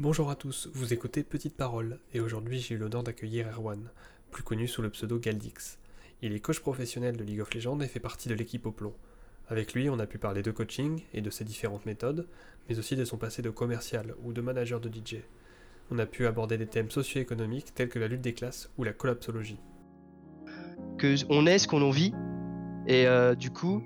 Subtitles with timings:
[0.00, 3.90] Bonjour à tous, vous écoutez Petite Parole, et aujourd'hui j'ai eu l'honneur d'accueillir Erwan,
[4.30, 5.76] plus connu sous le pseudo Galdix.
[6.22, 8.74] Il est coach professionnel de League of Legends et fait partie de l'équipe au.
[9.50, 12.26] Avec lui, on a pu parler de coaching et de ses différentes méthodes,
[12.66, 15.16] mais aussi de son passé de commercial ou de manager de DJ.
[15.90, 18.94] On a pu aborder des thèmes socio-économiques tels que la lutte des classes ou la
[18.94, 19.60] collapsologie.
[20.96, 22.14] Que on est ce qu'on en vit,
[22.86, 23.82] et euh, du coup,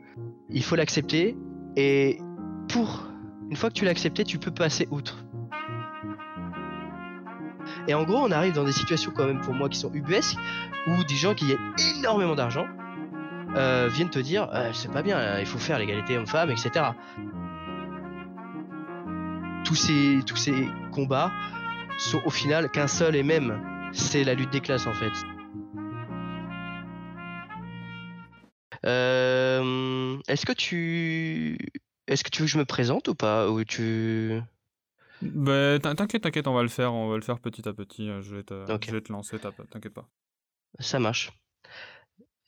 [0.49, 1.37] il faut l'accepter,
[1.75, 2.21] et
[2.69, 3.11] pour
[3.51, 5.25] une fois que tu l'as accepté, tu peux passer outre.
[7.87, 10.37] Et en gros, on arrive dans des situations quand même pour moi qui sont ubuesques,
[10.87, 12.67] où des gens qui ont énormément d'argent
[13.57, 16.71] euh, viennent te dire euh, c'est pas bien, euh, il faut faire l'égalité homme-femme, etc.
[19.65, 21.31] Tous ces, tous ces combats
[21.99, 23.61] sont au final qu'un seul et même,
[23.93, 25.13] c'est la lutte des classes en fait.
[28.85, 31.57] Euh, est-ce que tu
[32.07, 34.43] est-ce que tu veux que je me présente ou pas ou tu
[35.23, 38.09] Bah, t'in- t'inquiète, t'inquiète, on va le faire, on va le faire petit à petit.
[38.11, 38.55] euh, Je vais te,
[38.87, 40.09] je vais te lancer, t'inquiète pas.
[40.81, 41.33] Ça marche.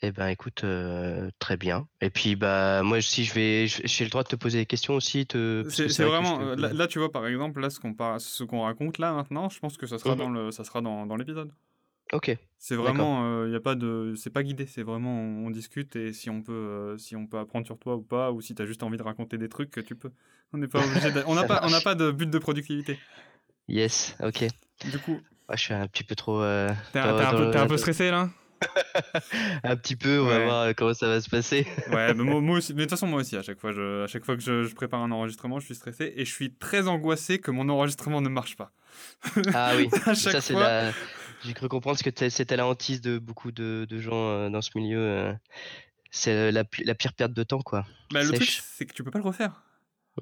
[0.03, 1.89] Eh ben écoute, euh, très bien.
[2.03, 4.95] Et puis bah moi si je vais, j'ai le droit de te poser des questions
[4.95, 5.27] aussi.
[5.27, 5.65] Te...
[5.71, 8.21] C'est vrai vraiment, te- euh, là, là, tu vois, par exemple, là, ce qu'on par-
[8.21, 10.19] ce qu'on raconte là maintenant, je pense que ça sera Mhm.
[10.19, 11.51] dans le, ça sera dans, dans l'épisode.
[12.13, 12.37] Ok.
[12.69, 15.95] C'est vraiment, il y a pas de, c'est pas guidé, c'est vraiment, on, on discute
[15.95, 18.57] et si on peut, euh, si on peut apprendre sur toi ou pas, ou si
[18.57, 20.11] t'as juste envie de raconter des trucs, tu peux.
[20.53, 22.99] On n'est pas obligé, de- on n'a pas, on n'a pas de but de productivité.
[23.69, 24.17] Yes.
[24.21, 24.47] Ok.
[24.91, 26.43] Du coup, Ouais, je suis un petit peu trop.
[26.43, 28.31] euh, t'es un, peu- le- t'es un peu stressé là?
[29.63, 30.19] Un petit peu.
[30.21, 31.67] On va voir euh, comment ça va se passer.
[31.93, 32.73] Ouais, mais moi, moi aussi.
[32.73, 34.65] Mais de toute façon, moi aussi, à chaque fois, je, à chaque fois que je,
[34.65, 38.21] je prépare un enregistrement, je suis stressé et je suis très angoissé que mon enregistrement
[38.21, 38.73] ne marche pas.
[39.55, 39.89] Ah oui.
[40.07, 40.91] à chaque ça c'est la.
[41.47, 44.61] J'ai cru comprendre que t'es- c'était la hantise de beaucoup de, de gens euh, dans
[44.63, 44.99] ce milieu.
[44.99, 45.33] euh,
[46.11, 47.85] C'est la, pi- la pire perte de temps quoi.
[48.13, 49.63] Bah, le truc, c'est que tu peux pas le refaire.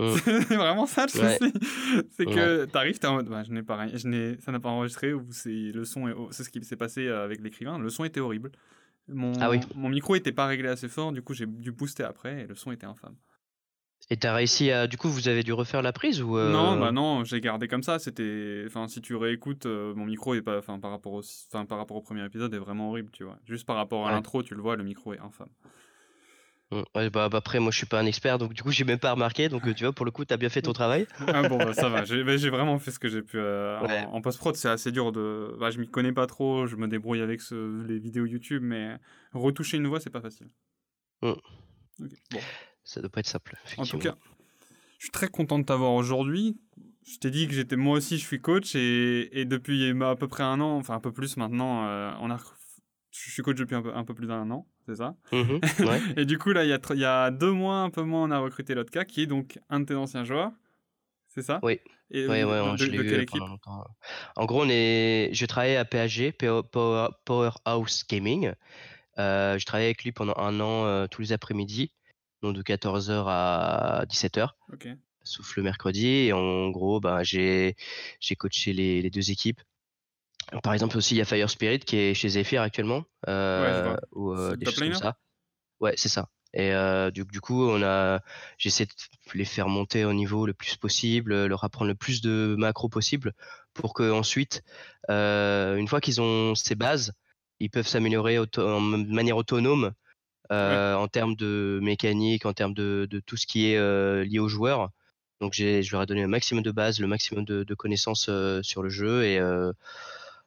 [0.01, 0.15] Mm.
[0.25, 1.39] C'est vraiment ça le Ouais.
[1.39, 1.53] souci.
[2.11, 4.59] C'est que t'arrives, t'es en mode, bah, je n'ai pas rien, je n'ai, ça n'a
[4.61, 7.79] pas enregistré ou c'est le son, est- c'est ce qui s'est passé euh, avec l'écrivain.
[7.79, 8.51] Le son était horrible.
[9.07, 9.61] Mon, Ah oui.
[9.77, 12.55] mon micro était pas réglé assez fort, du coup j'ai dû booster après et le
[12.55, 13.15] son était infâme.
[14.11, 14.87] Et t'as réussi à.
[14.87, 17.69] Du coup, vous avez dû refaire la prise ou euh, Non, bah non, j'ai gardé
[17.69, 17.99] comme ça.
[17.99, 21.65] C'était, enfin, si tu réécoutes, euh, mon micro est pas, enfin, par rapport au, enfin,
[21.65, 23.39] par rapport au premier épisode, est vraiment horrible, tu vois.
[23.47, 24.13] Juste par rapport à Ouais.
[24.13, 25.49] l'intro, tu le vois, le micro est infâme.
[26.71, 26.83] Mm.
[26.95, 28.99] Ouais, bah, bah, après, moi, je suis pas un expert, donc du coup, j'ai même
[28.99, 29.49] pas remarqué.
[29.49, 31.07] Donc, euh, tu vois, pour le coup, t'as bien fait ton travail.
[31.27, 32.05] ah bon, bah, ça va.
[32.05, 33.39] J'ai, bah, vraiment fait ce que j'ai pu.
[33.39, 34.05] euh, en- Ouais.
[34.13, 35.57] En, post prod, c'est assez dur de.
[35.59, 36.67] Bah, je m'y connais pas trop.
[36.67, 38.99] Je me débrouille avec ce- les vidéos YouTube, mais
[39.33, 40.49] retoucher une voix, c'est pas facile.
[41.23, 41.29] Mm.
[42.03, 42.41] Ok, Bon.
[42.85, 43.55] Ça doit pas être simple.
[43.79, 44.17] En tout cas,
[44.99, 46.57] je suis très content de t'avoir aujourd'hui.
[47.07, 50.29] Je t'ai dit que j'étais moi aussi, je suis coach et, et depuis à peu
[50.29, 52.39] près un an, enfin un peu plus maintenant, euh, on a,
[53.11, 55.15] je suis coach depuis un peu, un peu plus d'un an, c'est ça?
[55.33, 56.01] Mhm, ouais.
[56.17, 58.03] Et du coup là, il y a, tr- il y a deux mois, un peu
[58.03, 60.53] moins, on a recruté l'autre cas qui est donc un de tes anciens joueurs,
[61.29, 61.61] c'est ça?
[61.63, 61.79] Oui.
[62.11, 63.39] Et Ouais, de, ouais, de- je de l'ai quelle équipe?
[63.39, 63.85] pendant longtemps.
[64.37, 65.31] En gros, on est...
[65.33, 68.53] je travaillais à PHG, Power- Power- Powerhouse Gaming.
[69.19, 71.93] Euh, je travaillais avec lui pendant un an euh, tous les après-midi,
[72.45, 74.89] donc de 14h à 17h, Ok.
[75.23, 76.07] sauf le mercredi.
[76.07, 77.75] Et en gros, bah, j'ai
[78.21, 79.61] j'ai coaché les, les deux équipes.
[80.63, 84.33] Par exemple, aussi, il y a Fire Spirit qui est chez Zephyr actuellement, euh, ou
[84.33, 85.17] euh, C'est des choses comme ça.
[85.81, 86.29] Ouais, c'est ça.
[86.53, 88.21] Et euh, du, du coup, on a,
[88.59, 88.93] j'essaie de
[89.33, 93.33] les faire monter au niveau le plus possible, leur apprendre le plus de macros possible,
[93.73, 94.63] pour que ensuite,
[95.11, 97.13] euh, une fois qu'ils ont ces bases,
[97.59, 99.95] ils peuvent s'améliorer en de manière autonome
[100.53, 104.39] euh, en termes de mécanique, en termes de, de tout ce qui est euh, lié
[104.39, 104.91] aux joueurs.
[105.41, 108.27] Donc j'ai, je leur ai donné le maximum de bases, le maximum de, de connaissances
[108.29, 109.41] euh, sur le jeu et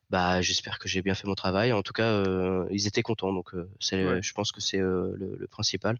[0.09, 1.73] bah j'espère que j'ai bien fait mon travail.
[1.73, 2.23] En tout cas,
[2.71, 3.51] ils étaient contents, donc
[3.93, 4.21] Ouais.
[4.21, 5.97] je pense que c'est le, le principal.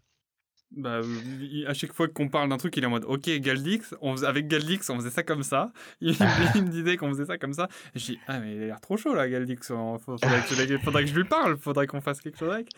[0.70, 1.00] Bah,
[1.40, 4.12] il- à chaque fois qu'on parle d'un truc, il est en mode OK, Galdix, on
[4.12, 5.72] faisait, avec Galdix, on faisait ça comme ça.
[6.02, 6.10] Il,
[6.54, 7.68] il me disait qu'on faisait ça comme ça.
[7.94, 9.66] Et je dis Ah, mais il a l'air trop chaud là, Galdix.
[9.66, 9.98] Faudrait,
[10.42, 12.68] faudrait que, je- faudrait que je lui parle, faudrait qu'on fasse quelque chose avec.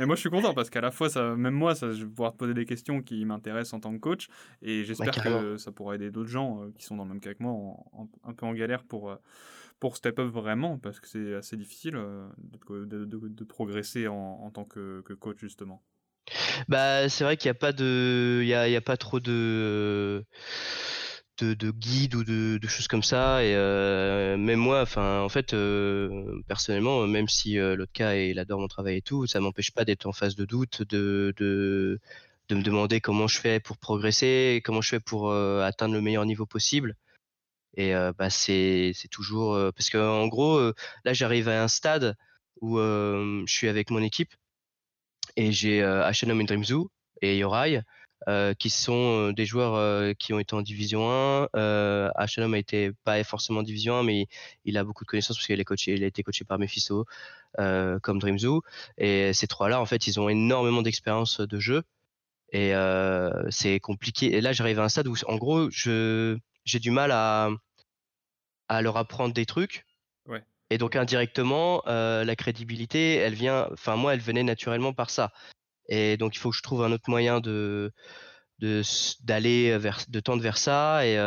[0.00, 2.10] Et moi, je suis content parce qu'à la fois, ça, même moi, ça, je vais
[2.10, 4.28] pouvoir te poser des questions qui m'intéressent en tant que coach.
[4.60, 7.32] Et j'espère que ça pourra aider d'autres gens euh, qui sont dans le même cas
[7.34, 9.10] que moi, en- en- un peu en galère pour.
[9.10, 9.16] euh,
[9.80, 14.06] pour step up vraiment, parce que c'est assez difficile euh, de, de- de- de progresser
[14.06, 15.82] en, en tant que, que coach, justement.
[16.68, 20.24] Bah, c'est vrai qu'il n'y a pas de, il y a, pas trop de,
[21.38, 23.44] de, de guides ou de, choses comme ça.
[23.44, 28.38] Et euh, même moi, enfin, en fait, euh, personnellement, même si euh, l'autre cas il
[28.38, 32.00] adore mon travail et tout, ça m'empêche pas d'être en phase de doute, de, de,
[32.48, 36.26] de me demander comment je fais pour progresser, comment je fais pour atteindre le meilleur
[36.26, 36.96] niveau possible.
[37.76, 40.60] Et bah, c'est, c'est toujours parce que en gros,
[41.04, 42.16] là, j'arrive à un stade
[42.60, 44.34] où je suis avec mon équipe
[45.36, 46.90] et j'ai euh, Ashenom et Dreamzoo
[47.20, 47.82] et Yorai
[48.28, 51.48] euh, qui sont des joueurs qui ont été en Division 1.
[51.56, 54.26] Euh, a été pas forcément en Division 1, mais
[54.64, 57.04] il, a beaucoup de connaissances parce qu'il a été coaché par Mephisto,
[57.56, 58.62] comme Dreamzoo.
[58.98, 61.82] Et ces trois-là, en fait, ils ont énormément d'expérience de jeu.
[62.52, 62.72] Et
[63.50, 64.36] c'est compliqué.
[64.36, 67.50] Et là, j'arrive à un stade où, en gros, j'ai du mal à
[68.82, 69.84] leur apprendre des trucs.
[70.72, 75.32] Et donc indirectement, la crédibilité, elle vient, enfin moi, elle venait naturellement par ça.
[75.88, 77.92] Et donc il faut que je trouve un autre moyen de
[79.20, 81.06] d'aller vers, de tendre vers ça.
[81.06, 81.18] Et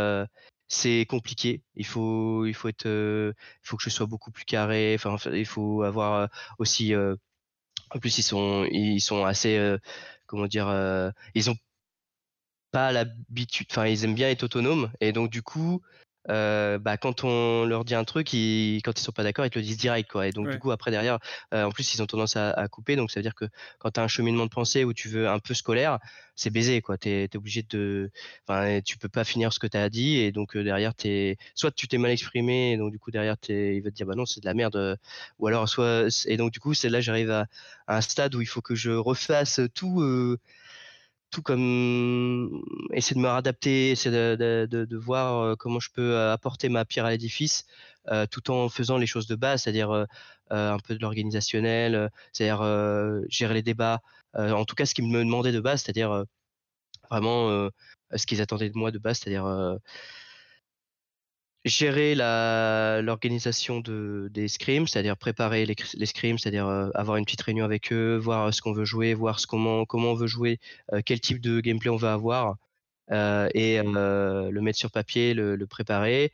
[0.68, 1.62] c'est compliqué.
[1.76, 4.96] Il faut, il faut être, il faut que je sois beaucoup plus carré.
[4.96, 6.96] Enfin, il faut avoir aussi.
[6.96, 9.78] en plus, ils sont, ils sont assez,
[10.26, 10.68] comment dire,
[11.36, 11.56] ils ont
[12.72, 13.68] pas l'habitude.
[13.70, 14.92] Enfin, ils aiment bien être autonomes.
[15.02, 15.82] Et donc du coup,
[16.30, 19.50] euh, bah, quand on leur dit un truc, ils, quand ils sont pas d'accord, ils
[19.50, 20.10] te le disent direct.
[20.12, 20.28] Quoi.
[20.28, 21.20] Et donc, du coup, après, derrière,
[21.54, 22.96] euh, en plus, ils ont tendance à, couper.
[22.96, 23.46] Donc, ça veut dire que
[23.80, 26.00] quand tu as un cheminement de pensée où tu veux un peu scolaire,
[26.36, 26.82] c'est baisé.
[27.02, 28.12] Tu es, obligé de.
[28.48, 30.18] Enfin, tu peux pas finir ce que tu as dit.
[30.18, 31.38] Et donc, euh, derrière, es...
[31.54, 32.74] soit tu t'es mal exprimé.
[32.74, 33.76] Et donc, du coup, derrière, es...
[33.76, 35.00] il va te dire, bah non, c'est de la merde.
[35.40, 36.08] Ou alors, soit.
[36.26, 37.48] Et donc, du coup, c'est là, j'arrive à,
[37.88, 40.02] à, un stade où il faut que je refasse tout
[41.32, 42.62] tout comme
[42.94, 47.66] essayer de me réadapter, essayer de, voir comment je peux apporter ma pierre à l'édifice,
[48.10, 50.06] euh, tout en faisant les choses de base, c'est-à-dire euh,
[50.50, 52.62] un peu de l'organisationnel, c'est-à-dire
[53.30, 54.02] gérer les débats.
[54.36, 56.24] en tout cas, ce qu'ils me demandaient de base, c'est-à-dire
[57.10, 57.70] vraiment
[58.16, 59.78] ce qu'ils attendaient de moi de base, c'est-à-dire
[61.66, 67.42] gérer l'organisation de, des scrims, c'est-à-dire préparer les, les scrims, c'est-à-dire euh, avoir une petite
[67.42, 70.60] réunion avec eux, voir ce qu'on veut jouer, voir ce, comment, comment on veut jouer,
[70.94, 72.58] euh, quel type de gameplay on va avoir,
[73.12, 76.32] euh, et le mettre sur papier, le, le préparer,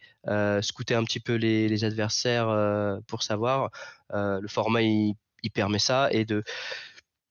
[0.61, 3.71] scouter un petit peu les, les adversaires pour savoir.
[4.11, 6.25] le format, il, il, permet ça, et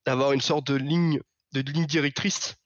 [0.06, 1.20] d'avoir une sorte de ligne,
[1.52, 2.56] de ligne directrice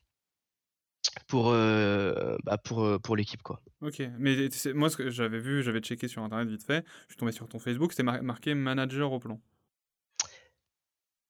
[1.26, 3.60] pour, bah pour, pour l'équipe, quoi.
[3.80, 7.16] Ok, mais moi, ce que j'avais vu, j'avais checké sur internet vite fait, je suis
[7.16, 9.40] tombé sur ton Facebook, c'était marqué manager au plan.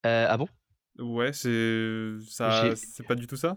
[0.06, 0.49] Euh, ah bon?
[0.99, 3.56] Ouais, c'est ça, c'est pas du tout ça?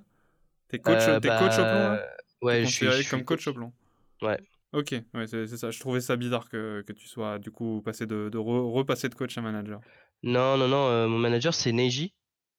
[0.69, 2.01] T'es coach, euh, coach au plan bah,
[2.41, 3.73] Ouais, je suis, comme coach, au plan?
[4.21, 4.39] Ouais.
[4.73, 5.71] Ok, ouais, c'est ça.
[5.71, 9.15] Je trouvais ça bizarre que, que, tu sois du coup passé de, de repasser de
[9.15, 9.79] coach à manager.
[10.23, 12.13] Non, non, non, euh, mon manager c'est Neji.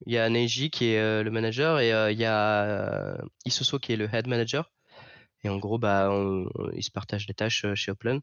[0.06, 3.97] Il y a Neji qui est le manager et il y a Isoso qui est
[3.97, 4.71] le head manager.
[5.45, 6.11] Et en gros, bah,
[6.75, 8.21] ils se partagent les tâches chez Upland.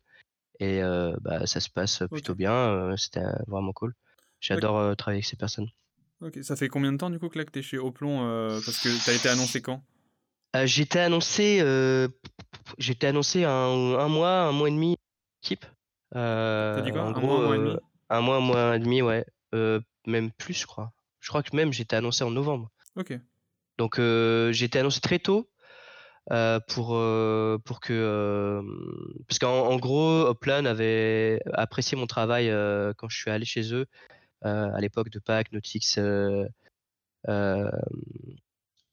[0.59, 0.81] Et
[1.21, 2.95] bah, ça se passe plutôt bien.
[2.97, 3.93] C'était vraiment cool.
[4.39, 5.67] J'adore travailler avec ces personnes.
[6.21, 8.19] Ok, ça fait combien de temps du coup que là que tu es chez Oplon
[8.65, 9.83] Parce que tu as été annoncé quand?
[10.63, 11.59] J'étais annoncé,
[12.77, 14.95] j'étais annoncé un, un, mois, un mois et demi
[15.43, 15.65] équipe.
[16.11, 17.01] T'as dit quoi?
[17.01, 17.75] Un, mois, un mois et demi?
[18.09, 19.25] Un mois, un mois et demi, ouais.
[20.07, 20.93] même plus, je crois.
[21.25, 22.69] Je crois que même j'étais annoncé en novembre.
[22.95, 23.19] Ok.
[23.79, 25.49] Donc j'ai été annoncé très tôt.
[26.31, 27.93] Euh, pour, euh, pour que.
[27.93, 28.61] Euh,
[29.27, 32.51] parce qu'en gros, Upland avait apprécié mon travail
[32.97, 33.85] quand je suis allé chez eux
[34.41, 35.97] à l'époque de Pâques, Notix.
[35.97, 36.47] il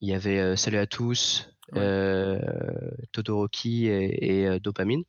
[0.00, 1.50] y avait Salut à tous,
[3.12, 5.04] Todoroki et, Dopamine.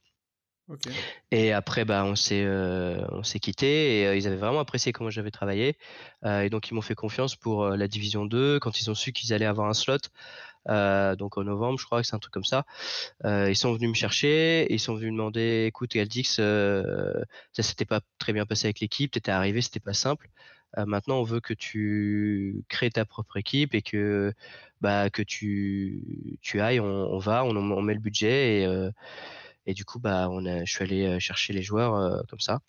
[1.31, 5.31] Et après, bah, on s'est on s'est quitté et ils avaient vraiment apprécié comment j'avais
[5.31, 5.77] travaillé.
[6.25, 9.33] et donc, ils m'ont fait confiance pour la division 2 quand ils ont su qu'ils
[9.33, 9.97] allaient avoir un slot.
[10.69, 12.65] Euh, donc en novembre, je crois que c'est un truc comme ça.
[13.25, 17.63] Euh, ils sont venus me chercher, ils sont venus me demander, écoute Galdix, euh, ça
[17.63, 20.29] s'était pas très bien passé avec l'équipe, t'étais arrivé, c'était pas simple.
[20.87, 24.33] maintenant, on veut que tu crées ta propre équipe et que
[24.81, 28.89] bah que tu tu ailles, on, va, on, on, met le budget et
[29.65, 32.59] et du coup bah on a, je suis allé chercher les joueurs comme ça.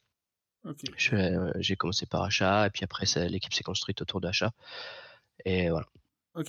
[0.96, 4.50] J'ai commencé par achat et puis après l'équipe s'est construite autour d'achat
[5.44, 5.86] et voilà.
[6.34, 6.48] Ok,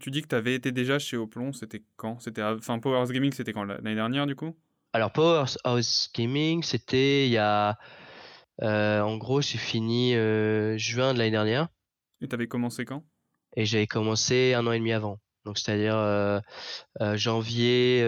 [0.00, 2.18] tu dis que tu avais été déjà chez Oplon, c'était quand?
[2.20, 3.64] C'était enfin Powerhouse Gaming, c'était quand?
[3.64, 4.56] L'année dernière du coup?
[4.92, 7.78] Alors Powerhouse Gaming, c'était il y a
[8.62, 11.68] euh, en gros, j'ai fini euh, juin de l'année dernière.
[12.20, 13.04] Et tu avais commencé quand?
[13.56, 15.18] Et j'avais commencé un an et demi avant.
[15.44, 16.40] Donc c'est-à-dire euh,
[17.14, 18.02] janvier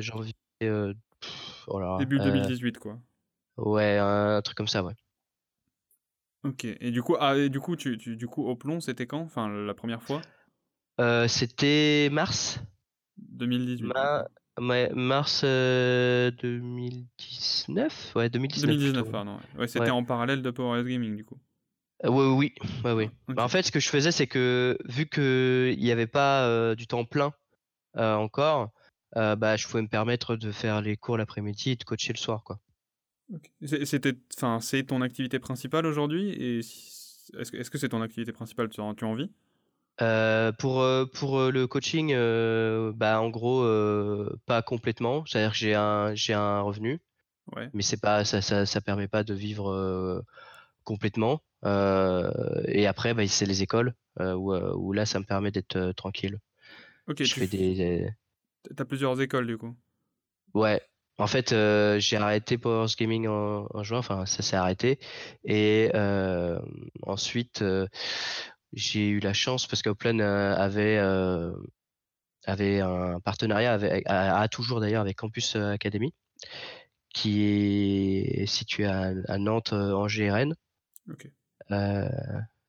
[0.00, 2.98] janvier oh début 2018 quoi.
[3.56, 4.94] Ouais, un truc comme ça, ouais.
[6.44, 6.64] Ok.
[6.64, 9.20] Et du coup, ah, et du coup, tu, tu, du coup, au plomb, c'était quand?
[9.20, 10.22] Enfin, la première fois?
[11.28, 12.60] C'était mars.
[13.18, 13.84] 2018.
[14.94, 18.70] mars 2019 Ouais, 2019.
[18.70, 19.38] 2019, pardon.
[19.58, 21.38] Ouais, c'était en parallèle de Power Gaming, du coup.
[22.04, 23.08] Euh, oui, oui, oui.
[23.28, 26.74] Bah, en fait, ce que je faisais, c'est que vu qu'il n'y avait pas euh,
[26.74, 27.32] du temps plein
[27.94, 28.70] encore,
[29.14, 32.42] bah, je pouvais me permettre de faire les cours l'après-midi et de coacher le soir,
[32.44, 32.58] quoi.
[33.62, 38.68] C'était, enfin, c'est ton activité principale aujourd'hui et est-ce, est-ce que c'est ton activité principale
[38.70, 39.30] Tu en, tu en vis?
[40.02, 42.12] Euh, pour, pour le coaching,
[42.94, 43.64] bah, en gros,
[44.46, 45.24] pas complètement.
[45.26, 47.00] C'est-à-dire que j'ai un, j'ai un revenu,
[47.56, 47.68] Ouais.
[47.72, 50.24] mais c'est pas, ça, ça, ça permet pas de vivre
[50.84, 51.40] complètement.
[51.64, 56.38] et après, bah, c'est les écoles où, où là, ça me permet d'être tranquille.
[57.18, 58.08] Je fais des,
[58.76, 59.76] as plusieurs écoles du coup.
[60.54, 60.80] Ouais,
[61.18, 64.98] en fait, j'ai arrêté Powers Gaming en, en juin, enfin ça s'est arrêté.
[65.44, 65.90] Et
[67.02, 67.64] ensuite,
[68.72, 70.98] j'ai eu la chance parce qu'Open avait
[72.46, 76.14] avait un partenariat avec, a, toujours d'ailleurs avec Campus Academy,
[77.12, 80.54] qui est situé à, Nantes, en GRN.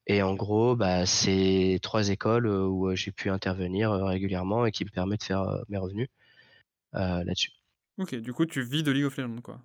[0.08, 4.90] Et en gros, bah, c'est trois écoles où j'ai pu intervenir régulièrement et qui me
[4.90, 6.10] permet de faire mes revenus
[6.94, 7.52] là-dessus.
[7.98, 9.62] Ok, du coup, tu vis de League of Legends, quoi.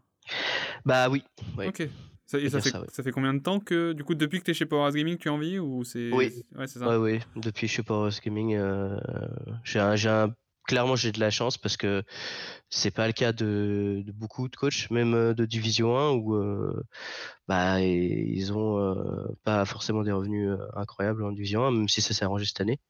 [0.85, 1.23] Bah oui.
[1.59, 1.89] Ok.
[2.27, 4.51] Ça, et ça fait, ça, fait, combien de temps que, du coup, depuis que tu
[4.51, 6.11] es chez Power Gaming, tu en vis ou c'est...
[6.13, 6.45] Oui.
[6.57, 6.89] Ouais, c'est ça?
[6.89, 7.21] Ouais, oui.
[7.37, 8.99] Depuis chez Power Gaming, euh,
[9.63, 10.35] j'ai un,
[10.67, 12.05] clairement, j'ai de la chance parce que
[12.71, 16.83] c'est pas le cas de, beaucoup de coachs, même euh, de Division 1, où euh,
[17.49, 22.15] bah, ils ont euh, pas forcément des revenus incroyables en Division 1, même si ça
[22.15, 22.81] s'est arrangé cette année.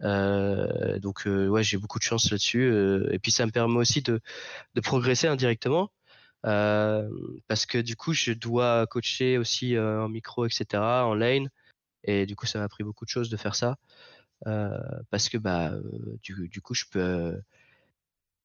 [0.00, 2.72] Donc ouais, j'ai beaucoup de chance là-dessus.
[3.10, 4.20] et puis ça me permet aussi de,
[4.74, 5.90] de progresser indirectement
[6.42, 10.66] parce que du coup, je dois coacher aussi en micro, etc.,
[11.04, 11.48] en lane.
[12.04, 13.76] Et du coup, ça m'a pris beaucoup de choses de faire ça.
[14.46, 14.78] Euh,
[15.10, 15.72] parce que bah,
[16.22, 17.40] du, du, coup, je peux,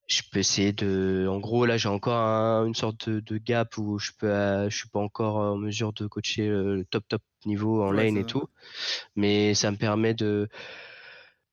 [0.07, 1.27] je peux essayer de.
[1.29, 4.99] En gros, là, j'ai encore une sorte de, gap où je peux, je suis pas
[4.99, 8.47] encore en mesure de coacher le top top niveau en lane et tout.
[9.15, 10.49] Mais ça me permet de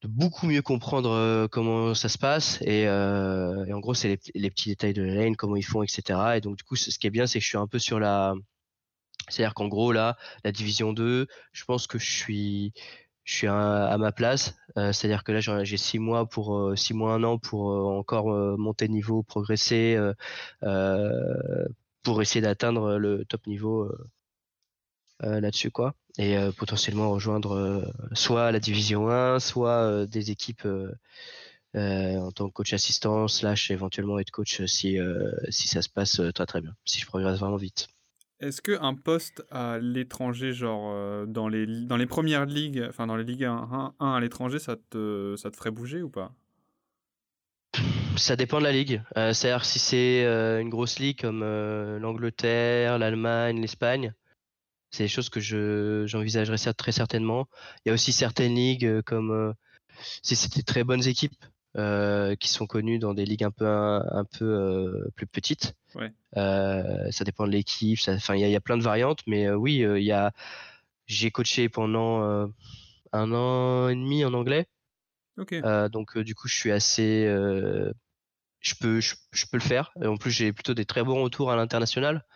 [0.03, 4.09] de beaucoup mieux comprendre euh, comment ça se passe et, euh, et en gros c'est
[4.09, 6.77] les, les, petits détails de la lane comment ils font etc et donc du coup
[6.77, 8.35] ce qui est bien c'est que je suis un peu sur la
[9.29, 12.73] c'est à dire qu'en gros là la division 2 je pense que je suis
[13.31, 16.57] je suis à, ma place euh, c'est à dire que là j'ai six mois pour
[16.57, 18.27] euh, six mois un an pour euh, encore
[18.59, 19.97] monter de niveau progresser
[22.03, 23.89] pour essayer d'atteindre le top niveau
[25.21, 30.67] là-dessus quoi et potentiellement rejoindre soit la division 1, soit des équipes
[31.75, 34.99] en tant que coach assistant, slash éventuellement être coach si,
[35.51, 37.89] si ça se passe très très bien, si je progresse vraiment vite.
[38.41, 43.25] Est-ce qu'un poste à l'étranger, genre dans, les, dans les premières ligues, enfin dans les
[43.25, 46.33] ligues 1, 1 à l'étranger, ça te, ça te ferait bouger ou pas?
[48.17, 49.03] Ça dépend de la ligue.
[49.15, 54.15] C'est-à-dire si c'est une grosse ligue comme l'Angleterre, l'Allemagne, l'Espagne,
[54.91, 57.49] c'est des choses que je j'envisagerais très certainement.
[57.85, 59.53] Il y a aussi certaines ligues euh, comme euh,
[60.23, 61.45] si c'était très bonnes équipes
[61.77, 65.77] euh, qui sont connues dans des ligues un peu un, peu euh, plus petites.
[65.95, 66.13] Ouais.
[66.37, 67.97] Euh, ça dépend de l'équipe.
[68.09, 70.33] Enfin, il y, y, a plein de variantes, mais oui, il y a.
[71.07, 72.51] J'ai coaché pendant
[73.13, 74.67] un an et demi en anglais.
[75.39, 75.63] Okay.
[75.93, 77.25] donc du coup, je suis assez.
[77.27, 79.93] je peux je, je, peux le faire.
[80.03, 82.27] Et en plus, j'ai plutôt des très bons retours à l'international.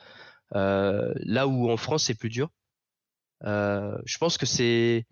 [0.53, 2.51] Là où en France c'est plus dur.
[3.43, 5.07] Je pense que c'est,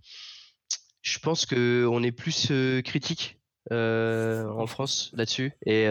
[1.02, 2.52] je pense que on est plus
[2.84, 5.86] critique en France là-dessus et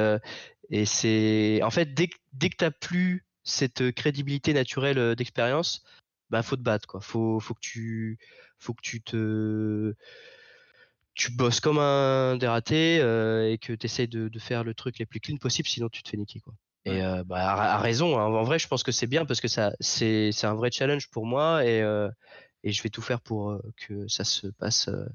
[0.70, 5.84] et c'est en fait dès, dès que tu n'as plus cette crédibilité naturelle d'expérience,
[6.30, 7.02] bah faut te battre quoi.
[7.02, 8.20] Faut faut que tu
[8.60, 9.94] faut que tu te
[11.14, 15.06] tu bosses comme un dératé et que tu essayes de, de, faire le truc les
[15.06, 16.54] plus clean possible sinon tu te fais niquer quoi.
[16.86, 18.18] Et euh, bah, à, raison.
[18.20, 18.26] Hein.
[18.26, 21.26] En vrai, je pense que c'est bien parce que ça, c'est, un vrai challenge pour
[21.26, 22.10] moi et, euh,
[22.64, 25.06] et je vais tout faire pour euh, que ça se passe, euh,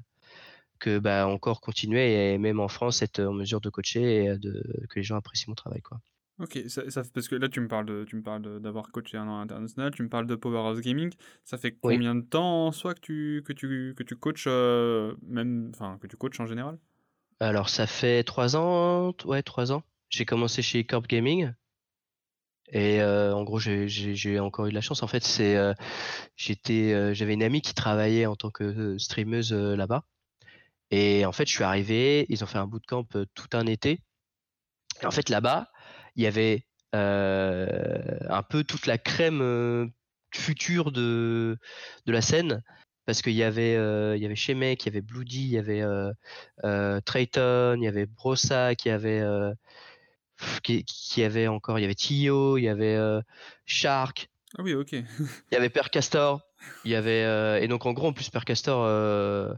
[0.77, 4.63] que bah, encore continuer et même en France être en mesure de coacher et de,
[4.89, 5.99] que les gens apprécient mon travail, quoi.
[6.39, 9.17] Ok, ça, ça, parce que là tu me parles de, tu me parles d'avoir coaché
[9.17, 11.11] un an international, tu me parles de Powerhouse Gaming.
[11.43, 12.21] Ça fait combien oui.
[12.21, 14.47] de temps en soi que tu que tu que tu coaches
[15.27, 16.77] même, enfin que tu coaches en général?
[17.39, 19.83] Alors ça fait trois ans, ouais trois ans.
[20.09, 21.51] J'ai commencé chez Corp Gaming.
[22.71, 25.01] Et euh, en gros, j'ai encore eu de la chance.
[25.01, 25.73] En fait, c'est euh,
[26.35, 30.03] j'étais, j'avais une amie qui travaillait en tant que streameuse là-bas.
[30.91, 32.25] Et en fait, je suis arrivé.
[32.29, 34.01] Ils ont fait un bootcamp tout un été.
[35.01, 35.69] Et en fait, là-bas,
[36.15, 39.91] il y avait un peu toute la crème
[40.33, 41.57] future de
[42.05, 42.63] de la scène
[43.05, 43.73] parce qu'il y avait
[44.17, 45.83] il y avait Shemek, il y avait Bloody, il y avait
[47.05, 49.21] Trayton, il y avait Brossa, il y avait
[50.63, 53.21] qui, qui, avait encore, il y avait Tio, il y avait euh,
[53.65, 54.29] Shark.
[54.57, 54.91] Ah oui, ok.
[54.91, 55.05] il
[55.51, 56.41] y avait Père Castor.
[56.85, 59.53] Il y avait euh, et donc en gros en plus Père Castor euh,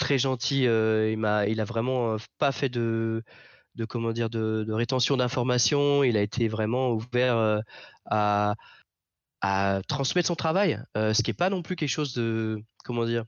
[0.00, 0.62] très gentil.
[0.64, 3.22] il m'a, il a vraiment pas fait de
[3.76, 6.02] de comment dire de, rétention d'informations.
[6.04, 7.62] Il a été vraiment ouvert
[8.06, 8.54] à
[9.42, 13.24] à transmettre son travail, ce qui est pas non plus quelque chose de comment dire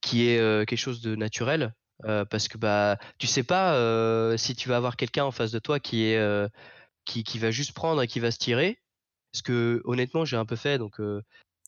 [0.00, 1.74] qui est euh, quelque chose de naturel.
[2.04, 5.50] euh, parce que bah tu sais pas euh, si tu vas avoir quelqu'un en face
[5.52, 6.48] de toi qui est euh,
[7.06, 8.80] qui, qui va juste prendre et qui va se tirer.
[9.32, 11.22] Parce que honnêtement j'ai un peu fait donc euh,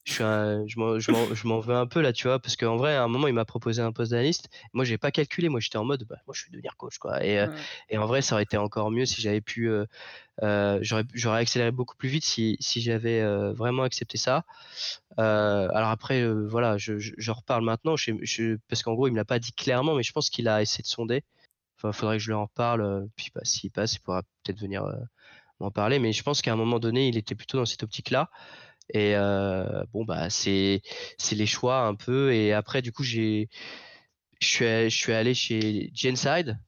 [0.05, 0.79] je suis un- je
[1.47, 3.45] m'en- veux un peu là tu vois parce qu'en vrai à un moment il m'a
[3.45, 4.49] proposé un poste d'analyste.
[4.73, 7.25] Moi j'ai pas calculé moi j'étais en mode bah, moi je vais devenir coach quoi
[7.25, 7.47] et, euh,
[7.91, 9.85] et en vrai ça aurait été encore mieux si j'avais pu euh,
[10.43, 14.45] euh, j'aurais accéléré beaucoup plus vite si, si j'avais vraiment accepté ça.
[15.19, 19.17] Alors après, voilà, je, je, je reparle maintenant, je, je- parce qu'en gros, il me
[19.17, 21.25] l'a pas dit clairement, mais je pense qu'il a essayé de sonder.
[21.79, 22.83] Enfin, faudrait que je lui en reparle.
[22.83, 24.85] euh, Puis bah, s'il passe, il pourra peut-être venir
[25.61, 25.99] m'en parler.
[25.99, 28.31] Mais je pense qu'à un moment donné, il était plutôt dans cette optique-là.
[28.95, 29.15] Et
[29.93, 30.83] bon, bah, c'est
[31.19, 32.33] c'est les choix un peu.
[32.33, 33.49] Et après, du coup, j'ai
[34.41, 36.59] je suis je suis allé chez Genside.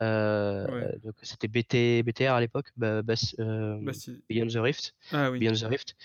[0.00, 0.98] Euh, Ouais.
[1.02, 4.22] donc c'était BT, BTR à l'époque, bah, bah, euh, Bastille.
[4.30, 4.94] Beyond the Rift.
[5.10, 5.40] Ah oui.
[5.40, 5.96] Beyond the Rift.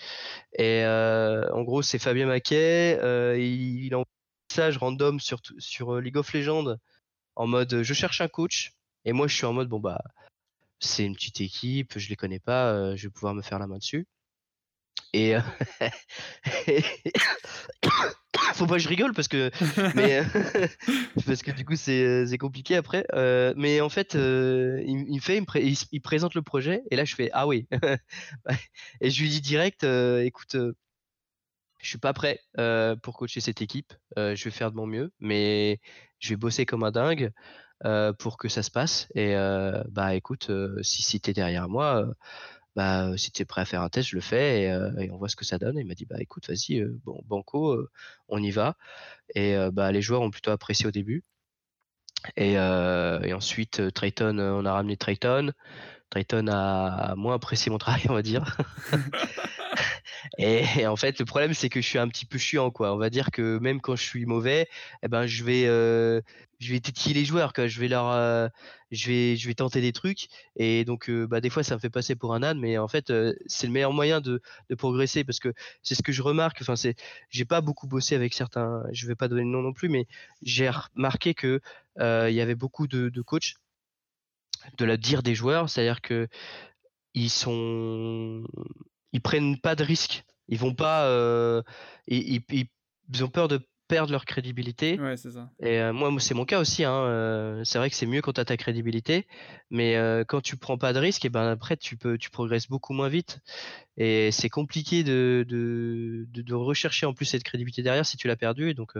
[0.58, 2.98] Et euh, en gros, c'est Fabien Maquet.
[3.38, 6.76] il, il envoie un message random sur, sur League of Legends
[7.36, 8.72] en mode je cherche un coach.
[9.04, 10.02] Et moi, je suis en mode bon, bah,
[10.80, 13.78] c'est une petite équipe, je les connais pas, je vais pouvoir me faire la main
[13.78, 14.06] dessus.
[15.14, 15.36] Et.
[15.36, 15.40] euh,
[18.54, 19.50] Faut pas que je rigole parce que.
[19.94, 20.24] Mais, euh,
[21.26, 23.06] parce que du coup, c'est euh, compliqué après.
[23.56, 26.82] Mais en fait, il, il fait, il, me pré- il s- il présente le projet.
[26.90, 27.66] Et là, je fais Ah oui.
[29.00, 30.56] et je lui dis direct écoute,
[31.80, 33.92] je suis pas prêt euh, pour coacher cette équipe.
[34.18, 35.80] Euh, je vais faire de mon mieux, mais
[36.18, 37.30] je vais bosser comme un dingue
[37.84, 39.08] euh, pour que ça se passe.
[39.14, 39.34] Et
[39.90, 40.50] bah écoute,
[40.82, 42.04] si, si t'es derrière moi,
[42.76, 45.36] bah si t'es prêt à faire un test, je le fais et, on voit ce
[45.36, 45.78] que ça donne.
[45.78, 47.76] Il m'a dit bah écoute, vas-y, bon, banco,
[48.28, 48.76] on y va.
[49.34, 51.24] Et bah les joueurs ont plutôt apprécié au début.
[52.36, 53.80] Et, ensuite,
[54.20, 55.52] on a ramené Trayton.
[56.14, 58.56] Trayton a, moins apprécié mon travail, on va dire.
[60.38, 62.94] Et, et en fait, le problème, c'est que je suis un petit peu chiant, quoi.
[62.94, 64.68] On va dire que même quand je suis mauvais,
[65.02, 66.20] eh ben, je vais, euh,
[66.60, 67.66] je vais tétiller les joueurs, quoi.
[67.66, 68.48] Je vais leur, euh,
[68.90, 70.28] je vais, je vais tenter des trucs.
[70.56, 72.88] Et donc, euh, bah, des fois, ça me fait passer pour un âne, mais en
[72.88, 74.40] fait, euh, c'est le meilleur moyen de,
[74.70, 75.52] de progresser parce que
[75.82, 76.58] c'est ce que je remarque.
[76.62, 76.96] Enfin, c'est,
[77.28, 78.82] j'ai pas beaucoup bossé avec certains.
[78.92, 80.06] Je vais pas donner le nom non plus, mais
[80.42, 81.60] j'ai remarqué que
[81.98, 83.54] il y avait beaucoup de, de coachs
[84.78, 86.28] de la dire des joueurs, c'est-à-dire que
[87.14, 88.42] ils sont,
[89.12, 90.24] ils prennent pas de risques.
[90.48, 91.62] Ils vont pas, euh,
[92.06, 92.66] ils, ils-
[93.12, 94.98] ils ont peur de perdre leur crédibilité.
[94.98, 95.50] Ouais, c'est ça.
[95.60, 96.84] Et euh, moi, c'est mon cas aussi.
[96.84, 96.92] Hein.
[97.04, 99.26] euh, c'est vrai que c'est mieux quand tu as ta crédibilité,
[99.70, 99.96] mais
[100.26, 103.08] quand tu prends pas de risques, et ben après tu peux, tu progresses beaucoup moins
[103.08, 103.40] vite.
[103.96, 108.26] Et c'est compliqué de, de, de, de rechercher en plus cette crédibilité derrière si tu
[108.26, 108.74] l'as perdue.
[108.74, 108.96] Donc,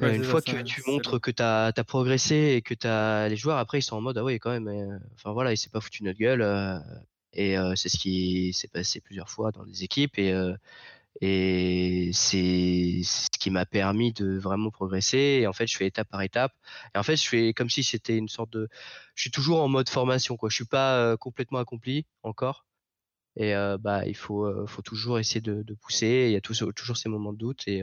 [0.00, 3.36] Ouais, une fois ça- que tu montres que tu as, progressé et que as les
[3.36, 4.68] joueurs, après ils sont en mode ah ouais, quand même.
[4.68, 6.42] euh, Enfin voilà, il s'est pas foutu notre gueule.
[6.42, 6.78] euh,
[7.32, 10.18] et euh, c'est ce qui s'est passé plusieurs fois dans des équipes.
[10.18, 10.32] Et,
[11.20, 15.40] et c'est ce qui m'a permis de vraiment progresser.
[15.42, 16.52] Et en fait, je fais étape par étape.
[16.94, 18.68] Et en fait, je fais comme si c'était une sorte de.
[19.14, 20.48] Je suis toujours en mode formation, quoi.
[20.50, 22.66] Je suis pas complètement accompli encore.
[23.36, 26.26] Et bah, il faut, faut toujours essayer de, de pousser.
[26.28, 27.64] Il y a toujours ces moments de doute.
[27.68, 27.82] Et,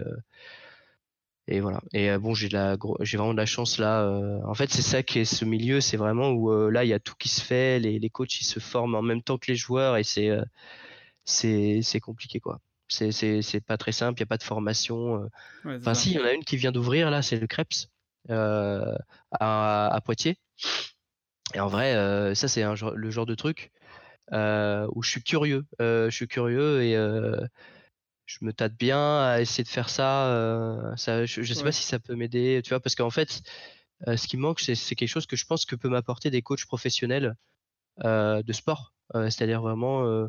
[1.47, 1.81] et voilà.
[1.93, 4.03] Et euh, bon, j'ai la vraiment de la chance là.
[4.03, 6.89] euh, en fait, c'est ça qui est ce milieu, c'est vraiment où euh, là, il
[6.89, 7.79] y a tout qui se fait.
[7.79, 9.97] Les, les coachs, ils se forment en même temps que les joueurs.
[9.97, 10.29] Et c'est
[11.25, 12.59] c'est c'est compliqué, quoi.
[12.87, 14.19] C'est c'est c'est pas très simple.
[14.19, 15.29] Il y a pas de formation.
[15.65, 17.87] Ouais, Enfin, si, il y en a une qui vient d'ouvrir là, c'est le Krebs
[18.29, 20.37] à, à Poitiers.
[21.53, 23.71] Et en vrai, ça c'est le genre de truc
[24.31, 25.65] où je suis curieux.
[25.79, 26.95] Je suis curieux et
[28.25, 30.27] je me tâte bien à essayer de faire ça.
[30.29, 31.65] euh, ça je, je sais Ouais.
[31.65, 33.41] pas si ça peut m'aider, tu vois, parce qu'en fait,
[34.07, 36.65] euh, ce qui manque, c'est quelque chose que je pense que peut m'apporter des coachs
[36.65, 37.35] professionnels
[38.05, 38.93] euh, de sport.
[39.13, 40.27] C'est-à-dire vraiment,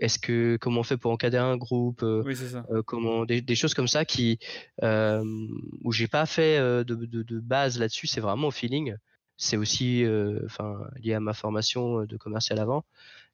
[0.00, 2.64] est-ce que comment on fait pour encadrer un groupe Oui, ça.
[2.86, 4.38] comment des, des choses comme ça qui
[4.82, 8.94] où j'ai pas fait de, de, de base là-dessus c'est vraiment au feeling
[9.36, 10.04] c'est aussi
[10.46, 12.84] enfin lié à ma formation de commercial avant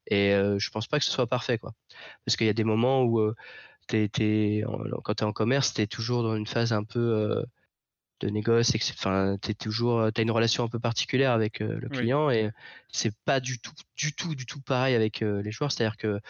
[0.09, 1.75] et je pense pas que ce soit parfait quoi
[2.27, 3.33] parce qu'il y a des moments où
[3.93, 7.43] euh, quand tu es en commerce tu es toujours dans une phase un peu euh,
[8.21, 11.97] de négoce enfin t'es toujours t'as une relation un peu particulière avec euh, le Oui.
[11.99, 12.51] client et
[12.93, 15.89] c'est pas du tout du tout du tout pareil avec euh, les joueurs c'est à
[15.89, 16.21] dire que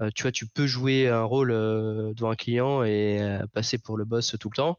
[0.00, 3.78] euh, tu vois, tu peux jouer un rôle euh, devant un client et euh, passer
[3.78, 4.78] pour le boss tout le temps.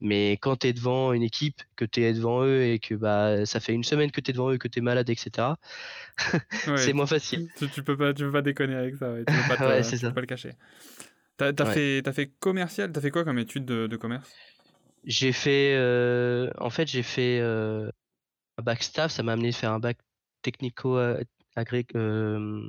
[0.00, 3.46] Mais quand tu es devant une équipe, que tu es devant eux et que bah,
[3.46, 5.58] ça fait une semaine que tu es devant eux, que tu es malade, etc.,
[6.66, 7.48] Ouais, c'est moins facile.
[7.58, 9.12] tu, tu peux pas, tu peux pas déconner avec ça.
[9.12, 10.52] ouais, Tu peux pas, te- Ouais, c'est tu peux pas le cacher.
[11.36, 11.74] T'as as Ouais.
[11.74, 12.92] fait, fait commercial.
[12.92, 14.32] T'as fait quoi comme étude de, de commerce?
[15.04, 17.90] J'ai fait, euh, en fait, j'ai fait euh,
[18.58, 19.98] un bac staff, ça m'a amené à faire un bac
[20.42, 20.98] technico
[21.56, 21.86] agré.
[21.96, 22.62] euh,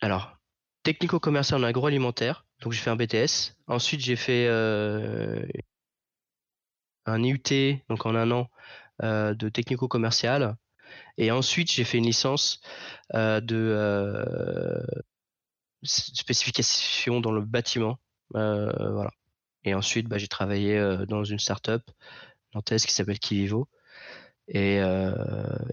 [0.00, 0.36] alors,
[0.82, 2.46] technico-commercial en agroalimentaire.
[2.62, 3.56] Donc j'ai fait un BTS.
[3.66, 4.48] Ensuite j'ai fait
[7.06, 8.48] un IUT, donc en un an,
[9.02, 10.56] de technico-commercial.
[11.18, 12.60] Et ensuite j'ai fait une licence
[13.14, 14.80] de
[15.82, 17.98] spécification dans le bâtiment.
[18.30, 19.10] voilà.
[19.64, 21.82] Et ensuite bah, j'ai travaillé dans une start-up
[22.54, 23.68] nantaise qui s'appelle Kivivo.
[24.48, 24.80] Et,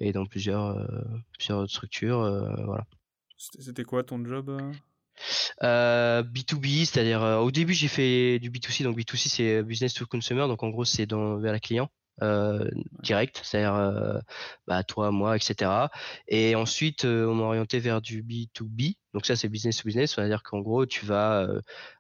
[0.02, 0.88] et dans plusieurs,
[1.34, 2.20] plusieurs autres structures.
[2.66, 2.86] voilà.
[3.38, 4.60] C'était quoi ton job
[5.64, 10.06] euh, B2B, c'est-à-dire euh, au début j'ai fait du B2C, donc B2C c'est business to
[10.06, 11.90] consumer, donc en gros c'est vers la client.
[12.24, 12.68] Euh,
[13.04, 14.20] direct, c'est-à-dire euh,
[14.66, 15.88] bah, toi, moi, etc.
[16.28, 18.96] Et ensuite, on m'a orienté vers du B2B.
[19.14, 21.48] Donc ça, c'est business to business, c'est-à-dire qu'en gros, tu vas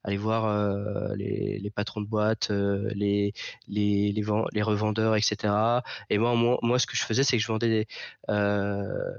[0.03, 3.33] aller voir les, les, patrons de boîte, les,
[3.67, 5.53] les, les, les, revendeurs, etc.
[6.09, 7.87] Et moi, moi, moi, ce que je faisais, c'est que je vendais des,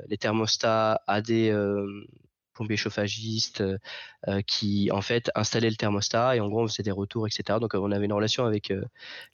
[0.08, 1.52] les thermostats à des
[2.58, 3.78] plombier chauffagiste euh,
[4.26, 7.58] euh, qui en fait installait le thermostat et en gros on faisait des retours etc
[7.60, 8.84] donc on avait une relation avec euh,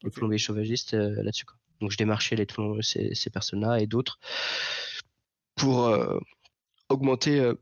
[0.03, 1.47] les plombiers chauffagistes là-dessus
[1.81, 2.47] donc je démarchais les
[2.83, 4.19] ces, ces personnes là et d'autres
[5.57, 5.97] pour
[6.89, 7.53] augmenter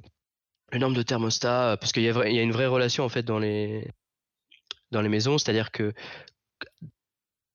[0.72, 3.38] le nombre de thermostats parce qu'il y, y, a une vraie relation en fait dans
[3.38, 3.90] les
[4.90, 5.38] dans les maisons.
[5.38, 5.92] C'est à dire que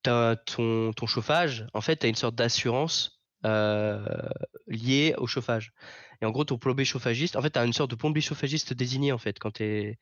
[0.03, 3.21] ton, ton chauffage en fait tu as une sorte d'assurance
[4.67, 5.73] liée au chauffage
[6.21, 8.73] et en gros, ton plombier chauffagiste, en fait, tu as une sorte de plombier chauffagiste
[8.73, 9.99] désigné en fait quand tu es,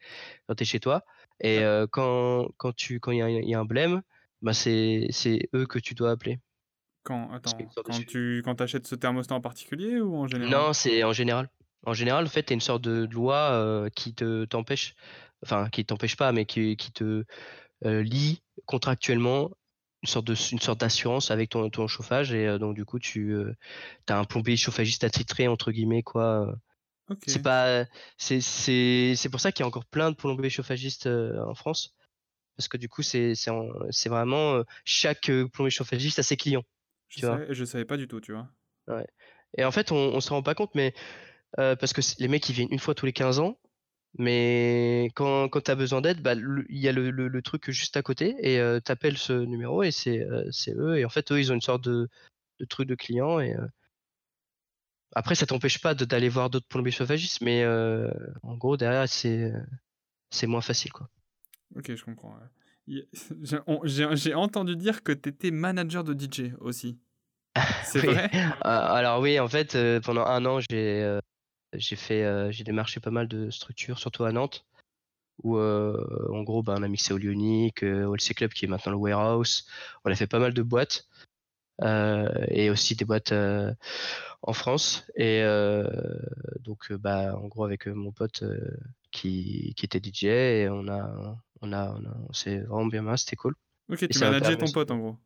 [0.47, 1.04] quand es chez toi.
[1.39, 4.01] Et euh, quand quand tu quand il y, a un blême,
[4.41, 5.10] bah c'est
[5.54, 6.39] eux que tu dois appeler.
[7.04, 10.51] Quand attends, quand tu quand achètes ce thermostat en particulier ou en général?
[10.51, 11.49] Non, c'est en général.
[11.86, 14.95] En général, en fait, tu as une sorte de loi euh, qui te t'empêche,
[15.43, 17.25] enfin qui t'empêche pas, mais qui, qui te
[17.86, 19.51] euh, lie contractuellement
[20.06, 23.00] une sorte de une sorte d'assurance avec ton, ton chauffage et euh, donc du coup
[23.00, 23.56] tu euh,
[24.08, 26.56] as un plombier chauffagiste attitré entre guillemets quoi
[27.26, 27.86] c'est pas
[28.18, 31.96] c'est c'est pour ça qu'il y a encore plein de plombiers chauffagistes euh, en France.
[32.56, 36.63] Parce que du coup c'est c'est vraiment chaque plombier chauffagiste a ses clients
[37.10, 38.48] je, tu savais, je savais pas du tout tu vois.
[38.88, 39.08] Ouais.
[39.58, 40.94] et en fait on, on se rend pas compte mais
[41.58, 43.58] parce que les mecs ils viennent une fois tous les 15 ans
[44.17, 47.97] mais quand, quand tu as besoin d'aide, bah, il y a le, le, truc juste
[47.97, 50.97] à côté et euh, tu appelles ce numéro et c'est euh, eux.
[50.97, 52.08] Et en fait, eux, ils ont une sorte de,
[52.60, 53.39] de truc de client.
[53.41, 53.67] Et, euh...
[55.15, 57.65] Après, ça t'empêche pas d'aller voir d'autres plombiers chauffagistes, mais
[58.43, 60.91] en gros, derrière, c'est moins facile.
[60.91, 61.10] Quoi.
[61.75, 62.38] Ok, je comprends.
[62.88, 66.99] J'ai entendu dire que tu étais manager de DJ aussi.
[67.86, 68.30] C'est vrai?
[68.62, 71.19] Alors oui, en fait, pendant un an, j'ai
[71.73, 74.65] j'ai fait, euh, j'ai démarché pas mal de structures, surtout à Nantes,
[75.43, 78.65] où euh, en gros, bah, on a mixé au Lyonique, euh, au LC Club qui
[78.65, 79.67] est maintenant le Warehouse.
[80.04, 81.08] On a fait pas mal de boîtes.
[81.82, 83.34] et aussi des boîtes
[84.41, 85.06] en France.
[85.15, 85.43] Et
[86.62, 88.43] donc, bah, en gros, avec mon pote
[89.12, 91.97] qui, qui, était DJ, et on a, on a,
[92.30, 93.56] on, s'est vraiment bien marré, c'était cool.
[93.89, 95.17] Ok, tu manageais ton pote en gros.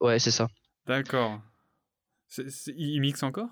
[0.00, 0.48] Ouais, c'est ça.
[0.86, 1.40] D'accord.
[2.68, 3.50] Il mixe encore?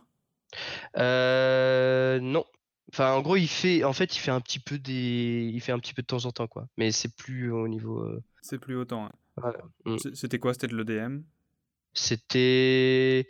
[0.97, 2.45] Euh, non.
[2.93, 5.73] Enfin, en gros, il fait, en fait, il fait un petit peu des, il fait
[5.73, 6.69] un petit peu de temps en temps, quoi.
[6.77, 8.01] Mais c'est plus au niveau.
[8.01, 9.11] Euh, c'est plus autant.
[9.85, 9.97] Mm.
[10.15, 10.53] C'était quoi?
[10.55, 11.23] C'était de l'EDM
[11.93, 13.27] C'était,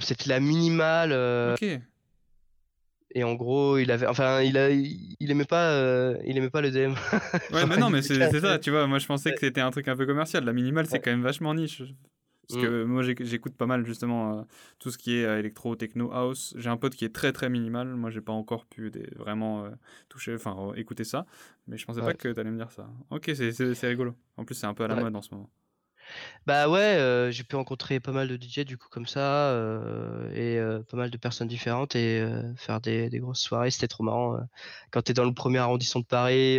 [0.00, 1.12] c'était la minimale.
[1.12, 1.80] Euh, ok.
[3.16, 6.94] Et en gros, il avait, enfin, il a, il aimait pas, il aimait pas l'EDM.
[7.52, 8.86] ouais, mais non, mais c'est ça, tu vois.
[8.86, 10.44] Moi, je pensais que c'était un truc un peu commercial.
[10.44, 11.82] La minimale, c'est quand même vachement niche.
[12.48, 12.62] Parce mm.
[12.62, 14.42] que moi, j'écoute pas mal justement euh,
[14.78, 16.54] tout ce qui est euh, électro, techno, house.
[16.56, 17.88] J'ai un pote qui est très très minimal.
[17.88, 19.70] Moi, j'ai pas encore pu vraiment euh,
[20.08, 21.26] toucher, enfin écouter ça.
[21.66, 22.88] Mais je pensais pas que tu allais me dire ça.
[23.10, 24.14] Ok, c'est rigolo.
[24.36, 25.50] En plus, c'est un peu à la mode en ce moment.
[26.46, 30.30] Bah ouais, euh, j'ai pu rencontrer pas mal de DJ du coup comme ça euh,
[30.34, 32.22] et euh, pas mal de personnes différentes et
[32.56, 34.38] faire des, des, grosses soirées, c'était trop marrant.
[34.90, 36.58] Quand t'es dans le premier arrondissement de Paris,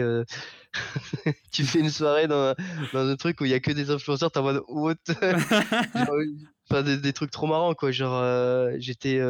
[1.51, 2.55] tu fais une soirée dans,
[2.93, 4.95] dans, un truc où il y a que des influenceurs, t'es en mode what?
[6.67, 7.91] Enfin des, des, trucs trop marrants quoi.
[7.91, 9.21] Genre j'étais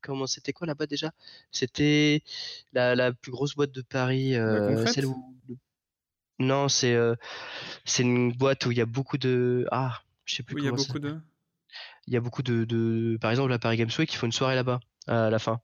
[0.00, 1.12] comment c'était quoi là-bas déjà?
[1.52, 2.22] C'était
[2.72, 4.34] la, la, plus grosse boîte de Paris,
[4.86, 5.34] celle où
[6.38, 7.14] non, c'est euh,
[7.84, 10.68] c'est une boîte où il y a beaucoup de ah, je sais plus il y
[10.68, 11.18] a beaucoup de
[12.06, 14.32] il y a beaucoup de, de par exemple la Paris Games Week, ils font une
[14.32, 15.60] soirée là-bas à la fin.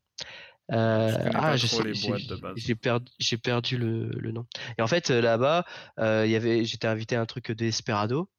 [0.72, 4.46] Euh, ah, j'ai perdu, j'ai perdu le, le, nom.
[4.78, 5.66] Et en fait, là-bas,
[5.98, 8.30] euh, il y avait, j'étais invité à un truc d'Esperado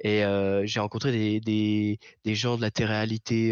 [0.00, 3.50] et euh, j'ai rencontré des, des, des, gens de la télé-réalité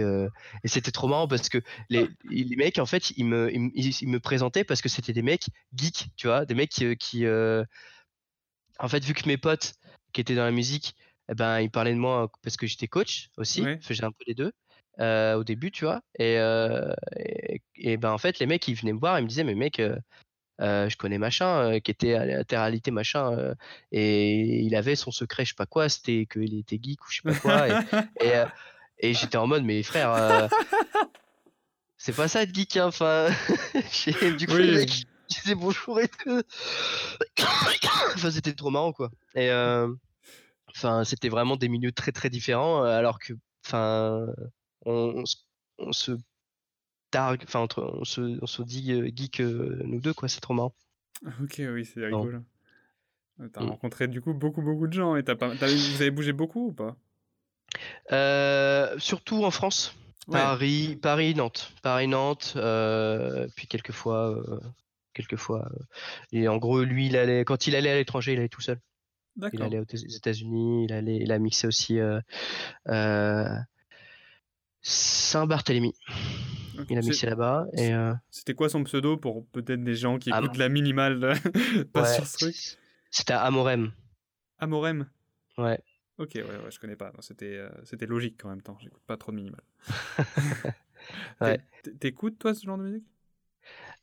[0.65, 1.59] et c'était trop marrant parce que
[1.89, 5.23] les, les mecs, en fait, ils me, ils, ils me présentaient parce que c'était des
[5.23, 7.25] mecs geeks, tu vois, des mecs qui, qui
[8.83, 9.75] en fait, vu que mes potes
[10.13, 10.95] qui étaient dans la musique,
[11.31, 14.35] eh ben, ils parlaient de moi parce que j'étais coach aussi, j'ai un peu les
[14.35, 14.53] deux.
[15.01, 16.03] euh, au début, tu vois.
[16.19, 19.29] Et, euh, et, et ben en fait, les mecs, ils venaient me voir, ils me
[19.29, 19.97] disaient, mais mec, euh,
[20.61, 23.55] je connais machin, qui était à la latéralité machin,
[23.91, 27.23] et il avait son secret, je sais pas quoi, c'était qu'il était geek ou je
[27.23, 27.69] sais pas quoi.
[28.99, 30.51] Et, j'étais en mode, mais frère,
[31.97, 33.29] c'est pas ça être geek, hein, enfin.
[34.39, 34.67] du coup, Oui.
[34.67, 35.05] les mecs,
[35.57, 36.43] bonjour et tout.
[38.15, 39.11] enfin, c'était trop marrant, quoi.
[39.35, 39.93] Et euh,
[40.71, 43.33] enfin, c'était vraiment des milieux très très différents, euh, alors que,
[43.67, 44.27] enfin,
[44.85, 45.37] on, on se-
[45.79, 46.13] on se
[47.11, 50.55] targue, enfin, entre- on se, on se dit euh, geek nous deux, quoi, c'est trop
[50.55, 50.75] marrant.
[51.43, 52.39] Ok, oui, c'est rigolo.
[53.53, 53.71] T'as Mm.
[53.71, 55.57] rencontré du coup beaucoup beaucoup de gens et t'as pas...
[55.57, 56.97] t'as- vous avez bougé beaucoup ou pas?
[58.13, 59.95] Euh, surtout en France.
[60.29, 60.35] Ouais.
[60.39, 64.61] Paris, Paris, Nantes, Paris, Nantes, euh, puis quelquefois, euh,
[65.15, 65.69] quelquefois.
[65.73, 65.85] euh,
[66.33, 68.79] et en gros, lui, il allait, quand il allait à l'étranger, il allait tout seul.
[69.53, 72.21] Il allait aux États-Unis, il allait, il a mixé aussi euh,
[72.89, 73.49] euh,
[74.83, 75.95] Saint-Barthélemy.
[76.91, 80.31] Il a mixé là-bas et euh, C'était quoi son pseudo pour peut-être des gens qui
[80.31, 81.35] Ah, écoutent la minimale
[81.93, 82.57] pas ouais, sur ce truc?
[83.11, 83.93] c'était Amorem.
[84.59, 85.07] Amorem?
[85.59, 85.79] Ouais.
[86.19, 87.13] Ok, ouais, ouais, je connais pas.
[87.21, 88.77] C'était c'était logique en même temps.
[88.81, 89.63] J'écoute pas trop de minimal.
[91.41, 91.61] Ouais.
[91.83, 93.05] T'é- T'écoutes toi ce genre de musique?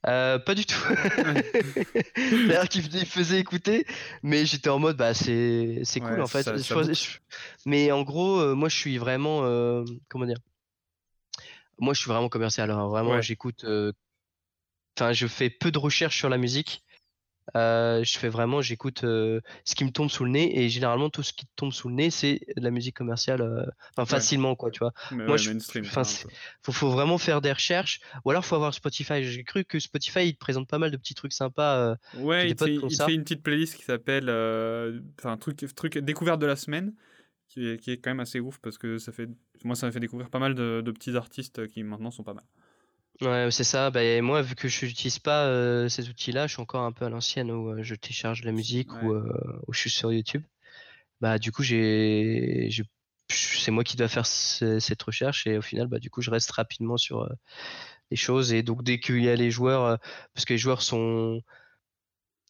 [0.07, 0.79] Euh, pas du tout.
[2.47, 3.85] D'ailleurs, qui me faisait écouter,
[4.23, 6.43] mais j'étais en mode, bah, c'est c'est cool Ouais, en fait.
[6.43, 6.97] ça- Je ça pense- boucle.
[6.97, 7.17] je-
[7.65, 10.37] Mais en gros, euh, moi, je suis vraiment, euh, comment dire?
[11.79, 12.71] Moi, je suis vraiment commercial.
[12.71, 12.87] hein.
[12.87, 13.21] Vraiment, Ouais.
[13.21, 13.65] j'écoute.
[14.97, 16.83] Enfin, je fais peu de recherches sur la musique.
[17.55, 21.09] Euh, je fais vraiment, j'écoute euh, ce qui me tombe sous le nez, et généralement,
[21.09, 23.41] tout ce qui te tombe sous le nez, c'est de la musique commerciale.
[23.41, 24.93] euh, Enfin, facilement, quoi, tu vois.
[25.11, 25.49] Mais Moi, ouais, je-
[25.87, 26.03] enfin,
[26.63, 29.23] faut, faut vraiment faire des recherches, ou alors faut avoir Spotify.
[29.23, 31.95] J'ai cru que Spotify, il te présente pas mal de petits trucs sympas.
[32.15, 34.29] Ouais, il te, il fait une petite playlist qui s'appelle
[35.19, 36.93] enfin truc truc découverte de la semaine
[37.47, 39.27] qui est, qui est quand même assez ouf parce que ça fait
[39.63, 42.33] moi ça m'a fait découvrir pas mal de, de petits artistes qui maintenant sont pas
[42.33, 42.45] mal.
[43.21, 43.89] Ouais, c'est ça.
[43.91, 46.91] Bah, et moi, vu que je n'utilise pas euh, ces outils-là, je suis encore un
[46.93, 49.19] peu à l'ancienne où euh, je télécharge la musique ou Ouais.
[49.19, 50.43] euh, où je suis sur YouTube.
[51.19, 52.69] Bah, du coup, j'ai,
[53.29, 56.31] c'est moi qui dois faire ce- cette recherche et au final, bah, du coup, je
[56.31, 57.29] reste rapidement sur
[58.11, 58.53] les choses.
[58.53, 59.99] Et donc, dès qu'il y a les joueurs,
[60.33, 61.41] parce que les joueurs sont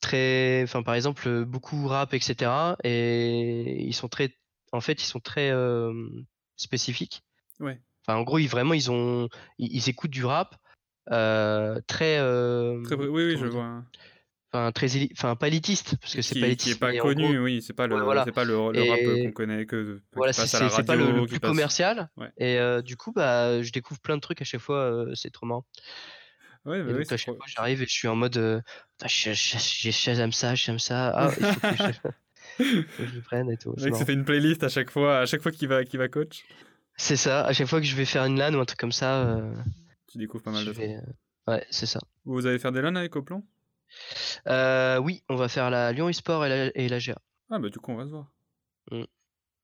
[0.01, 2.77] très, enfin, par exemple, beaucoup rap, etc.
[2.83, 4.37] Et ils sont très,
[4.71, 5.51] en fait, ils sont très
[6.57, 7.23] spécifiques.
[7.59, 7.81] Ouais.
[8.07, 10.55] Enfin, en gros, ils vraiment, ils ont, ils, ils écoutent du rap
[11.11, 13.83] euh, très, euh, Très, oui oui, comment je vois.
[14.51, 17.61] enfin très, enfin pas élitiste parce que c'est pas qui est pas connu, gros, oui,
[17.61, 18.23] c'est pas le ouais, voilà.
[18.25, 21.49] c'est pas le, le rap Et- qu'on connaît que voilà, c'est pas le, plus passe-
[21.49, 22.09] commercial.
[22.17, 22.29] Ouais.
[22.37, 24.77] Et euh, du coup, bah, je découvre plein de trucs à chaque fois.
[24.77, 25.65] euh, c'est trop marrant.
[26.65, 28.61] Ouais, Et bah oui, donc à chaque fois, j'arrive et je suis en mode, euh,
[29.05, 31.09] j'aime ça, j'aime ça.
[31.15, 31.75] Ah, il faut que
[32.59, 32.63] je,
[33.05, 33.73] je le prenne et tout.
[33.77, 36.43] C'est fait une playlist à chaque fois, à chaque fois qu'il va, qu'il va coach.
[37.01, 37.45] C'est ça.
[37.45, 39.53] À chaque fois que je vais faire une LAN ou un truc comme ça, euh,
[40.07, 41.99] Tu découvres pas mal de vais, euh, ouais, c'est ça.
[42.25, 43.43] Vous allez faire des LAN avec Oplon
[44.47, 47.17] Euh, oui, on va faire la Lyon eSport et la, et la GA.
[47.49, 48.31] Ah bah du coup on va se voir.
[48.91, 49.03] Mm.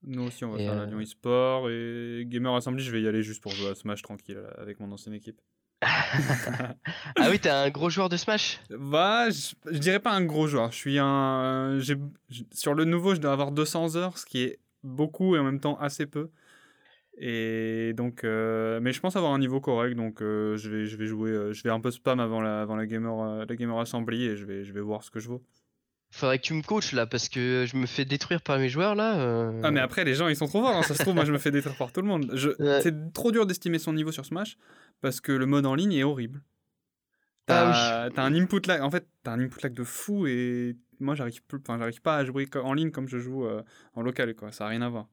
[0.04, 3.08] Nous aussi on va Et, faire la Lyon eSport et Gamer Assembly je vais y
[3.08, 5.40] aller juste pour jouer à Smash tranquille avec mon ancienne équipe.
[7.18, 8.60] Ah oui, t'es un gros joueur de Smash?
[8.70, 10.72] Bah, je, je dirais pas un gros joueur.
[10.72, 11.80] Je suis un.
[11.80, 11.98] j'ai-
[12.30, 15.44] j'- sur le nouveau, je dois avoir 200 heures, ce qui est beaucoup et en
[15.44, 16.30] même temps assez peu.
[17.18, 20.98] Et donc, euh, mais je pense avoir un niveau correct, donc euh, je vais, je
[20.98, 23.80] vais jouer, euh, je vais un peu spam avant la, avant la gamer, la gamer
[23.80, 25.42] assembly et je vais, je vais voir ce que je vaux.
[26.12, 28.96] Faudrait que tu me coaches là, parce que je me fais détruire par mes joueurs
[28.96, 29.52] là.
[29.64, 31.32] Ah mais après les gens ils sont trop forts, hein, ça se trouve moi je
[31.32, 32.32] me fais détruire par tout le monde.
[32.60, 32.82] Ouais.
[32.82, 34.58] C'est trop dur d'estimer son niveau sur Smash
[35.02, 36.42] parce que le mode en ligne est horrible.
[37.48, 41.16] Ah T'as un input lag, en fait t'as un input lag de fou et moi
[41.16, 43.46] j'arrive plus, enfin j'arrive pas à jouer en ligne comme je joue
[43.94, 45.08] en local quoi, ça a rien à voir.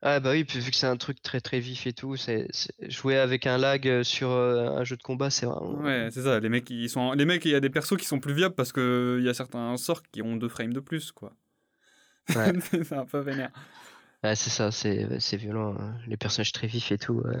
[0.00, 2.46] Ah bah oui, puis vu que c'est un truc très très vif et tout, c'est
[2.50, 5.72] c'est- jouer avec un lag euh, sur euh, un jeu de combat, c'est vraiment.
[5.82, 8.04] Ouais c'est ça, les mecs ils sont, les mecs il y a des persos qui
[8.06, 10.78] sont plus viables parce que il y a certains sorts qui ont deux frames de
[10.80, 11.34] plus quoi.
[12.36, 12.52] Ouais.
[12.84, 13.50] c'est un peu vénère.
[14.22, 15.74] Ouais, c'est ça, c'est c'est violent.
[15.80, 15.96] hein.
[16.06, 17.14] Les personnages très vifs et tout.
[17.14, 17.36] ouais.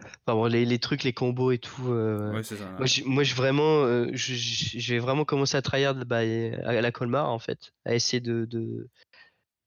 [0.00, 1.88] Enfin bon, les, les trucs, les combos et tout.
[1.90, 2.76] euh, Ouais c'est ça.
[3.06, 7.40] Moi, je vraiment, euh, je, je- vraiment commencer à tryhard bah, à la Colmar en
[7.40, 8.88] fait, à essayer de de,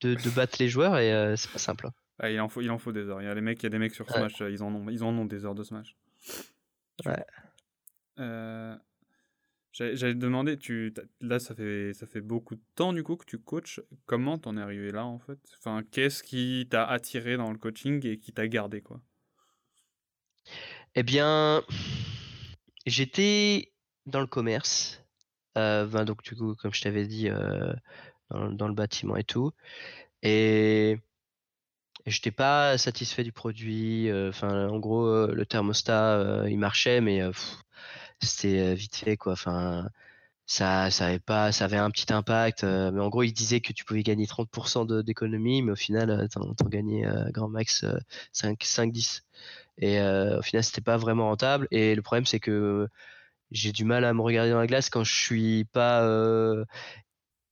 [0.02, 1.88] de, de battre les joueurs et euh, c'est pas simple.
[1.88, 1.94] hein.
[2.22, 3.22] Ah, il en faut, il en faut des heures.
[3.22, 4.10] Il y a des mecs, il y a des mecs sur.
[4.10, 5.98] Smash, euh, ils en ont, ils en ont des heures de Smash.
[7.06, 7.26] Ouais.
[8.20, 8.78] Euh,
[9.74, 13.26] J'allais te demander, tu, là ça fait, ça fait beaucoup de temps du coup que
[13.26, 13.80] tu coaches.
[14.06, 15.40] Comment t'en es arrivé là en fait?
[15.58, 19.02] Enfin, qu'est-ce qui t'a attiré dans le coaching et qui t'a gardé quoi?
[20.96, 21.64] Eh bien,
[22.86, 23.72] j'étais
[24.06, 25.02] dans le commerce,
[25.58, 27.74] euh, ben, donc du coup, comme je t'avais dit, euh,
[28.30, 29.54] dans, dans le bâtiment et tout.
[30.22, 31.00] Et
[32.06, 34.10] et j'étais pas satisfait du produit.
[34.30, 37.22] Enfin, en gros, le thermostat, il marchait, mais
[38.22, 39.34] c'était vite fait, quoi.
[39.34, 39.88] Enfin,
[40.46, 42.64] ça, ça avait pas, ça avait un petit impact.
[42.64, 46.54] mais en gros, il disait que tu pouvais gagner 30% d'économie, mais au final, t'en,
[46.54, 47.86] t'en gagnais grand max
[48.34, 49.24] 5, 5, 10.
[49.78, 51.68] Et au final, c'était pas vraiment rentable.
[51.72, 52.88] Et le problème, c'est que
[53.52, 56.06] j'ai du mal à me regarder dans la glace quand je suis pas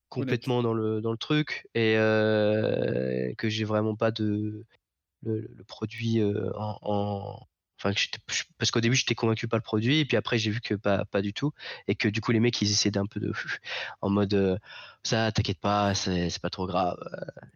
[0.09, 4.65] complètement dans le, dans le truc et que j'ai vraiment pas de
[5.23, 6.21] le, produit
[6.55, 7.39] en,
[7.81, 7.93] enfin
[8.57, 11.05] parce qu'au début j'étais convaincu par le produit et puis après j'ai vu que pas
[11.05, 11.51] pas du tout
[11.87, 13.31] et que du coup les mecs ils essaient d'un peu de
[14.01, 14.59] en mode
[15.03, 16.97] ça t'inquiète pas c'est pas trop grave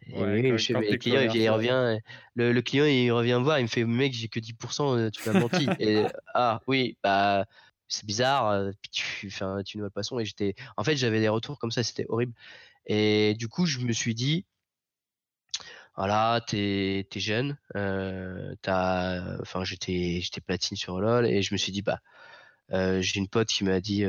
[0.08, 2.00] le client il, revient
[2.36, 5.39] le, client il revient me voir il me fait mec j'ai que 10% tu m'as
[5.39, 7.46] menti et ah oui bah
[7.94, 10.20] c'est bizarre, tu, tu noies le poisson.
[10.20, 12.34] Et j'étais, en fait, j'avais des retours comme ça, c'était horrible.
[12.88, 14.46] Et du coup, je me suis dit,
[15.96, 17.58] voilà, t'es es jeune,
[18.62, 22.00] t'as, enfin, j'étais j'étais platine sur LoL et je me suis dit, bah,
[22.72, 24.06] j'ai une pote qui m'a dit,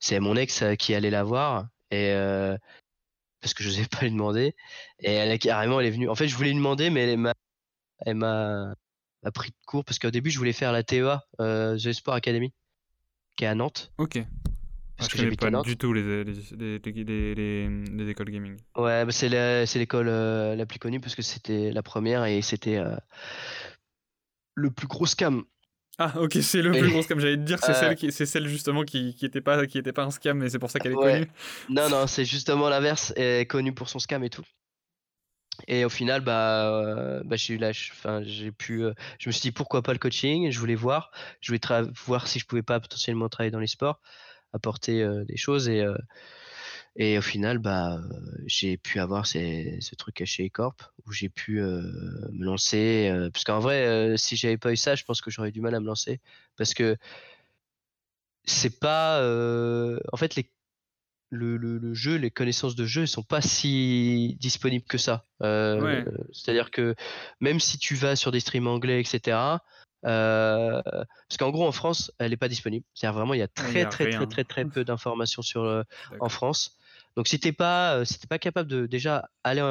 [0.00, 2.12] c'est mon ex qui allait la voir et
[3.40, 4.54] parce que je n'osais pas lui demander
[5.00, 6.08] et elle a carrément, elle est venue.
[6.08, 7.34] En fait, je voulais lui demander, mais elle m'a,
[8.06, 8.74] elle m'a
[9.22, 12.14] a pris de cours parce qu'au début je voulais faire la TEA, euh, The Sport
[12.14, 12.52] Academy,
[13.36, 13.92] qui est à Nantes.
[13.98, 14.22] Ok.
[14.96, 16.34] Parce que j'habite pas du tout les, les,
[16.78, 18.56] les, les, écoles gaming.
[18.76, 22.76] Ouais, bah c'est l'école euh, la plus connue parce que c'était la première et c'était
[22.76, 22.94] euh,
[24.54, 25.44] le plus gros scam.
[25.96, 27.18] Ah ok, c'est le plus gros scam.
[27.18, 30.04] J'allais te dire, c'est celle, qui, celle justement qui, qui était pas, qui était pas
[30.04, 31.30] un scam, mais c'est pour ça qu'elle est connue.
[31.70, 33.14] Non, non, c'est justement l'inverse.
[33.16, 34.44] Elle est connue pour son scam et tout.
[35.68, 39.92] Et au final, bah, euh, bah j'ai pu, euh, je me suis dit pourquoi pas
[39.92, 40.50] le coaching.
[40.50, 44.00] Je voulais voir, je voulais voir si je pouvais pas potentiellement travailler dans les sports,
[44.52, 45.84] apporter euh, des choses et
[46.96, 48.00] et au final, bah,
[48.46, 50.74] j'ai pu avoir ce truc chez Ecorp
[51.06, 53.10] où j'ai pu me lancer.
[53.32, 55.74] parce qu'en vrai, si j'avais pas eu ça, je pense que j'aurais eu du mal
[55.74, 56.20] à me lancer
[56.56, 56.96] parce que
[58.44, 59.20] c'est pas,
[60.12, 60.50] en fait, les
[61.30, 65.24] le, le, jeu, les connaissances de jeu, ne sont pas si disponibles que ça.
[65.42, 66.94] Euh, c'est-à-dire que
[67.40, 69.38] même si tu vas sur des streams anglais, etc.,
[70.06, 72.84] euh, parce qu'en gros en France, elle n'est pas disponible.
[72.94, 75.82] C'est-à-dire vraiment, il y a très très, très très très peu d'informations sur euh,
[76.20, 76.76] en France.
[77.16, 79.62] Donc si t'es pas si pas capable de déjà aller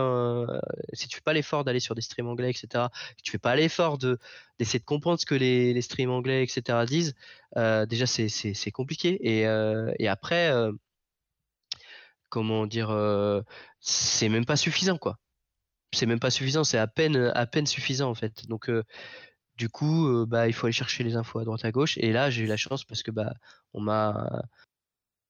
[0.92, 3.56] si tu fais pas l'effort d'aller sur des streams anglais etc si tu fais pas
[3.56, 4.20] l'effort de
[4.60, 7.16] d'essayer de comprendre ce que les, les streams anglais etc disent
[7.56, 9.44] déjà c'est c'est compliqué et,
[10.00, 10.52] et après
[12.30, 12.90] comment dire,
[13.80, 15.18] c'est même pas suffisant quoi.
[15.94, 18.48] C'est même pas suffisant, c'est à peine, à peine suffisant en fait.
[18.48, 18.70] Donc
[19.58, 21.98] du coup, bah il faut aller chercher les infos à droite à gauche.
[21.98, 23.34] Et là, j'ai eu la chance parce que bah
[23.74, 24.44] on m'a,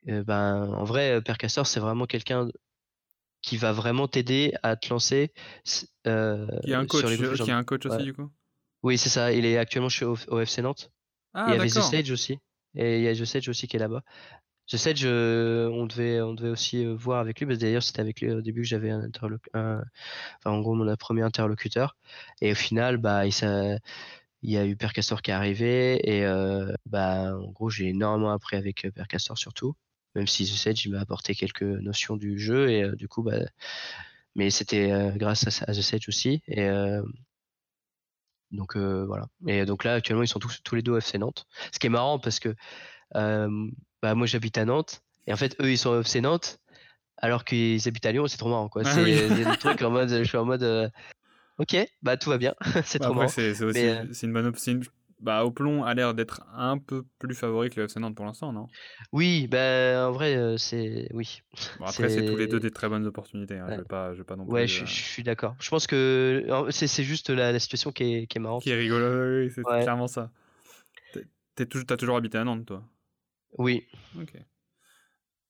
[0.06, 2.48] ben en vrai, Père Castor, c'est vraiment quelqu'un
[3.42, 5.32] qui va vraiment t'aider à te lancer.
[6.08, 7.06] Euh, qui a un coach,
[7.44, 8.30] qui a un coach aussi du coup?
[8.84, 9.34] Oui, c'est ça.
[9.34, 10.92] Il est actuellement chez OFC Nantes.
[11.34, 12.40] Ah, il y avait The Sage aussi.
[12.76, 14.04] Et il y a The Sage aussi qui est là-bas.
[14.70, 17.48] Je sais, je, on devait, aussi euh, voir avec lui.
[17.48, 19.10] Parce d'ailleurs, c'était avec lui au début que j'avais un,
[20.46, 21.98] en gros, mon premier interlocuteur.
[22.42, 23.34] Et au final, bah, il,
[24.44, 26.00] il y a eu Père Castor qui est arrivé.
[26.08, 29.76] Et euh, bah, en gros, j'ai énormément appris avec euh, Père Castor surtout.
[30.14, 32.70] Même si The Sage m'a apporté quelques notions du jeu.
[32.70, 33.40] Et du coup, bah,
[34.36, 36.44] mais c'était grâce à, The Sage aussi.
[36.48, 36.70] Et
[38.52, 39.28] donc voilà.
[39.48, 41.48] Et donc là, actuellement, ils sont tous, tous les deux au FC Nantes.
[41.72, 42.56] Ce qui est marrant parce que
[43.14, 46.60] bah moi j'habite à Nantes et en fait eux ils sont au FC Nantes
[47.18, 48.84] alors qu'ils habitent à Lyon c'est trop marrant quoi.
[48.86, 50.90] Ah c'est des trucs en mode je suis en mode euh,
[51.58, 53.28] ok bah tout va bien c'est bah, trop marrant.
[53.28, 54.80] c'est aussi euh une bonne option
[55.22, 58.54] bah Oplon a l'air d'être un peu plus favori que le FC Nantes pour l'instant
[58.54, 58.68] non?
[59.12, 61.42] Oui bah en vrai euh, c'est oui
[61.78, 63.68] bon, après c'est tous les deux des très bonnes opportunités hein.
[63.70, 65.56] je vais pas je vais pas non plus ouais je, suis d'accord.
[65.60, 68.64] Je pense que c'est juste la, la, situation qui est, qui est marrante.
[68.64, 70.32] Qui est rigolo oui, c'est clairement ça.
[71.56, 72.84] T'as toujours habité à Nantes toi?
[73.58, 73.86] Oui.
[74.20, 74.34] Ok.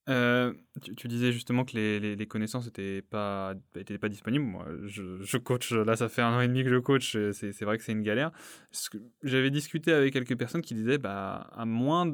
[0.10, 0.54] Euh,
[0.98, 4.44] tu, disais justement que les, les, connaissances n'étaient pas, étaient pas disponibles.
[4.44, 7.62] Moi, je, je, coach, là, ça fait un an et demi que je coach, c'est
[7.62, 8.32] vrai que c'est une galère.
[9.22, 12.12] J'avais discuté avec quelques personnes qui disaient, bah, à moins,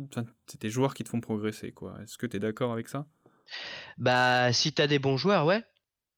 [0.47, 1.95] c'est tes joueurs qui te font progresser, quoi.
[2.03, 3.07] Est-ce que tu es d'accord avec ça?
[3.97, 5.63] Bah, si tu as des bons joueurs, ouais,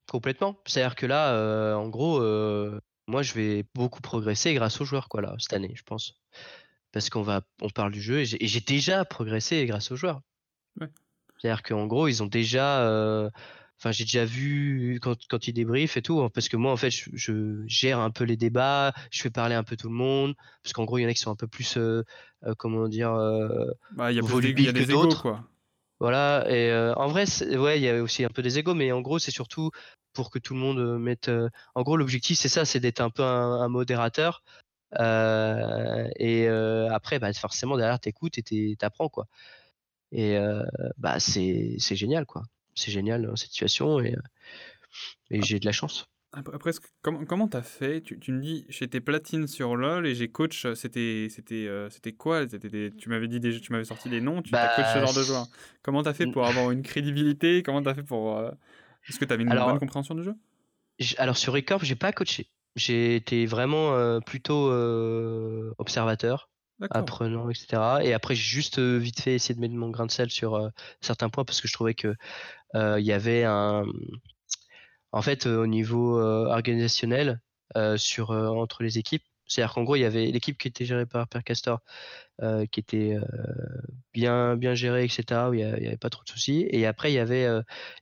[0.09, 0.59] complètement.
[0.65, 5.09] C'est-à-dire que là, euh, en gros, euh, moi, je vais beaucoup progresser grâce aux joueurs,
[5.09, 6.15] quoi, là, cette année, je pense
[6.91, 10.21] parce qu'on va, on parle du jeu et j'ai déjà progressé grâce aux joueurs.
[11.37, 13.29] C'est-à-dire qu'en gros, ils ont déjà, euh,
[13.79, 16.77] enfin, j'ai déjà vu quand, quand ils débriefent et tout, hein, parce que moi, en
[16.77, 20.35] fait, je, gère un peu les débats, je fais parler un peu tout le monde,
[20.63, 22.03] parce qu'en gros, il y en a qui sont un peu plus, euh,
[22.43, 23.11] euh, comment dire,
[23.91, 25.43] bah, il y a, égos, quoi.
[25.99, 27.25] Voilà, et en vrai,
[27.57, 29.71] ouais, il y a aussi un peu des égos, mais en gros, c'est surtout
[30.13, 31.31] pour que tout le monde mette.
[31.73, 34.43] En gros, l'objectif, c'est ça, c'est d'être un peu un, modérateur.
[34.93, 36.47] Et
[36.91, 39.27] après, bah, forcément, derrière, t'écoutes et t'apprends, quoi.
[40.11, 40.37] Et
[40.97, 42.43] bah, c'est génial, quoi.
[42.75, 44.15] C'est génial dans cette situation et,
[45.31, 46.05] et j'ai de la chance.
[46.33, 46.71] Après,
[47.01, 48.01] comment comment t'as fait?
[48.01, 50.67] Tu, tu, me dis j'étais platine sur LoL et j'ai coach.
[50.75, 52.45] C'était c'était c'était quoi?
[52.45, 54.41] Tu m'avais dit tu m'avais sorti des noms.
[54.41, 55.47] Tu as coach ce genre de joueur.
[55.81, 57.63] Comment t'as fait pour avoir une crédibilité?
[57.63, 58.39] Comment t'as fait pour
[59.07, 60.35] Est-ce que t'avais une bonne compréhension du jeu?
[61.17, 62.49] Alors sur Recorp, j'ai pas coaché.
[62.77, 64.71] J'ai été vraiment plutôt
[65.77, 66.49] observateur
[66.91, 67.99] apprenant, etc.
[68.03, 70.71] Et après, j'ai juste vite fait essayer de mettre mon grain de sel sur
[71.01, 72.15] certains points parce que je trouvais que
[72.75, 73.83] il y avait un.
[75.11, 77.41] En fait, au niveau organisationnel,
[77.95, 81.27] sur entre les équipes, c'est-à-dire qu'en gros, il y avait l'équipe qui était gérée par
[81.27, 81.79] Per Castor,
[82.71, 83.17] qui était
[84.13, 85.49] bien bien gérée, etc.
[85.49, 86.67] Où il n'y avait pas trop de soucis.
[86.69, 87.47] Et après, il y avait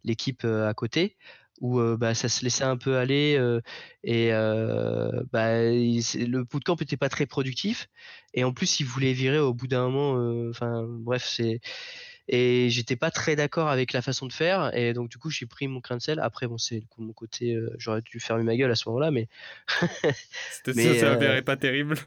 [0.03, 1.15] l'équipe à côté
[1.61, 3.39] où bah, ça se laissait un peu aller
[4.03, 7.87] et bah, le bootcamp n'était pas très productif
[8.33, 11.61] et en plus ils voulaient virer au bout d'un moment enfin bref c'est
[12.27, 15.45] et j'étais pas très d'accord avec la façon de faire et donc du coup j'ai
[15.45, 16.19] pris mon crain de sel.
[16.19, 19.27] Après bon c'est mon côté j'aurais dû fermer ma gueule à ce moment là mais
[20.51, 21.97] c'était ça s'avérait pas terrible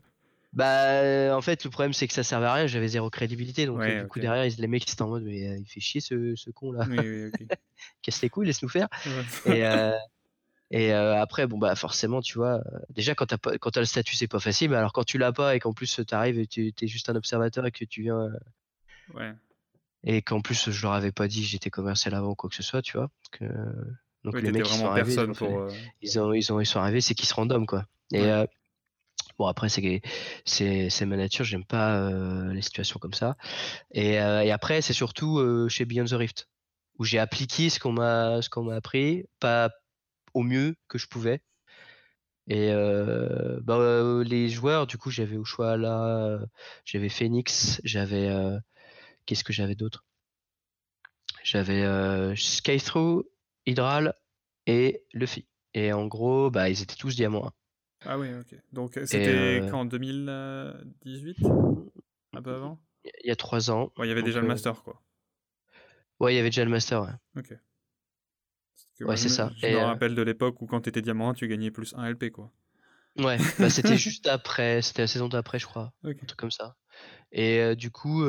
[0.59, 2.67] bah, en fait, le problème, c'est que ça servait à rien.
[2.67, 3.65] J'avais zéro crédibilité.
[3.65, 6.35] Donc, du coup, derrière, les mecs, ils étaient en mode, mais il fait chier ce,
[6.35, 6.85] ce con là.
[6.91, 6.99] Oui,
[8.03, 8.89] Casse les couilles, laisse-nous faire.
[9.47, 9.63] Et,
[10.73, 14.41] et après, bon, bah, forcément, tu vois, déjà, quand tu as, le statut, c'est pas
[14.41, 14.75] facile.
[14.75, 17.15] alors, quand tu l'as pas et qu'en plus, tu arrives et tu es juste un
[17.15, 18.29] observateur et que tu viens.
[19.15, 19.33] Ouais.
[20.03, 22.65] Et qu'en plus, je leur avais pas dit j'étais commercial avant ou quoi que ce
[22.65, 23.13] soit, tu vois.
[23.31, 23.45] Que...
[24.25, 27.29] Donc, les mecs, ils sont, arrivés, ils, ont, ils, ont, ils sont arrivés, c'est qu'ils
[27.29, 27.87] se random, quoi.
[28.13, 28.29] Et.
[29.39, 32.11] Bon, après, c'est, ma nature, j'aime pas
[32.53, 33.37] les situations comme ça.
[33.93, 36.49] Et, et après, c'est surtout chez Beyond the Rift,
[36.99, 38.41] où j'ai appliqué ce qu'on m'a,
[38.75, 39.71] appris, pas
[40.35, 41.41] au mieux que je pouvais.
[42.49, 42.73] Et
[43.63, 46.41] bah, les joueurs, du coup, j'avais au choix là,
[46.85, 48.29] j'avais Phoenix, j'avais.
[49.27, 50.05] qu'est-ce que j'avais d'autre?
[51.45, 53.25] J'avais Skythrough,
[53.67, 54.15] Hydral
[54.67, 55.47] et Luffy.
[55.75, 57.53] Et en gros, bah, ils étaient tous diamants 1.
[58.05, 58.59] Ah oui, ok.
[58.73, 61.37] Donc euh, c'était euh, quand en 2018
[62.33, 62.81] Un peu avant?
[63.05, 63.93] Il y a trois ans.
[63.99, 65.03] Il y avait déjà le euh, master, quoi.
[66.21, 67.13] Ouais, il y avait déjà le master, ouais.
[67.37, 67.55] Ok.
[69.01, 69.53] ouais, c'est ça.
[69.57, 72.31] Je me rappelle de l'époque où quand tu étais diamant, tu gagnais plus 1 LP,
[72.31, 72.53] quoi.
[73.19, 75.93] Ouais, bah, c'était juste après, c'était la saison d'après, je crois.
[76.05, 76.77] Un truc comme ça.
[77.33, 78.25] Et du coup,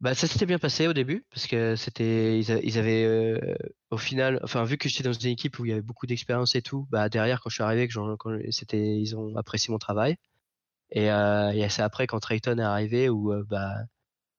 [0.00, 3.40] bah, ça s'était bien passé au début parce que c'était ils, avaient
[3.90, 6.54] au final enfin vu que j'étais dans une équipe où il y avait beaucoup d'expérience
[6.54, 7.94] et tout bah derrière quand je suis arrivé que
[8.52, 10.16] c'était ils ont apprécié mon travail
[10.90, 13.74] et, euh, c'est après quand Trayton est arrivé où bah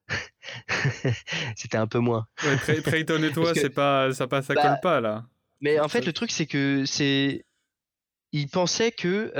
[1.55, 2.25] c'était un peu moins.
[2.43, 5.25] Ouais, Trayton et toi c'est pas ça passe ça bah, colle pas là.
[5.59, 7.45] Mais en fait le truc c'est que c'est
[8.31, 9.33] il pensait que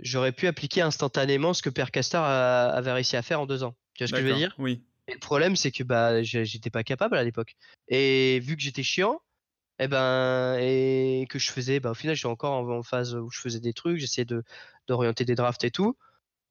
[0.00, 3.76] j'aurais pu appliquer instantanément ce que Per Castor avait réussi à faire en deux ans.
[3.94, 4.54] Tu vois ce que je veux dire?
[4.58, 4.82] Oui.
[5.08, 7.56] Et le problème, c'est que bah, j'étais pas capable à l'époque.
[7.88, 9.20] Et vu que j'étais chiant,
[9.78, 13.30] et eh ben, et que je faisais, bah, au final, j'étais encore en, phase où
[13.30, 14.42] je faisais des trucs, j'essayais de,
[14.88, 15.96] d'orienter des drafts et tout,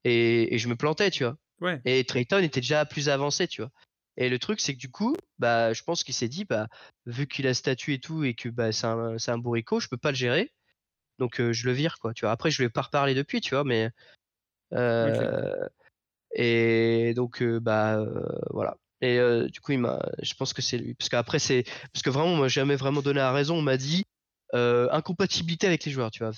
[0.03, 1.35] et, je me plantais, tu vois.
[1.59, 1.81] Ouais.
[1.85, 3.71] Et Trayton était déjà plus avancé, tu vois.
[4.17, 6.67] Et le truc, c'est que du coup, bah, je pense qu'il s'est dit, bah,
[7.07, 9.97] vu qu'il a statut et tout, et que bah, c'est un, un bourricot, je peux
[9.97, 10.53] pas le gérer.
[11.17, 12.13] Donc, je le vire, quoi.
[12.13, 12.31] Tu vois.
[12.31, 13.89] Après, je lui ai pas reparlé depuis, tu vois, mais.
[14.73, 15.67] Euh,
[16.35, 18.05] et donc, bah,
[18.51, 18.77] voilà.
[19.01, 19.19] Et
[19.51, 20.93] du coup, il m'a, je pense que c'est lui.
[20.93, 21.63] Parce qu'après, c'est.
[21.93, 23.55] Parce que vraiment, moi, jamais vraiment donné la raison.
[23.57, 24.03] On m'a dit.
[24.53, 26.33] incompatibilité avec les joueurs, tu vois.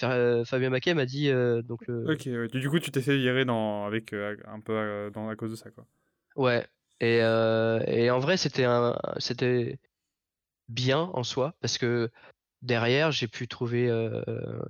[0.45, 1.29] Fabien Maquet m'a dit
[1.63, 1.83] donc.
[1.89, 5.55] Ok, du coup tu t'es fait virer dans avec un peu dans à cause de
[5.55, 5.85] ça quoi.
[6.35, 6.65] Ouais.
[6.99, 9.79] Et, et en vrai c'était un c'était
[10.67, 12.09] bien en soi parce que
[12.61, 13.89] derrière j'ai pu trouver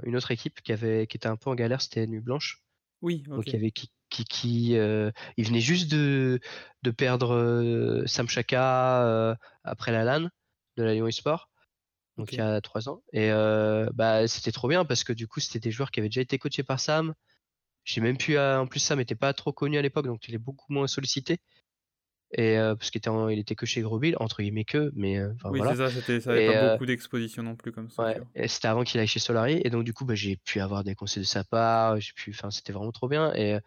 [0.03, 2.61] une autre équipe qui avait qui était un peu en galère, c'était Nuit Blanche.
[3.01, 3.23] Oui.
[3.27, 6.39] Donc il y avait qui qui, qui euh, il venait juste de,
[6.83, 10.29] de perdre euh, Sam Chaka euh, après la LAN
[10.77, 11.49] de la Lyon Esport
[12.17, 13.29] donc il y a trois ans et
[13.93, 16.39] bah c'était trop bien parce que du coup c'était des joueurs qui avaient déjà été
[16.39, 17.13] coachés par Sam.
[17.83, 20.39] J'ai même pu en plus Sam n'était pas trop connu à l'époque donc il est
[20.39, 21.37] beaucoup moins sollicité
[22.31, 25.75] et parce qu'il était il était que chez Grosville entre guillemets que mais oui c'est
[25.77, 28.83] ça c'était ça avait pas beaucoup d'exposition non plus comme ça ouais, et c'était avant
[28.83, 31.27] qu'il aille chez Solari et donc du coup bah, j'ai pu avoir des conseils de
[31.27, 33.59] sa part j'ai pu enfin c'était vraiment trop bien et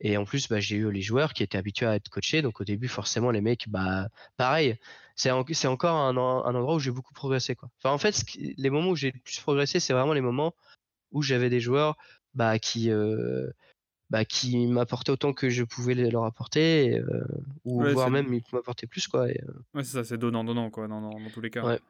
[0.00, 2.42] et en plus, bah, j'ai eu les joueurs qui étaient habitués à être coachés.
[2.42, 4.76] Donc au début, forcément, les mecs, bah, pareil.
[5.14, 7.54] C'est encore un, endroit où j'ai beaucoup progressé.
[7.54, 7.70] Quoi.
[7.78, 10.54] Enfin, en fait, les moments où j'ai le plus progressé, c'est vraiment les moments
[11.12, 11.96] où j'avais des joueurs
[12.34, 13.48] bah, qui, euh,
[14.10, 17.24] bah, qui m'apportaient autant que je pouvais leur apporter, euh,
[17.64, 19.08] ou voire même ils m'apportaient plus.
[19.08, 19.34] Quoi, euh.
[19.74, 21.64] Ouais, c'est ça, c'est donnant, donnant, quoi, dans, dans, tous les cas.
[21.64, 21.80] Ouais.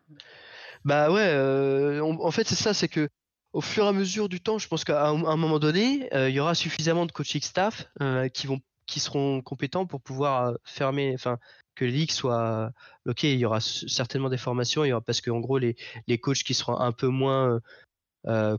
[0.85, 3.09] Bah ouais, euh, on- en fait c'est ça, c'est que
[3.53, 6.31] au fur et à mesure du temps, je pense qu'à un, un moment donné, il
[6.35, 7.91] y aura suffisamment de coaching staff
[8.35, 11.39] qui vont, qui seront compétents pour pouvoir fermer, enfin
[11.75, 12.71] que les soient.
[13.07, 15.75] Ok, il y aura certainement des formations, il y aura parce qu'en gros les,
[16.07, 17.61] les coachs qui seront un peu moins,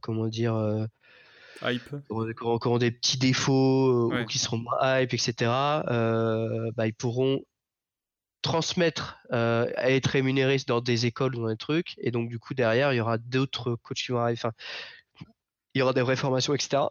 [0.02, 0.88] comment dire,
[1.64, 1.90] Hype.
[1.90, 2.12] qui
[2.44, 4.22] auront, qui des petits défauts euh, Ouais.
[4.24, 5.52] ou qui seront moins hype, etc.
[5.90, 7.42] euh, bah, ils pourront
[8.42, 12.40] transmettre euh, à être rémunérés dans des écoles ou dans des trucs et donc du
[12.40, 14.54] coup derrière il y aura d'autres coachs qui vont arriver enfin
[15.74, 16.84] il y aura des vraies formations etc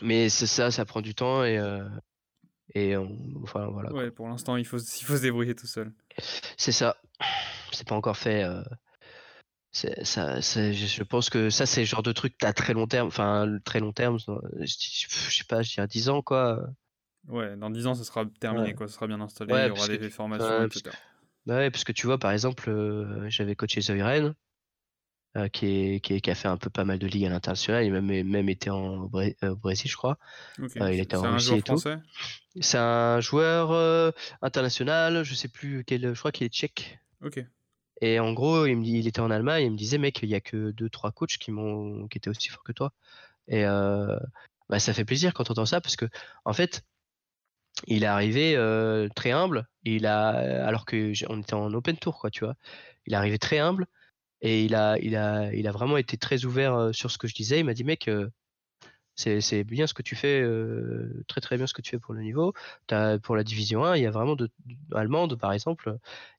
[0.00, 1.86] mais c'est ça ça prend du temps et euh,
[2.74, 3.92] et on- enfin voilà.
[3.92, 5.92] Ouais, pour l'instant, il faut, il faut se débrouiller tout seul.
[6.56, 6.96] c'est ça
[7.72, 8.62] c'est pas encore fait euh,
[9.72, 13.58] ça je pense que ça c'est le genre de truc à très long terme enfin
[13.64, 16.60] très long terme je, je sais pas je dirais 10 ans quoi
[17.28, 18.74] Ouais, dans 10 ans, ça sera terminé, Ouais.
[18.74, 18.88] quoi.
[18.88, 20.90] Ça sera bien installé, Ouais, il y aura des formations, parce etc.
[21.46, 24.34] Bah ouais, parce que tu vois, par exemple, euh, j'avais coaché Zoiren,
[25.36, 27.28] euh, qui, est, qui, est- qui a fait un peu pas mal de ligues à
[27.28, 30.18] l'international, il a même, même été en, au Bré- euh, au Brésil, je crois.
[30.58, 31.80] Il était en Russie et tout.
[32.60, 34.12] C'est un joueur
[34.42, 36.98] international, je sais plus quel, je crois qu'il est tchèque.
[37.22, 37.38] Ok.
[38.02, 40.72] Et en gros, il, était en Allemagne, il me disait, mec, il y a que
[40.72, 42.92] deux, trois coachs qui m'ont, qui étaient aussi forts que toi.
[43.48, 46.06] Et bah, ça fait plaisir quand on entend ça, parce que,
[46.44, 46.82] en fait,
[47.86, 48.56] il est arrivé
[49.14, 50.28] très humble, il a,
[50.66, 52.56] alors que j'ai- on était en open tour, quoi, tu vois.
[53.06, 53.86] Il est arrivé très humble,
[54.42, 54.98] et il a,
[55.72, 57.60] vraiment été très ouvert sur ce que je disais.
[57.60, 58.10] Il m'a dit, mec,
[59.16, 62.14] c'est, bien ce que tu fais, euh, très très bien ce que tu fais pour
[62.14, 62.52] le niveau.
[62.86, 65.96] T'as- pour la division 1, il y a vraiment de, de- allemande, par exemple,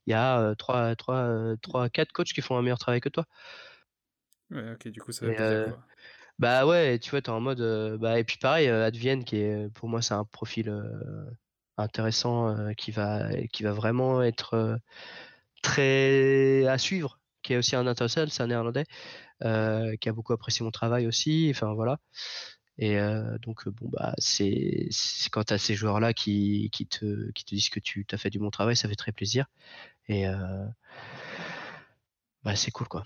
[0.07, 3.09] il y a euh, 3, 3, 3, 4 coachs qui font un meilleur travail que
[3.09, 3.26] toi.
[4.51, 5.84] Ouais, ok, du coup, ça plaisir, euh, quoi.
[6.39, 7.61] Bah ouais, tu vois, t'es en mode.
[7.61, 10.74] euh, bah, et puis pareil, Advienne, qui est pour moi, c'est un profil
[11.78, 14.80] intéressant qui, va, qui va vraiment être
[15.61, 18.86] très à suivre, qui est aussi un international, c'est un néerlandais,
[19.43, 21.49] euh, qui a beaucoup apprécié mon travail aussi.
[21.51, 21.99] Enfin voilà.
[22.78, 24.89] Et euh, donc, bon, bah, c'est
[25.32, 28.30] quand tu as ces joueurs-là qui, qui, te, qui te disent que tu as fait
[28.30, 29.45] du bon travail, ça fait très plaisir.
[30.07, 30.65] Et euh,
[32.43, 33.03] bah, c'est cool, quoi.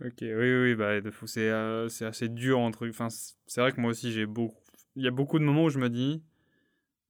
[0.00, 2.88] Ok, oui, oui, bah, c'est euh, assez dur entre.
[2.88, 4.62] Enfin, c'est vrai que moi aussi, j'ai beaucoup.
[4.94, 6.22] Il y a beaucoup de moments où je me dis,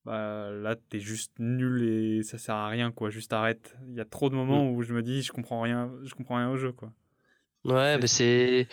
[0.07, 3.11] bah là, t'es juste nul et ça sert à rien, quoi.
[3.11, 3.77] Juste arrête.
[3.89, 6.37] Il y a trop de moments où je me dis, je comprends rien, je comprends
[6.37, 6.91] rien au jeu, quoi.
[7.65, 8.69] Ouais, mais c'est.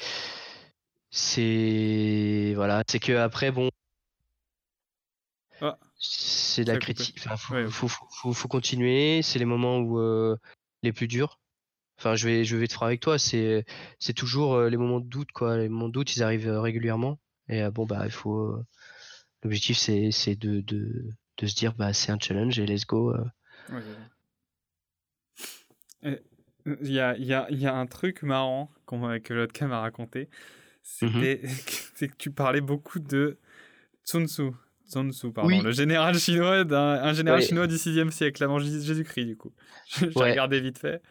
[1.15, 2.51] C'est.
[2.55, 3.69] Voilà, c'est que après, bon.
[5.61, 5.79] Ah.
[5.97, 7.15] C'est de la a critique.
[7.19, 7.69] Enfin, faut, Ouais.
[7.69, 9.21] faut, faut, continuer.
[9.21, 10.35] C'est les moments où euh,
[10.83, 11.39] les plus durs.
[11.97, 13.17] Enfin, je vais, je vais être franc avec toi.
[13.17, 13.63] C'est,
[13.97, 15.57] c'est toujours euh, les moments de doute, quoi.
[15.57, 17.17] Les moments de doute, ils arrivent euh, régulièrement.
[17.47, 18.53] Et bon, bah, il faut.
[19.41, 21.07] L'objectif, c'est, c'est de, de,
[21.37, 23.15] de se dire, bah, c'est un challenge et let's go.
[23.69, 23.81] Ouais.
[26.03, 26.21] Et,
[26.65, 29.79] Il y a, il y, a, il y a un truc marrant que Lotka m'a
[29.79, 30.27] raconté.
[30.85, 31.41] C'était
[31.95, 33.37] c'est que tu parlais beaucoup de
[34.03, 34.51] Sun Tzu.
[34.85, 35.49] Sun Tzu, pardon.
[35.49, 35.61] Oui.
[35.61, 37.45] Le général chinois, d'un, un général Ouais.
[37.45, 39.51] chinois du 6e siècle, avant Jésus-Christ, du coup.
[39.99, 40.29] J'ai Ouais.
[40.31, 41.01] regardé vite fait.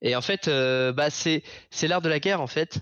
[0.00, 1.42] Et en fait, euh, bah, c'est,
[1.82, 2.80] l'art de la guerre, en fait.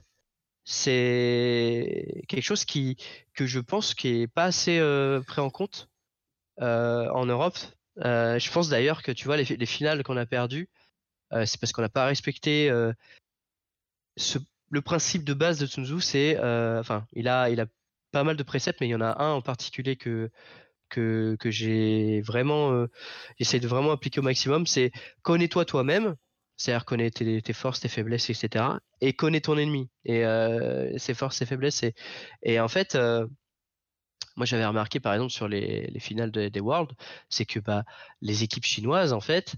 [0.64, 2.96] C'est quelque chose qui,
[3.34, 5.88] que je pense qui est pas assez euh, pris en compte
[6.60, 7.58] euh, en Europe.
[7.96, 10.68] Je pense d'ailleurs que tu vois les, les finales qu'on a perdues,
[11.32, 12.70] c'est parce qu'on n'a pas respecté
[14.16, 14.38] ce,
[14.70, 16.00] le principe de base de Sun Tzu.
[16.00, 17.66] C'est, euh, enfin, il a, il a
[18.12, 20.30] pas mal de préceptes, mais il y en a un en particulier que
[20.90, 22.88] que, que j'ai vraiment, euh,
[23.38, 24.66] j'essaie de vraiment appliquer au maximum.
[24.66, 24.92] C'est
[25.22, 26.16] connais-toi toi-même,
[26.56, 28.80] c'est-à-dire connais tes, forces, tes faiblesses, etc.
[29.00, 31.84] Et connais ton ennemi et euh, ses forces, ses faiblesses.
[32.42, 33.26] Et, en fait, euh,
[34.36, 36.94] moi j'avais remarqué par exemple sur les, les finales de- des Worlds,
[37.28, 37.84] c'est que bah,
[38.20, 39.54] les équipes chinoises, en fait,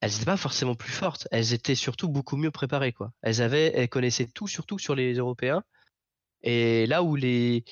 [0.00, 1.28] elles n'étaient pas forcément plus fortes.
[1.30, 2.92] Elles étaient surtout beaucoup mieux préparées.
[2.92, 3.12] Quoi.
[3.22, 5.62] Elles, avaient, elles connaissaient tout, surtout sur les Européens.
[6.42, 7.64] Et là où les,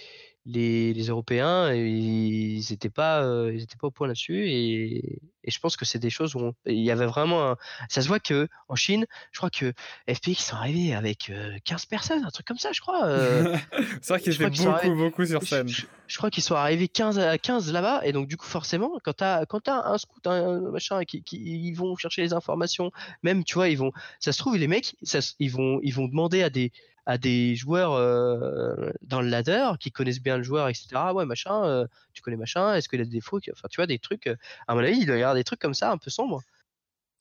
[0.47, 4.47] les, les Européens, ils n'étaient pas, euh, ils étaient pas au point là-dessus.
[4.49, 7.57] Et, et je pense que c'est des choses où on- il y avait vraiment un...
[7.89, 9.73] Ça se voit que en Chine, je crois que
[10.09, 13.07] FPX sont arrivés avec euh, 15 personnes, un truc comme ça, je crois.
[13.07, 13.57] euh,
[14.03, 15.69] c'est vrai qu'ils étaient beaucoup, arrivés- beaucoup sur scène.
[15.69, 18.03] je- je crois qu'ils sont arrivés 15 à 15 là-bas.
[18.05, 21.41] Et donc, du coup, forcément, quand tu as, t'as un scout, un machin, qui, qui-
[21.43, 22.91] ils vont chercher les informations,
[23.23, 23.93] même, tu vois, ils vont.
[24.21, 26.71] Ça se trouve, les mecs, ça ils, vont, ils vont demander à des,
[27.07, 31.13] à des joueurs euh, dans le ladder qui connaissent bien le joueur, etc.
[31.15, 33.99] Ouais, machin, euh, tu connais machin, est-ce qu'il a des défauts Enfin, tu vois, des
[33.99, 34.27] trucs.
[34.27, 34.37] euh,
[34.67, 36.43] à mon avis, il doit y avoir des trucs comme ça, un peu sombres.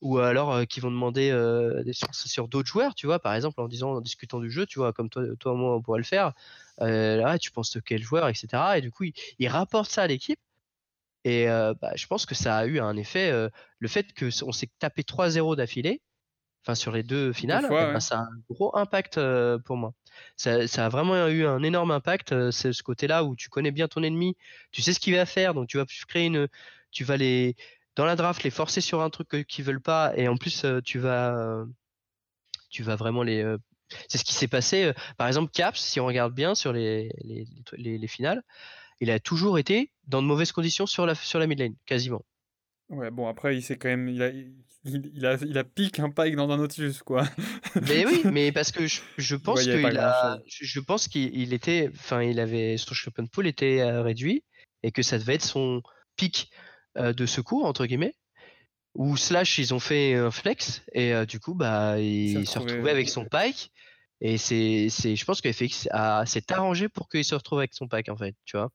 [0.01, 1.31] Ou alors qui vont demander
[1.85, 4.79] des sur d'autres joueurs, tu vois, par exemple, en disant, en discutant du jeu, tu
[4.79, 6.33] vois, comme toi, toi moi, on pourrait le faire.
[6.79, 8.77] Là, tu penses de quel joueur, etc.
[8.77, 10.39] Et du coup, il, il rapporte ça à l'équipe.
[11.23, 13.31] Et bah, je pense que ça a eu un effet.
[13.79, 16.01] le fait qu'on s'est tapé 3-0 d'affilée,
[16.63, 19.19] enfin sur les deux finales, eh ben, ça a un gros impact
[19.65, 19.93] pour moi.
[20.37, 22.51] Ça, a vraiment eu un énorme impact.
[22.51, 24.35] c'est ce côté-là où tu connais bien ton ennemi,
[24.71, 26.47] tu sais ce qu'il va faire, donc tu vas créer une,
[26.91, 27.55] tu vas les
[27.95, 30.99] dans la draft les forcer sur un truc qu'ils veulent pas, et en plus tu
[30.99, 31.65] vas,
[32.69, 33.43] tu vas vraiment les
[34.07, 34.91] c'est ce qui s'est passé.
[35.17, 38.43] Par exemple, Caps, si on regarde bien sur les, les, les finales,
[38.99, 42.23] il a toujours été dans de mauvaises conditions sur la, sur la mid lane, quasiment.
[42.89, 44.07] Ouais, bon, après, il s'est quand même.
[44.09, 44.29] Il a,
[44.85, 47.23] il, a, il a piqué un pike dans un Nautilus, quoi.
[47.87, 50.39] mais oui, mais parce que je, je pense qu'il a.
[50.45, 51.89] Je pense qu'il était.
[51.93, 52.77] Enfin, il avait.
[52.77, 54.43] Son champion pool était euh, réduit
[54.83, 55.81] et que ça devait être son
[56.17, 56.51] pic
[56.97, 58.15] euh, de secours, entre guillemets.
[58.95, 62.91] Ou slash, ils ont fait un flex et euh, du coup, bah, il, se retrouvait
[62.91, 63.71] avec son pike.
[64.21, 65.89] Et c'est, je pense que FX
[66.25, 68.69] s'est arrangé pour qu'il se retrouve avec son pack, en fait, tu vois.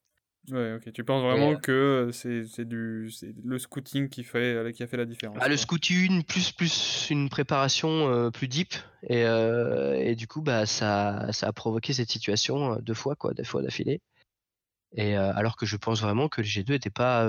[0.50, 0.92] Ouais, ok.
[0.92, 3.10] Tu penses vraiment que c'est du
[3.44, 5.36] le scouting qui fait euh, qui a fait la différence.
[5.40, 10.40] Ah, le scouting plus plus une préparation euh, plus deep et, euh, et, du coup
[10.40, 14.00] bah ça ça a provoqué cette situation deux fois quoi, deux fois d'affilée.
[14.96, 17.28] Et alors que je pense vraiment que le G2 n'était pas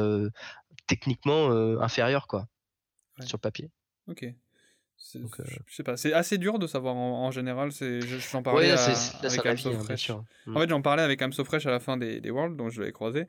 [0.87, 1.51] techniquement
[1.81, 2.47] inférieur quoi
[3.25, 3.69] sur papier.
[4.07, 4.33] Ok.
[5.15, 7.71] Euh, je sais pas, c'est assez dur de savoir en, général.
[7.71, 10.09] C'est, j'en parlais avec Amso hein, Fresh.
[10.09, 10.57] En mm.
[10.57, 12.91] fait, j'en parlais avec Amso Fresh à la fin des, des Worlds, donc je l'avais
[12.91, 13.25] croisé.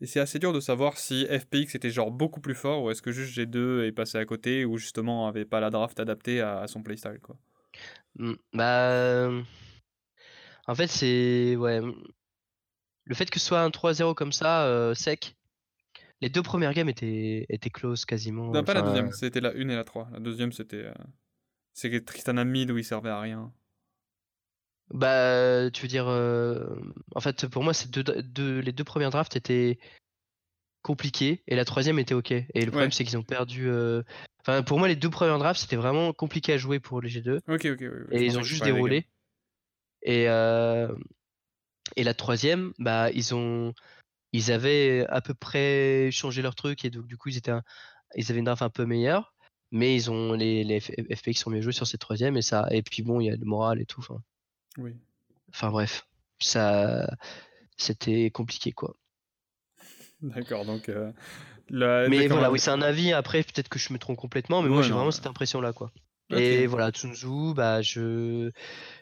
[0.00, 3.02] Et c'est assez dur de savoir si FPX était genre beaucoup plus fort ou est-ce
[3.02, 6.66] que juste G2 est passé à côté ou justement avait pas la draft adaptée à,
[6.66, 7.36] son playstyle quoi.
[8.16, 9.30] Mm, bah.
[10.66, 11.56] En fait, c'est.
[11.56, 11.80] Ouais.
[13.04, 15.36] Le fait que ce soit un 3-0 comme ça, euh, sec,
[16.20, 18.50] les deux premières games étaient, étaient close quasiment.
[18.50, 20.08] Non, pas la deuxième, c'était la 1 et la 3.
[20.12, 20.84] La deuxième, c'était.
[20.84, 20.94] Euh...
[21.72, 23.52] C'est Tristana mid où il servait à rien.
[24.92, 26.08] Bah, tu veux dire.
[26.08, 26.76] Euh,
[27.14, 29.78] en fait, pour moi, deux, deux, les deux premières drafts étaient
[30.82, 32.32] compliquées et la troisième était ok.
[32.32, 33.68] Et le problème, c'est qu'ils ont perdu.
[33.68, 34.02] Euh,
[34.40, 37.40] enfin, pour moi, les deux premières drafts, c'était vraiment compliqué à jouer pour les G2.
[37.48, 39.06] Ok, ok, Et ils ont juste déroulé.
[40.02, 40.88] Et, euh...
[41.96, 43.74] et la troisième, bah, ils ont
[44.32, 47.52] ils avaient à peu près changé leur truc et donc du coup ils étaient
[48.14, 49.34] ils avaient une draft un peu meilleure
[49.72, 52.82] mais ils ont les, les FPX sont mieux joués sur cette troisième et ça et
[52.82, 54.20] puis bon il y a le moral et tout enfin
[54.78, 54.96] oui.
[55.52, 56.06] enfin bref
[56.38, 57.08] ça
[57.76, 58.94] c'était compliqué quoi.
[60.22, 61.12] D'accord donc euh,
[61.70, 64.82] mais voilà oui c'est un avis après peut-être que je me trompe complètement mais moi
[64.82, 65.92] j'ai vraiment cette impression là quoi
[66.30, 68.50] et voilà Tsunzu bah je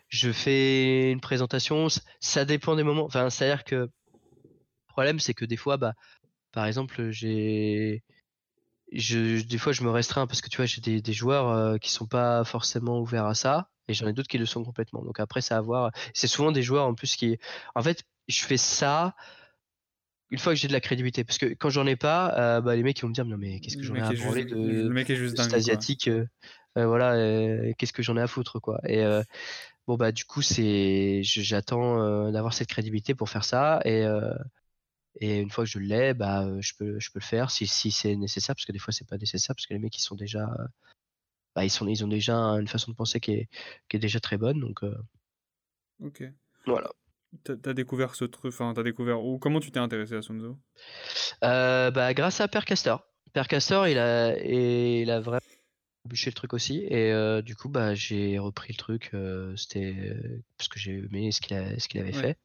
[0.09, 1.89] je fais une présentation
[2.20, 3.91] ça dépend des moments enfin c'est à dire que
[4.99, 5.94] problème, c'est que des fois, bah,
[6.51, 8.03] par exemple, j'ai.
[8.90, 11.76] Je, des fois, je me restreins parce que tu vois, j'ai des, des, joueurs euh,
[11.76, 15.05] qui sont pas forcément ouverts à ça, et j'en ai d'autres qui le sont complètement.
[15.05, 15.92] Donc après, ça à voir.
[16.14, 17.38] C'est souvent des joueurs en plus qui.
[17.76, 19.14] En fait, je fais ça
[20.30, 22.74] une fois que j'ai de la crédibilité, parce que quand j'en ai pas, euh, bah,
[22.74, 24.57] les mecs ils vont me dire non mais qu'est-ce que j'en ai à parler de
[24.57, 26.26] le mec est juste asiatique, euh,
[26.74, 28.80] voilà, qu'est-ce que j'en ai à foutre quoi?
[28.84, 29.03] Et
[29.86, 34.05] bon bah du coup c'est, j'attends d'avoir cette crédibilité pour faire ça et
[35.20, 37.90] et une fois que je l'ai, bah, je, peux, je peux le faire si, si
[37.90, 40.14] c'est nécessaire, parce que des fois, c'est pas nécessaire, parce que les mecs, ils sont
[40.14, 40.48] déjà.
[41.54, 43.48] Bah, ils, sont, ils ont déjà une façon de penser qui est,
[43.88, 44.60] qui est déjà très bonne.
[44.60, 44.82] Donc,
[46.02, 46.22] Ok.
[46.66, 46.90] Voilà.
[47.44, 49.22] T'as as découvert ce truc, enfin, t'as découvert.
[49.22, 50.58] Ou comment tu t'es intéressé à Sunzo
[51.44, 52.96] euh, bah, Grâce à Percaster.
[53.32, 55.40] Percaster, il a, et il a vraiment
[56.06, 56.84] bûché le truc aussi.
[56.88, 57.12] Et
[57.42, 59.10] du coup, bah, j'ai repris le truc.
[59.56, 60.16] C'était
[60.56, 62.38] parce que j'ai aimé ce qu'il ce qu'il avait fait.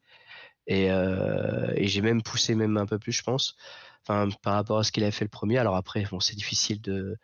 [0.66, 3.56] Et, euh, et j'ai même poussé même un peu plus, je pense,
[4.02, 5.58] enfin, par rapport à ce qu'il avait fait le premier.
[5.58, 7.18] Alors après, bon, c'est difficile de,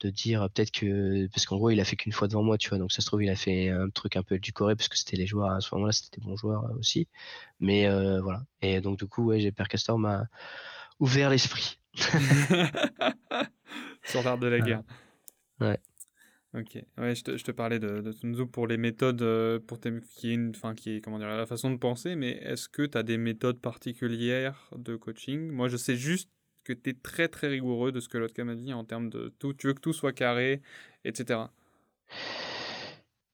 [0.00, 2.70] de dire peut-être que parce qu'en gros il a fait qu'une fois devant moi tu
[2.70, 2.78] vois.
[2.78, 4.96] Donc ça se trouve il a fait un truc un peu du coré parce que
[4.96, 7.06] c'était les joueurs à ce moment-là c'était des bons joueurs euh, aussi.
[7.60, 8.42] Mais euh, voilà.
[8.62, 10.24] Et donc du coup ouais j'ai Castor m'a
[10.98, 11.78] ouvert l'esprit.
[14.04, 14.82] Sur l'art de la guerre.
[15.60, 15.78] Ouais
[16.52, 19.92] Ok, ouais, je te, je te parlais de, de pour les méthodes, euh, pour tes,
[20.10, 22.82] qui est une, enfin, qui est, comment dire, la façon de penser, mais est-ce que
[22.82, 25.48] tu as des méthodes particulières de coaching?
[25.52, 26.28] Moi, je sais juste
[26.64, 29.32] que tu es très très rigoureux de ce que l'autre m'a dit en termes de
[29.38, 30.60] tout, tu veux que tout soit carré,
[31.04, 31.52] etc.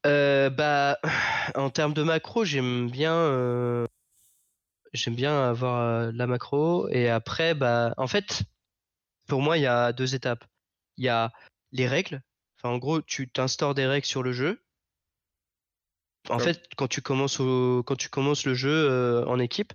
[0.04, 0.98] Euh, bah,
[1.54, 3.86] en termes de macro, j'aime bien, euh,
[5.08, 8.42] bien avoir la macro, et après, bah, en fait,
[9.26, 10.44] pour moi, il y a deux étapes.
[10.98, 11.32] Il y a
[11.72, 12.20] les règles
[12.66, 14.60] en gros, tu t'instaures des règles sur le jeu.
[16.28, 19.72] En fait, quand tu commences quand tu commences le jeu euh, en équipe,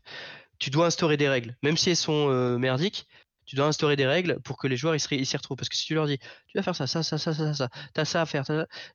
[0.59, 3.07] tu dois instaurer des règles, même si elles sont euh, merdiques.
[3.45, 5.57] Tu dois instaurer des règles pour que les joueurs ils s'y retrouvent.
[5.57, 7.69] Parce que si tu leur dis, tu vas faire ça, ça, ça, ça, ça, ça,
[7.93, 8.43] t'as ça à faire,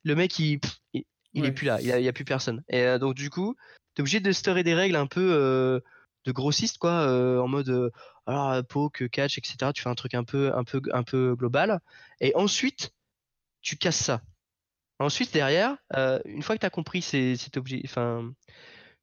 [0.02, 0.60] le mec il,
[0.92, 2.62] il, est plus là, il y a, plus personne.
[2.68, 3.56] Et euh, donc du coup,
[3.94, 5.82] tu es obligé d'instaurer des règles un peu
[6.26, 7.90] de grossiste, quoi, euh, en mode euh,
[8.26, 9.72] alors euh, poke, catch, etc.
[9.72, 11.80] Tu fais un truc un peu, un peu, un peu global,
[12.20, 12.92] et ensuite
[13.66, 14.22] tu casses ça.
[15.00, 15.76] Ensuite, derrière,
[16.24, 17.36] une fois que tu as compris ces,
[17.84, 18.32] enfin,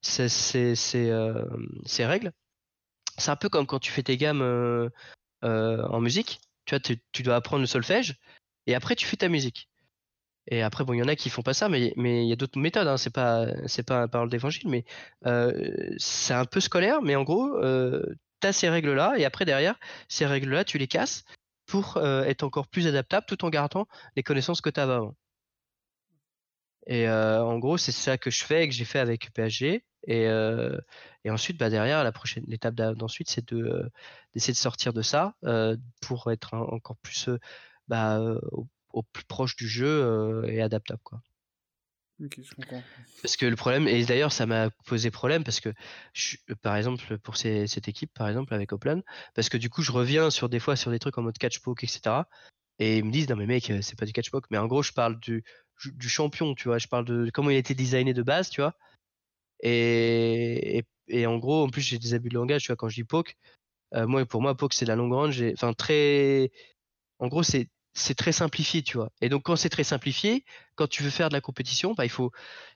[0.01, 1.16] ces,
[1.99, 2.32] règles,
[3.18, 4.89] c'est un peu comme quand tu fais tes gammes
[5.43, 6.39] en musique.
[6.66, 8.16] Tu vois, tu dois apprendre le solfège
[8.66, 9.70] et après tu fais ta musique.
[10.47, 12.38] Et après, bon, il y en a qui font pas ça, mais il y a
[12.38, 12.88] d'autres méthodes.
[12.88, 12.97] Hein.
[12.97, 13.45] C'est pas
[13.89, 14.86] un parole d'évangile, mais
[15.97, 17.01] c'est un peu scolaire.
[17.01, 21.26] Mais en gros, tu as ces règles-là, et après derrière, ces règles-là, tu les casses
[21.74, 25.15] pour être encore plus adaptable, tout en gardant les connaissances que tu avais avant.
[26.86, 29.84] Et en gros, c'est ça que je fais, que j'ai fait avec PSG.
[30.05, 30.24] Et,
[31.24, 33.89] et ensuite, bah, derrière, la prochaine étape d'ensuite, c'est de
[34.36, 35.36] d'essayer de sortir de ça
[36.01, 37.28] pour être encore plus
[37.88, 38.21] bah,
[38.91, 41.01] au, plus proche du jeu et adaptable.
[41.03, 41.24] Quoi.
[43.22, 45.70] Parce que le problème, et d'ailleurs ça m'a posé problème parce que,
[46.14, 49.01] je, par exemple, pour cette équipe, par exemple, avec Oplan,
[49.34, 51.59] parce que du coup je reviens sur des fois sur des trucs en mode catch
[51.59, 52.28] poke, etc.
[52.80, 54.84] Et ils me disent, non mais mec, c'est pas du catch poke, mais en gros
[54.84, 55.43] je parle du,
[56.01, 58.76] champion, tu vois, je parle de comment il a été designé de base, tu vois.
[59.61, 60.84] Et,
[61.26, 63.36] en gros, en plus j'ai des abus de langage, tu vois, quand je dis poke,
[63.93, 66.51] moi pour moi poke c'est la longue range, enfin très,
[67.20, 69.12] en gros c'est c'est très simplifié, tu vois.
[69.22, 72.10] Et donc quand c'est très simplifié, quand tu veux faire de la compétition, bah, il
[72.10, 72.32] faut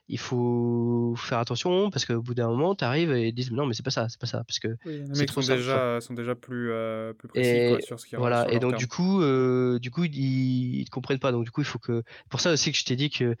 [0.08, 3.66] il faut faire attention parce qu'au bout d'un moment, tu arrives et ils disent non
[3.66, 6.34] mais c'est pas ça, c'est pas ça parce que les mecs sont déjà sont déjà
[6.34, 10.04] plus euh, plus précis sur ce qui Voilà, et donc du coup euh, du coup
[10.04, 11.32] ils, ils, comprennent pas.
[11.32, 13.36] Donc du coup il faut que pour ça aussi que je t'ai dit que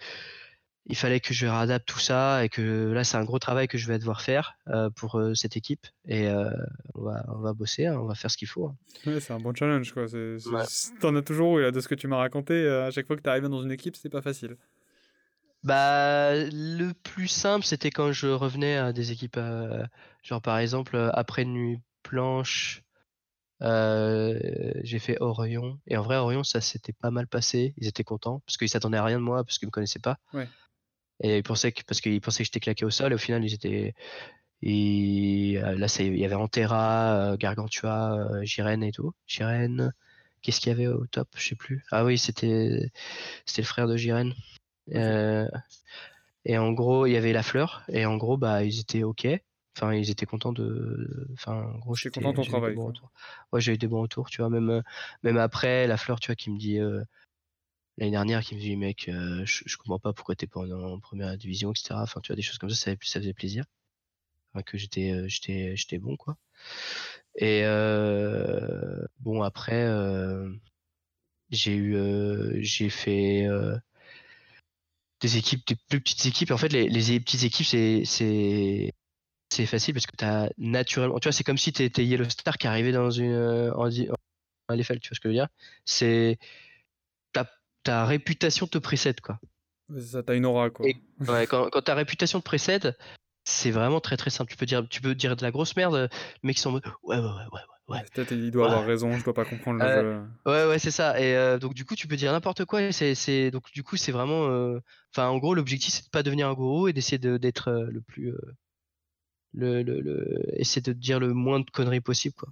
[0.88, 3.76] il fallait que je réadapte tout ça et que là c'est un gros travail que
[3.76, 6.50] je vais devoir faire euh, pour euh, cette équipe et euh,
[6.94, 8.66] on, va, on va bosser, hein, on va faire ce qu'il faut.
[8.66, 8.76] Hein.
[9.06, 10.06] Ouais, c'est un bon challenge quoi.
[11.00, 12.66] T'en as toujours eu là de ce que tu m'as raconté.
[12.66, 14.56] à chaque fois que tu arrivé dans une équipe, c'est pas facile.
[15.64, 19.38] Bah le plus simple c'était quand je revenais à des équipes,
[20.22, 22.82] genre par exemple après nuit blanche.
[23.60, 28.40] j'ai fait Orion et en vrai Orion ça s'était pas mal passé ils étaient contents
[28.46, 30.48] parce qu'ils s'attendaient à rien de moi parce qu'ils me connaissaient pas ouais.
[31.20, 33.44] Et ils pensaient que, parce qu'ils pensaient que j'étais claqué au sol, et au final,
[33.44, 33.94] ils étaient.
[34.62, 39.12] Et euh, là, il y avait Antera, euh, Gargantua, Jiren euh, et tout.
[39.26, 39.92] Jiren,
[40.42, 41.28] qu'est-ce qu'il y avait au top?
[41.36, 41.84] Je sais plus.
[41.90, 42.90] Ah oui, c'était
[43.46, 44.34] c'était le frère de Jiren.
[46.44, 49.26] et en gros, il y avait la fleur, et en gros, bah, ils étaient ok.
[49.76, 51.28] Enfin, ils étaient contents de.
[51.34, 52.76] Enfin, en gros, j'étais content de ton travail.
[53.52, 54.50] Ouais, j'ai eu des bons retours, tu vois.
[54.50, 54.82] Même,
[55.22, 56.80] même après, la fleur, tu vois, qui me dit
[57.98, 61.00] l'année dernière qui me dit mec euh, je, je, comprends pas pourquoi t'es pas en,
[61.00, 63.64] première division etc enfin tu vois des choses comme ça ça, faisait plaisir.
[64.54, 66.36] Enfin, que j'étais euh, j'étais j'étais bon quoi.
[67.36, 69.86] Et euh, bon après
[71.50, 73.46] j'ai eu j'ai fait
[75.20, 76.50] des équipes des plus petites équipes.
[76.52, 78.92] En fait les, petites équipes c'est c'est
[79.50, 82.28] c'est facile parce que tu as naturellement tu vois c'est comme si tu étais Yellow
[82.28, 83.34] Star qui arrivait dans une
[83.74, 85.48] en, en LFL tu vois ce que je veux dire?
[85.84, 86.38] C'est
[87.88, 89.40] ta réputation te précède, quoi.
[89.98, 90.86] Ça, t'as une aura, quoi.
[91.46, 92.98] quand, ta réputation te précède,
[93.44, 94.50] c'est vraiment très très simple.
[94.50, 96.10] Tu peux dire, tu peux dire de la grosse merde,
[96.42, 97.96] mais qui sont en mode ouais, ouais, ouais, ouais.
[97.96, 98.04] ouais.
[98.12, 100.22] Peut-être il doit avoir raison, je dois pas comprendre le euh.
[100.44, 101.18] Ouais, ouais, c'est ça.
[101.18, 102.92] Et euh, donc, du coup, tu peux dire n'importe quoi.
[102.92, 104.48] C'est, c'est, donc, du coup, c'est vraiment.
[104.50, 104.80] Euh,
[105.14, 108.34] enfin, en gros, l'objectif, c'est de pas devenir un gourou et d'essayer d'être le plus.
[109.54, 112.50] Le, le, le, essayer de dire le moins de conneries possible, quoi.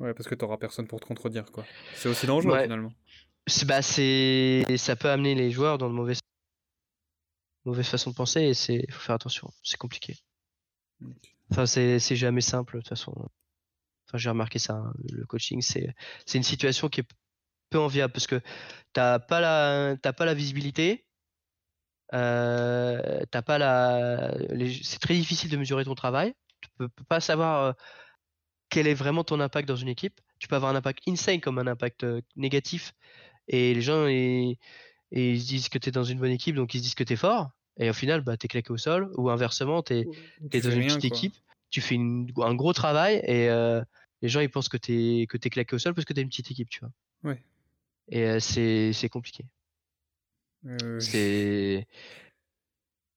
[0.00, 1.66] Ouais, parce que t'auras personne pour te contredire, quoi.
[1.94, 2.92] C'est aussi dangereux, finalement.
[3.66, 6.20] Bah, c'est, ça peut amener les joueurs dans de mauvaises,
[7.64, 9.50] mauvaises façons de penser et c'est, faut faire attention.
[9.62, 10.16] C'est compliqué.
[11.50, 13.12] Enfin, c'est, c'est jamais simple de toute façon.
[14.06, 14.74] Enfin, j'ai remarqué ça.
[14.74, 14.92] Hein.
[15.10, 15.94] Le coaching, c'est,
[16.26, 17.08] c'est une situation qui est
[17.70, 18.40] peu enviable parce que
[18.92, 21.06] t'as pas la, t'as pas la visibilité.
[22.14, 24.34] Euh, t'as pas la,
[24.82, 26.34] c'est très difficile de mesurer ton travail.
[26.60, 27.72] Tu peux, peux pas savoir euh,
[28.70, 30.20] quel est vraiment ton impact dans une équipe.
[30.38, 32.94] Tu peux avoir un impact insane comme un impact euh, négatif
[33.48, 34.56] et les gens, ils,
[35.10, 37.04] ils se disent que tu es dans une bonne équipe, donc ils se disent que
[37.04, 37.50] tu es fort.
[37.78, 39.10] Et au final, bah, tu es claqué au sol.
[39.16, 40.04] Ou inversement, tu es,
[40.60, 41.34] dans une petite équipe,
[41.70, 43.82] tu fais un gros travail et euh,
[44.22, 46.20] les gens ils pensent que tu es, que es claqué au sol parce que tu
[46.20, 46.90] es une petite équipe, tu vois.
[47.24, 47.42] Ouais.
[48.08, 49.44] Et euh, c'est compliqué.
[50.98, 51.86] C'est.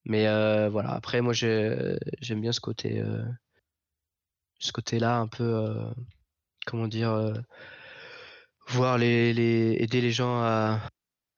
[0.05, 3.03] Mais euh, voilà, après, moi j'aime bien ce côté.
[4.59, 5.75] ce côté-là, un peu.
[6.65, 7.34] comment dire
[8.68, 10.82] voir les, les, aider les gens à,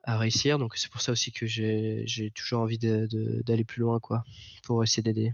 [0.04, 0.60] à réussir.
[0.60, 4.24] Donc c'est pour ça aussi que j'ai toujours envie d'aller plus loin, quoi,
[4.64, 5.34] pour essayer d'aider.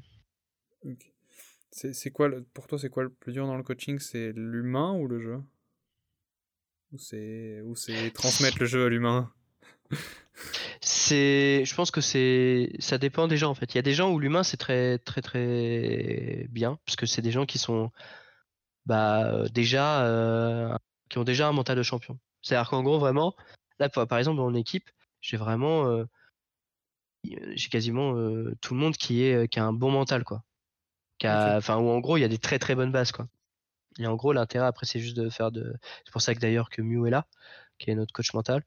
[1.71, 3.99] C'est quoi, pour toi, c'est quoi le plus dur dans le coaching?
[3.99, 5.41] C'est l'humain ou le jeu?
[6.91, 6.97] Ou
[7.75, 9.31] c'est transmettre le jeu à l'humain?
[10.81, 13.73] C'est, je pense que c'est, ça dépend des gens en fait.
[13.73, 17.21] Il y a des gens où l'humain c'est très très très bien parce que c'est
[17.21, 17.91] des gens qui sont,
[18.85, 20.75] bah déjà, euh,
[21.09, 22.19] qui ont déjà un mental de champion.
[22.41, 23.35] C'est-à-dire qu'en gros vraiment,
[23.79, 24.89] là par exemple dans mon équipe,
[25.21, 26.05] j'ai vraiment, euh,
[27.23, 28.13] j'ai quasiment
[28.61, 30.43] tout le monde qui est qui a un bon mental quoi.
[31.23, 33.27] Enfin où en gros il y a des très très bonnes bases quoi.
[33.97, 36.69] Et en gros l'intérêt après c'est juste de faire de, c'est pour ça que d'ailleurs
[36.69, 37.27] que Mew est là,
[37.77, 38.63] qui est notre coach mental.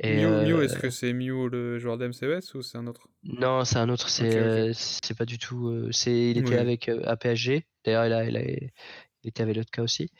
[0.00, 3.08] Et Mew, est-ce que c'est Mew le joueur d'MCES ou c'est un autre?
[3.24, 4.08] Non, c'est un autre.
[4.08, 5.88] C'est c'est pas du tout.
[5.90, 7.64] c'est il était avec APHG.
[7.84, 8.42] D'ailleurs, il a, il a
[9.38, 10.10] avec l'autre cas aussi.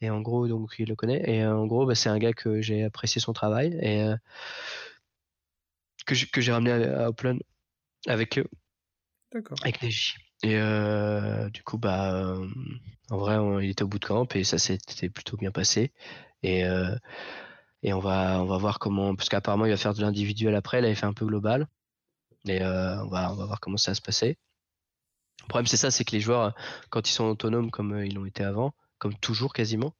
[0.00, 1.22] Et en gros, donc il le connaît.
[1.28, 4.08] Et en gros, bah, c'est un gars que j'ai apprécié son travail et
[6.04, 7.40] que j'ai ramené à, Open
[8.06, 8.46] avec eux.
[9.32, 9.58] D'accord.
[9.62, 10.14] Avec Neji.
[10.42, 10.58] Et
[11.52, 12.36] du coup, bah,
[13.10, 15.92] en vrai, il était au bout de camp et ça s'était plutôt bien passé.
[16.42, 16.64] Et
[17.82, 20.80] et on va, on va voir comment, parce qu'apparemment il va faire de l'individuel après,
[20.80, 21.68] là il fait un peu global.
[22.44, 24.38] Et euh, on, va, on va voir comment ça va se passer.
[25.42, 26.54] Le problème c'est ça, c'est que les joueurs,
[26.90, 29.94] quand ils sont autonomes comme euh, ils l'ont été avant, comme toujours quasiment,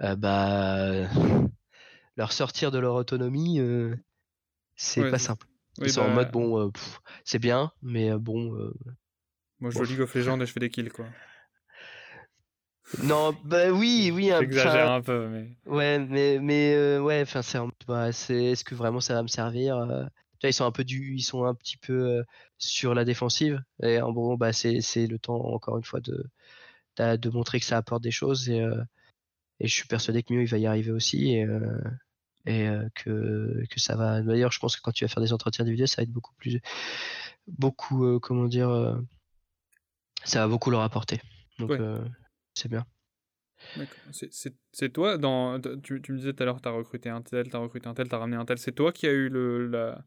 [0.00, 1.08] euh, bah,
[2.16, 3.60] leur sortir de leur autonomie,
[4.76, 5.46] c'est pas simple.
[5.78, 6.72] Ils sont en bah mode bon,
[7.24, 8.72] c'est bien, mais bon.
[9.60, 11.06] Moi je joue League of Legends et je fais des kills quoi.
[13.02, 14.30] Non, bah oui, oui.
[14.38, 15.48] J'exagère un peu, mais.
[15.66, 19.76] Ouais, mais, mais euh, ouais, enfin, c'est, bah, est-ce que vraiment ça va me servir
[19.76, 20.04] euh?
[20.44, 22.22] ils sont un peu du, ils sont un petit peu euh,
[22.62, 23.62] sur la défensive.
[23.82, 26.24] Et en gros, bah, c'est, le temps, encore une fois, de,
[26.98, 28.48] de montrer que ça apporte des choses.
[28.48, 28.64] Et,
[29.60, 31.32] et je suis persuadé que mieux, il va y arriver aussi.
[31.32, 31.46] Et,
[32.46, 34.22] et que, que ça va.
[34.22, 36.34] D'ailleurs, je pense que quand tu vas faire des entretiens individuels, ça va être beaucoup
[36.34, 36.60] plus.
[37.48, 39.00] Beaucoup, comment dire.
[40.24, 41.20] ça va beaucoup leur apporter.
[41.58, 41.72] Donc,
[42.54, 42.86] c'est bien.
[44.72, 47.48] C'est toi, dans, tu, tu, me disais tout à l'heure, tu as recruté un tel,
[47.48, 48.58] tu as recruté un tel, tu as ramené un tel.
[48.58, 50.04] C'est toi qui as eu le, la,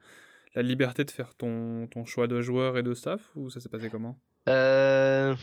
[0.56, 3.70] la, liberté de faire ton, ton choix de joueur et de staff ou ça s'est
[3.70, 4.20] passé comment?
[4.50, 5.36] Euh,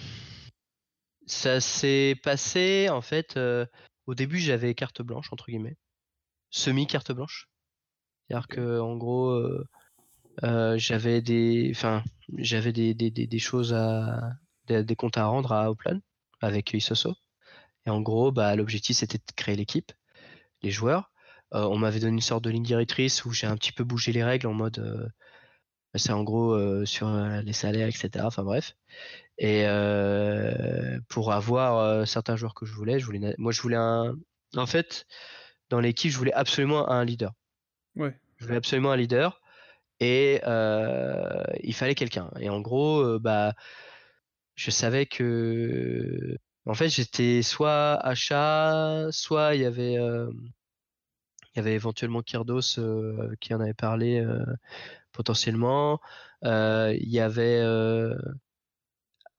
[1.27, 3.67] Ça s'est passé, en fait, euh,
[4.07, 5.77] au début j'avais carte blanche, entre guillemets.
[6.51, 7.49] Semi-carte blanche.
[8.29, 9.31] C'est-à-dire que en gros,
[10.43, 12.03] euh, j'avais des, enfin,
[12.39, 14.33] j'avais des, des, des, choses à,
[14.67, 16.01] des, des comptes à rendre à Oplan
[16.41, 17.15] avec Isoso.
[17.87, 19.93] Et en gros, bah, l'objectif c'était de créer l'équipe,
[20.63, 21.12] les joueurs.
[21.55, 24.13] Euh, on m'avait donné une sorte de ligne directrice où j'ai un petit peu bougé
[24.13, 24.79] les règles en mode.
[24.79, 25.07] Euh,
[25.95, 28.25] c'est en gros euh, sur les salaires, etc.
[28.25, 28.75] Enfin bref.
[29.39, 29.65] Et
[31.09, 34.15] pour avoir certains joueurs que je voulais, je voulais, moi je voulais un.
[34.57, 35.07] En fait,
[35.69, 37.33] dans l'équipe, je voulais absolument un leader.
[37.97, 38.15] Ouais.
[38.37, 39.41] Je voulais absolument un leader
[40.01, 40.41] et
[41.63, 42.31] il fallait quelqu'un.
[42.41, 43.53] Et en gros, bah
[44.55, 46.37] je savais que
[46.67, 49.99] en fait j'étais soit achat, soit il y avait
[51.55, 52.79] il y avait éventuellement Kirdos
[53.41, 54.27] qui en avait parlé
[55.13, 56.01] potentiellement.
[56.43, 57.63] il y avait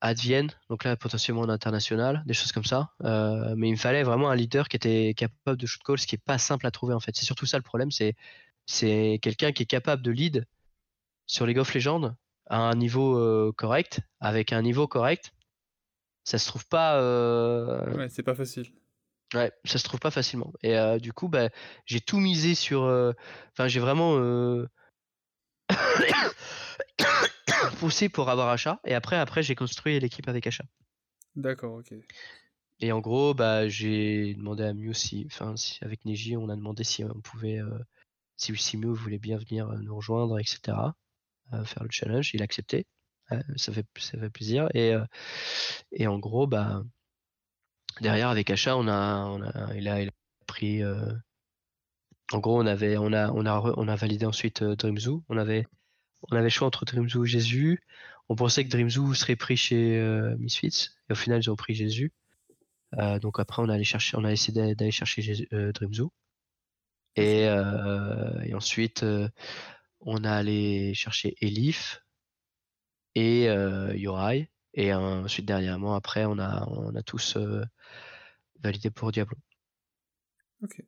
[0.01, 2.91] Advienne, donc là potentiellement en international, des choses comme ça.
[3.01, 6.16] mais il me fallait vraiment un leader qui était capable de shoot call, ce qui
[6.16, 7.16] est pas simple à trouver en fait.
[7.16, 8.16] C'est surtout ça le problème, c'est
[8.66, 10.45] c'est quelqu'un qui est capable de lead
[11.26, 12.16] sur League of Legends
[12.47, 15.34] à un niveau euh, correct, avec un niveau correct,
[16.24, 16.99] ça se trouve pas.
[16.99, 18.72] Euh, ouais, c'est pas facile.
[19.34, 20.54] Ouais, ça se trouve pas facilement.
[20.62, 21.50] Et euh, du coup, bah,
[21.86, 22.84] j'ai tout misé sur.
[23.52, 24.18] Enfin, j'ai vraiment
[27.80, 28.80] poussé pour avoir achat.
[28.86, 30.66] Et après, après, j'ai construit l'équipe avec achat.
[31.36, 31.94] D'accord, ok.
[32.80, 36.56] Et en gros, bah, j'ai demandé à Mew si, enfin, si, avec Neji, on a
[36.56, 37.60] demandé si on pouvait,
[38.38, 40.78] si, si Mew voulait bien venir nous rejoindre, etc
[41.66, 42.34] faire le challenge.
[42.34, 42.86] Il a accepté.
[43.56, 44.70] ça, fait, ça fait plaisir.
[44.74, 44.96] Et,
[45.92, 46.84] et en gros, bah,
[48.02, 49.38] derrière, avec Achat, on a,
[49.76, 50.00] il, a,
[50.48, 50.82] pris.
[52.32, 55.24] en gros, on avait, on a, on a, on a validé ensuite Dreamzoo.
[55.30, 55.66] On avait,
[56.32, 57.82] on avait choix entre Dreamzoo et Jésus.
[58.30, 60.00] On pensait que Dreamzoo serait pris chez
[60.39, 60.89] Misfits.
[61.10, 62.12] Et au final, ils ont pris Jésus.
[63.22, 66.12] donc après, on a, allé chercher, on a essayé d'aller chercher Dreamzoo.
[67.16, 69.06] Et, et ensuite,
[70.06, 72.04] on a allé chercher Elif
[73.16, 74.50] et euh, Yorai.
[74.74, 77.63] Et ensuite, dernièrement, après, on a, on a tous euh,
[78.63, 79.38] validé pour Diablo.
[80.61, 80.82] Ok.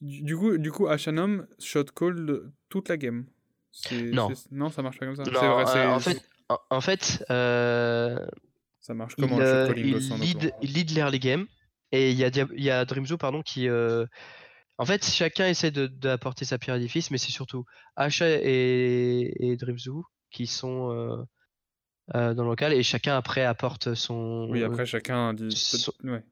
[0.00, 3.26] Du coup, du coup Ashanom shot call toute la game.
[3.92, 4.28] Non.
[4.50, 5.22] Non, ça marche pas comme ça.
[5.22, 6.28] Euh, en fait,
[6.70, 7.24] en, fait
[8.80, 11.46] ça marche comment il, le shot calling il, lead, il lead l'early game.
[11.92, 13.68] Et il y a, y a Dreamzo pardon, qui,
[14.78, 17.64] en fait, chacun essaie d'apporter sa pierre à l'édifice, mais c'est surtout
[17.96, 21.22] Asha et, et Dreamzoo qui sont euh,
[22.14, 24.46] euh, dans le local et chacun après apporte son.
[24.50, 25.50] Oui, après chacun dit.
[25.50, 26.22] Son, ouais.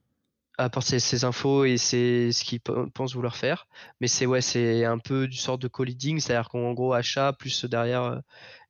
[0.59, 3.67] apporte ses, ses infos et c'est ce qu'il pe- pense vouloir faire.
[4.01, 7.65] Mais c'est ouais, c'est un peu du sort de co-leading, c'est-à-dire qu'en gros, Achat, plus
[7.65, 8.19] derrière, euh,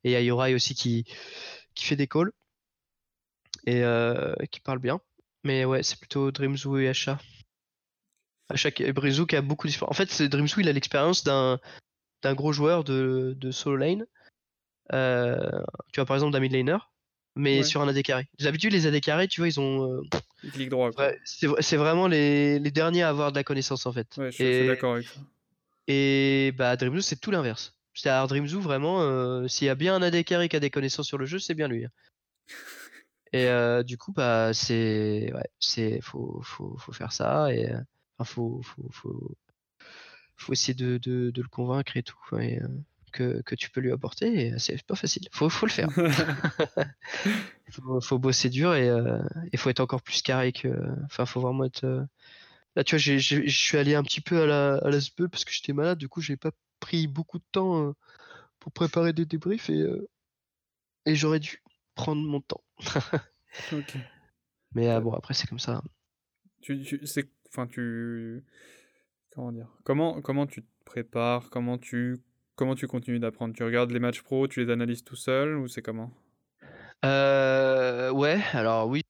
[0.03, 1.05] et il y a Yorai aussi qui,
[1.75, 2.31] qui fait des calls
[3.65, 4.99] et euh, qui parle bien.
[5.43, 7.19] Mais ouais, c'est plutôt Dreamzoo et Achat.
[8.49, 9.91] Achat et Dreamzoo qui a beaucoup d'expérience.
[9.91, 11.59] En fait, Dreamzoo, il a l'expérience d'un
[12.21, 14.05] d'un gros joueur de, de solo lane.
[14.93, 16.77] Euh, tu vois, par exemple, d'un mid laner,
[17.35, 17.63] mais Ouais.
[17.63, 18.27] sur un AD carré.
[18.39, 19.91] D'habitude, les AD carrés, tu vois, ils ont.
[19.91, 20.01] euh,
[20.43, 20.91] Il clique droit.
[21.25, 24.07] C'est vraiment les, les derniers à avoir de la connaissance en fait.
[24.17, 25.19] Ouais, je suis d'accord avec ça.
[25.87, 27.73] et bah Dreamzoo c'est tout l'inverse.
[27.93, 31.07] C'est-à-dire Dreamzoo vraiment, euh, s'il y a bien un AD carry qui a des connaissances
[31.07, 31.85] sur le jeu, c'est bien lui.
[31.85, 31.89] hein.
[33.33, 37.71] et euh, du coup bah c'est ouais, c'est faut, faut, faut faire ça et
[38.17, 39.35] enfin, faut, faut, faut,
[40.37, 42.67] faut essayer de, de, de le convaincre et tout et, euh,
[43.13, 45.27] que, que tu peux lui apporter et c'est pas facile.
[45.31, 45.89] Faut, faut le faire.
[47.71, 48.89] faut, faut bosser dur et
[49.53, 50.67] il faut être encore plus carré que.
[51.05, 51.85] Enfin, faut vraiment être.
[51.85, 52.03] euh,
[52.75, 54.97] Là, tu vois, je suis allé un petit peu à la, à la
[55.29, 57.93] parce que j'étais malade, du coup, j'ai pas pris beaucoup de temps euh,
[58.59, 60.09] pour préparer des débriefs et, euh,
[61.05, 61.61] et j'aurais dû
[61.93, 62.63] prendre mon temps.
[64.73, 65.83] Mais euh, bon, après, c'est comme ça.
[66.61, 68.43] Tu, tu, c'est, enfin, tu,
[69.35, 72.23] comment dire, comment, comment tu te prépares, comment tu,
[72.55, 73.55] comment tu continues d'apprendre?
[73.55, 76.11] Tu regardes les matchs pro, tu les analyses tout seul ou c'est comment?
[77.03, 79.01] Euh, ouais, alors oui,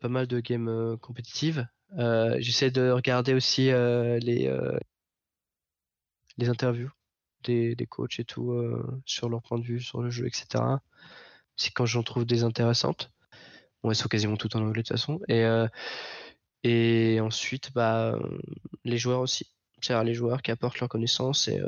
[0.00, 1.66] pas mal de games euh, compétitives.
[1.98, 4.50] Euh, J'essaie de regarder aussi les,
[6.38, 6.90] les interviews
[7.44, 8.54] des, des coachs et tout
[9.04, 10.64] sur leur point de vue sur le jeu, etc.
[11.56, 13.10] C'est quand j'en trouve des intéressantes.
[13.82, 15.20] Bon, elles sont quasiment toutes en anglais de toute façon.
[16.64, 18.18] Et, ensuite, bah,
[18.84, 19.52] les joueurs aussi.
[19.80, 21.60] C'est-à-dire les joueurs qui apportent leurs connaissances et,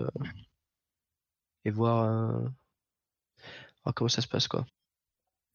[1.65, 2.49] et voir, euh,
[3.85, 4.67] voir comment ça se passe, quoi.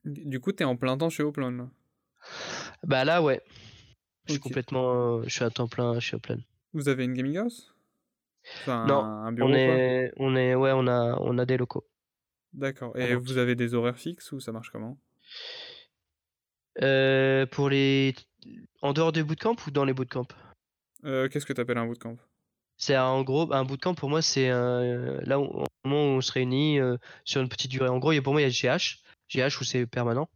[0.05, 1.51] Du coup, t'es en plein temps chez Oplon.
[1.51, 1.69] là?
[2.83, 3.41] Bah là, ouais.
[4.25, 5.17] Je suis complètement.
[5.19, 6.41] euh, je suis à temps plein chez Open.
[6.73, 7.73] Vous avez une gaming house?
[8.61, 9.59] Enfin, Non, un bureau On quoi?
[9.59, 11.85] est, on est, ouais, on a, on a des locaux.
[12.53, 12.95] D'accord.
[12.97, 14.97] Et vous avez des horaires fixes ou ça marche comment?
[16.81, 18.15] Euh, pour les,
[18.81, 20.27] en dehors des bootcamps ou dans les bootcamps?
[21.05, 22.17] Euh, Qu'est-ce que t'appelles un bootcamp?
[22.81, 26.95] C'est en gros un bootcamp pour moi, c'est euh, là où, on se réunit euh,
[27.25, 27.89] sur une petite durée.
[27.89, 30.29] En gros, pour moi, il y a GH, GH où c'est permanent,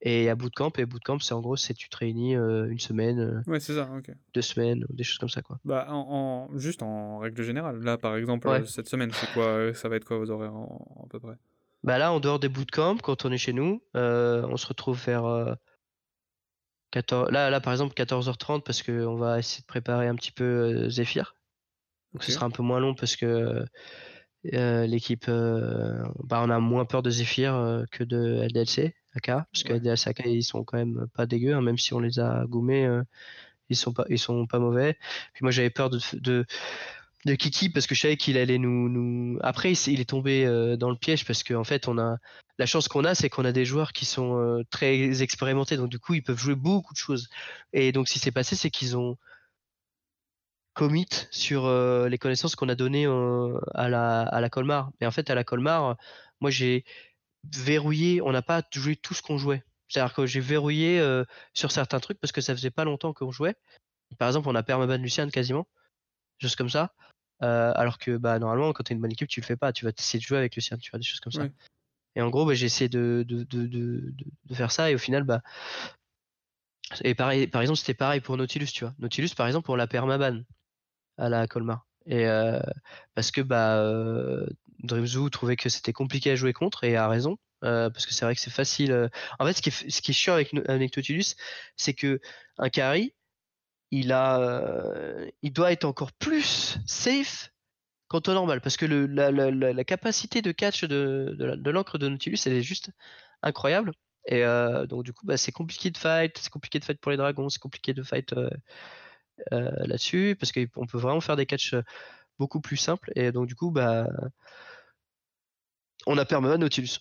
[0.00, 0.72] et il y a bootcamp.
[0.78, 3.90] Et bootcamp, c'est en gros, c'est tu te réunis euh, une semaine, Ouais, c'est ça,
[4.32, 5.58] deux semaines, des choses comme ça, quoi.
[5.62, 7.78] Bah, en, en- juste en règle générale.
[7.82, 8.64] Là, par exemple, Ouais.
[8.64, 11.34] cette semaine, c'est quoi Ça va être quoi vos horaires en- à peu près?
[11.82, 14.98] Bah là, en dehors des bootcamps, quand on est chez nous, euh, on se retrouve
[15.04, 15.54] vers euh,
[16.92, 17.30] 14...
[17.30, 21.34] Là, là, par exemple, 14h30 parce qu'on va essayer de préparer un petit peu Zephyr.
[22.14, 23.64] Donc ce sera un peu moins long parce que
[24.52, 29.26] euh, l'équipe, euh, bah, on a moins peur de Zephyr euh, que de LDLC AK,
[29.26, 29.78] parce que Ouais.
[29.78, 32.84] LDLC AK, ils sont quand même pas dégueux, hein, même si on les a goumés,
[32.84, 33.02] euh,
[33.70, 34.98] ils sont pas, ils sont pas mauvais.
[35.32, 36.44] Puis moi, j'avais peur de, de,
[37.24, 39.38] de Kiki parce que je savais qu'il allait nous, nous...
[39.42, 40.44] Après, il, est tombé
[40.78, 42.18] dans le piège parce qu'en fait, on a
[42.58, 45.98] la chance qu'on a, c'est qu'on a des joueurs qui sont très expérimentés, donc du
[45.98, 47.30] coup, ils peuvent jouer beaucoup de choses.
[47.72, 49.16] Et donc, ce qui s'est passé, c'est qu'ils ont
[50.74, 54.90] commit sur euh, les connaissances qu'on a données euh, à la à la Colmar.
[55.00, 55.96] Et en fait, à la Colmar,
[56.40, 56.84] moi, j'ai
[57.52, 58.20] verrouillé.
[58.20, 59.64] On n'a pas joué tout ce qu'on jouait.
[59.88, 63.30] C'est-à-dire que j'ai verrouillé euh, sur certains trucs parce que ça faisait pas longtemps qu'on
[63.30, 63.54] jouait.
[64.18, 65.66] Par exemple, on a permaban Lucian quasiment,
[66.38, 66.92] juste comme ça.
[67.42, 69.72] Euh, alors que bah, normalement, quand tu es une bonne équipe, tu le fais pas.
[69.72, 71.42] Tu vas essayer de jouer avec Lucian, tu vois, des choses comme ça.
[71.42, 71.52] Ouais.
[72.16, 74.90] Et en gros, bah, j'ai essayé de, de, de, de, de- de faire ça.
[74.90, 75.42] Et au final, bah.
[77.02, 78.94] Et pareil, par exemple, c'était pareil pour Nautilus, tu vois.
[78.98, 80.42] Nautilus, par exemple, on l'a permaban
[81.18, 81.86] à la Colmar.
[82.06, 82.26] Et
[83.14, 84.46] parce que bah, euh,
[85.32, 87.38] trouvait que c'était compliqué à jouer contre et a raison.
[87.60, 89.10] parce que c'est vrai que c'est facile.
[89.38, 91.34] En fait, ce qui est, ce avec, avec Nautilus,
[91.76, 92.20] c'est que
[92.58, 93.14] un carry,
[93.90, 94.92] il a,
[95.42, 97.50] il doit être encore plus safe
[98.08, 102.08] qu'en temps normal, parce que la, la, la, capacité de catch de, de, l'encre de
[102.08, 102.90] Nautilus, elle est juste
[103.42, 103.92] incroyable.
[104.26, 104.42] Et
[104.88, 107.48] donc du coup, bah, c'est compliqué de fight, c'est compliqué de fight pour les dragons,
[107.48, 108.34] c'est compliqué de fight
[109.52, 111.82] euh, là-dessus, parce qu'on peut vraiment faire des catchs euh,
[112.38, 113.12] beaucoup plus simples.
[113.16, 114.08] Et donc du coup, bah,
[116.06, 117.00] on a permaban Nautilus.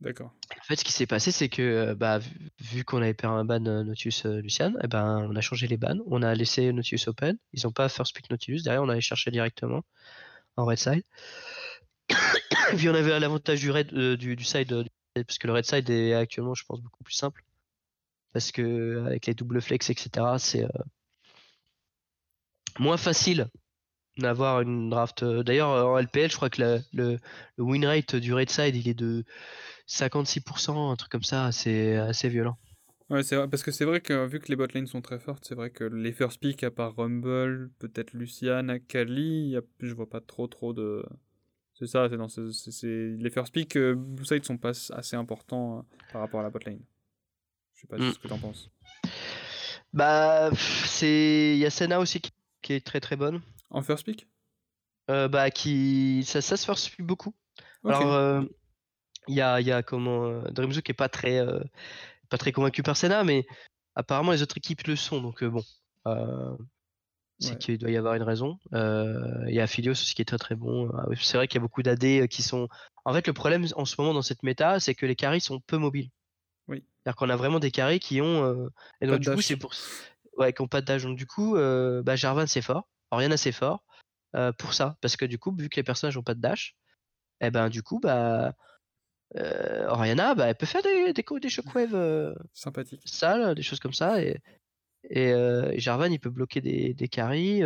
[0.00, 0.32] D'accord.
[0.60, 3.60] En fait, ce qui s'est passé, c'est que euh, bah, vu, vu qu'on avait permaban
[3.60, 7.38] Nautilus euh, Lucian, eh ben, on a changé les bans, on a laissé Nautilus open.
[7.52, 9.82] Ils n'ont pas first pick Nautilus, derrière on allait chercher directement
[10.56, 11.04] en red side.
[12.76, 15.88] Puis on avait l'avantage du red euh, du, du side, parce que le red side
[15.88, 17.42] est actuellement, je pense, beaucoup plus simple.
[18.32, 20.66] Parce que avec les double flex, etc., c'est
[22.78, 23.48] moins facile
[24.18, 25.22] d'avoir une draft.
[25.22, 27.18] euh, D'ailleurs, euh, en LPL, je crois que la- le,
[27.56, 29.24] le win rate du red side, il est de
[29.86, 32.56] 56%, un truc comme ça, c'est assez violent.
[33.10, 35.44] Ouais, c'est vrai, parce que c'est vrai que vu que les botlane sont très fortes,
[35.46, 40.20] c'est vrai que les first pick, à part Rumble, peut-être Lucian, Akali, je vois pas
[40.20, 41.04] trop trop de.
[41.78, 42.84] C'est ça, c'est dans c'est-
[43.18, 46.80] les first pick, euh, Blue Side sont pas assez importants par rapport à la botlane.
[47.74, 48.12] Je sais pas Mm.
[48.12, 48.70] ce que t'en penses.
[49.92, 51.52] Bah, c'est.
[51.54, 52.30] Il y a Senna aussi qui,
[52.64, 53.40] qui est très très bonne.
[53.70, 54.26] En first pick?
[55.10, 56.24] Euh, bah, qui.
[56.24, 57.34] Ça, ça se force beaucoup.
[57.84, 58.42] Alors, euh,
[59.28, 60.24] il y a, il y a comment.
[60.26, 61.40] euh, Dreamzo qui est pas très,
[62.30, 63.46] pas très convaincu par Senna, mais
[63.94, 65.62] apparemment les autres équipes le sont, donc bon.
[67.38, 67.58] c'est Ouais.
[67.58, 68.58] qu'il doit y avoir une raison.
[68.72, 70.90] Il y a Philios aussi qui est très très bon.
[70.96, 72.68] Ah oui, C'est vrai qu'il y a beaucoup d'AD qui sont.
[73.04, 75.60] En fait, le problème en ce moment dans cette méta, c'est que les carries sont
[75.60, 76.08] peu mobiles.
[76.68, 76.82] Oui.
[77.02, 78.44] C'est-à-dire qu'on a vraiment des carries qui ont.
[78.44, 78.68] euh,
[79.02, 79.74] Et donc, du coup, c'est pour.
[80.36, 81.02] Ouais, qui ont pas de dash.
[81.04, 82.88] Donc, du coup, euh, bah, Jarvan, c'est fort.
[83.10, 83.84] Oriana, c'est fort.
[84.36, 84.96] euh, pour ça.
[85.00, 86.74] Parce que, du coup, vu que les personnages n'ont pas de dash,
[87.40, 88.54] et ben, du coup, bah.
[89.36, 92.34] euh, Oriana, bah, elle peut faire des, des, des shockwaves euh,
[93.04, 94.22] sales, des choses comme ça.
[94.22, 94.40] Et,
[95.10, 97.62] et euh, Jarvan, il peut bloquer des, des carries.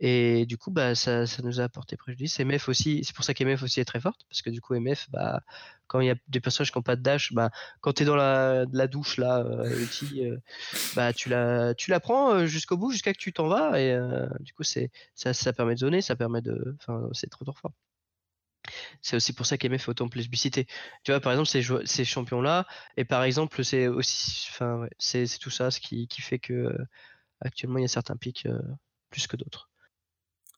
[0.00, 2.38] Et du coup, bah, ça, ça nous a apporté préjudice.
[2.38, 5.10] MF aussi, c'est pour ça qu'MF aussi est très forte, parce que du coup, MF,
[5.10, 5.42] bah,
[5.88, 8.06] quand il y a des personnages qui n'ont pas de dash, bah, quand tu es
[8.06, 10.38] dans la, la douche, là, euh, euh,
[10.94, 13.98] bah, tu, la, tu la prends euh, jusqu'au bout, jusqu'à que tu t'en vas, et
[14.40, 16.76] du coup, c'est, ça, ça permet de zoner, ça permet de.
[16.80, 17.72] Enfin, c'est trop, trop fort.
[19.02, 20.66] C'est aussi pour ça qu'MF est autant plébiscité.
[21.02, 24.48] Tu vois, par exemple, ces, ces champions-là, et par exemple, c'est aussi.
[24.98, 26.76] C'est, tout ça ce qui, qui fait que
[27.40, 28.46] actuellement, il y a certains pics
[29.10, 29.70] plus que d'autres.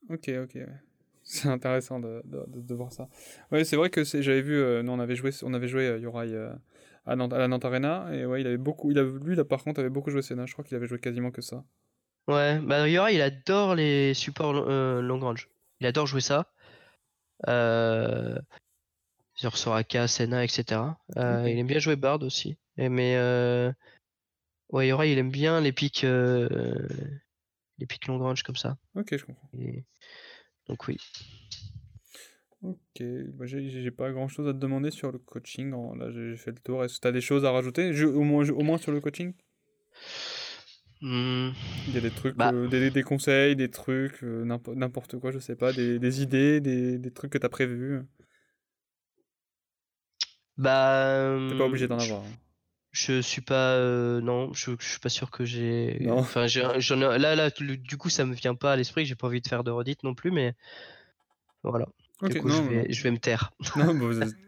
[0.09, 0.57] Ok, ok.
[1.23, 3.07] C'est intéressant de, de, de- voir ça.
[3.51, 5.99] Ouais, c'est vrai que j'avais vu, euh, nous on avait joué, on avait joué euh,
[5.99, 6.51] Yorai euh,
[7.05, 9.45] à, Nantes- à la Nantes Arena, et ouais, il avait beaucoup, il a, lui là
[9.45, 11.63] par contre avait beaucoup joué Senna, je crois qu'il avait joué quasiment que ça.
[12.27, 15.49] Ouais, bah Yora, il adore les supports lo- euh, long range.
[15.79, 16.51] Il adore jouer ça.
[19.35, 20.99] Sur Soraka, Senna, etc.
[21.15, 22.57] Il aime bien jouer Bard aussi.
[22.77, 23.15] Et mais
[24.71, 26.05] ouais, Yora, il aime bien les pics,
[27.81, 28.77] les pics long range comme ça.
[28.95, 29.49] Ok, je comprends.
[29.57, 29.83] Et-
[30.69, 30.97] Donc oui.
[32.61, 33.01] Ok,
[33.33, 36.59] bah, j'ai pas grand chose à te demander sur le coaching, là j'ai fait le
[36.59, 36.83] tour.
[36.83, 37.91] Est-ce que tu as des choses à rajouter?
[37.93, 39.33] Je- au, moins, au moins sur le coaching?
[41.01, 41.49] Hmm,
[41.87, 42.51] Il y a des trucs, Bah.
[42.53, 46.21] euh, des, des conseils, des trucs, euh, n'impo- n'importe quoi, je sais pas, des, des
[46.21, 48.01] idées, des, des trucs que tu as prévus?
[50.57, 51.37] Bah.
[51.49, 52.21] T'es pas obligé d'en je- avoir.
[52.27, 52.31] hein.
[52.91, 56.05] Je suis pas euh, non, je, je suis pas sûr que j'ai.
[56.09, 59.05] Enfin, j'en ai là là du coup ça me vient pas à l'esprit.
[59.05, 60.55] J'ai pas envie de faire de redite non plus, mais
[61.63, 61.87] voilà.
[62.29, 63.51] Du coup, non, je vais je vais me taire.
[63.77, 63.97] Non,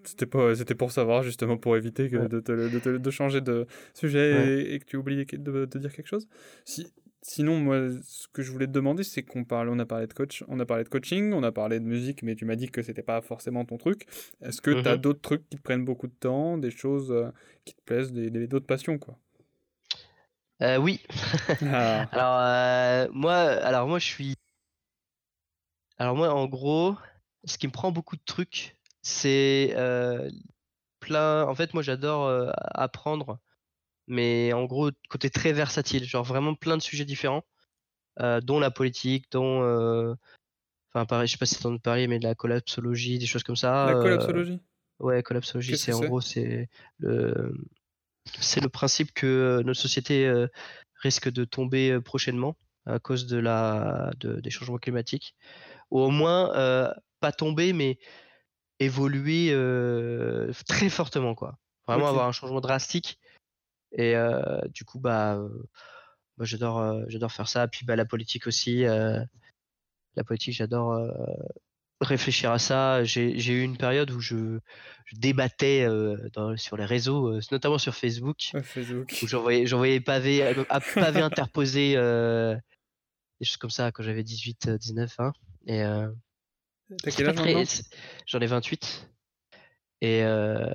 [0.04, 2.28] c'était pas, c'était pour savoir, justement, pour éviter que Ouais.
[2.28, 4.62] de, te- de, te- de changer de sujet Ouais.
[4.62, 6.28] et, et que tu oublies de, de dire quelque chose.
[6.66, 6.86] Si,
[7.24, 10.14] sinon, moi, ce que je voulais te demander, c'est qu'on parle, on a parlé de
[10.14, 12.70] coach, on a parlé de coaching, on a parlé de musique, mais tu m'as dit
[12.70, 14.06] que c'était pas forcément ton truc.
[14.42, 17.32] Est-ce que tu as d'autres trucs qui te prennent beaucoup de temps, des choses euh,
[17.66, 19.18] qui te plaisent, des, d'autres passions, quoi?
[20.62, 21.02] Euh, oui.
[21.66, 24.36] Ah, Alors euh, moi alors moi je suis.
[25.98, 26.96] Alors moi en gros,
[27.46, 30.30] ce qui me prend beaucoup de trucs, c'est euh,
[31.00, 31.46] plein.
[31.46, 33.40] En fait moi j'adore apprendre,
[34.08, 37.44] mais en gros côté très versatile, genre vraiment plein de sujets différents,
[38.22, 40.16] euh, dont la politique, dont euh,
[40.94, 43.44] Enfin, pareil, je sais pas si t'en as parlé, mais de la collapsologie, des choses
[43.44, 43.88] comme ça.
[43.88, 44.60] la euh, collapsologie?
[45.00, 46.06] Ouais, collapsologie, c'est en c'est?
[46.06, 47.54] gros, c'est le,
[48.40, 50.48] c'est le principe que euh, notre société euh,
[51.02, 55.36] risque de tomber euh, prochainement à cause de la, de- des changements climatiques,
[55.92, 56.92] ou au moins euh,
[57.22, 58.00] pas tomber, mais
[58.80, 61.58] évoluer euh, très fortement, quoi.
[61.88, 63.20] Vraiment avoir un changement drastique.
[63.94, 64.16] Et
[64.74, 65.40] du coup, bah,
[66.40, 67.68] j'adore, j'adore faire ça.
[67.68, 68.82] Puis bah, la politique aussi.
[68.82, 71.00] la politique, j'adore
[72.02, 73.04] réfléchir à ça.
[73.04, 74.60] J'ai eu une période où je,
[75.06, 78.52] je débattais euh, dans- sur les réseaux, euh, notamment sur Facebook,
[79.22, 82.56] où j'envoyais j'envoyais pavé, euh, à- pavé interposé, euh,
[83.40, 85.18] des choses comme ça quand j'avais 18, euh, 19.
[85.20, 85.32] Hein.
[85.68, 85.82] Et
[87.04, 87.36] T'as quel âge
[88.28, 89.10] J'en ai 28.
[90.06, 90.66] Et euh,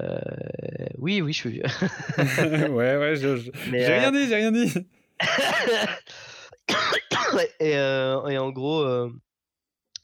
[0.96, 1.62] oui, oui, je suis vieux.
[2.72, 3.36] Ouais, ouais, je-
[3.66, 4.72] j'ai euh, rien dit, j'ai rien dit.
[7.60, 9.10] Et, euh, et en gros, euh,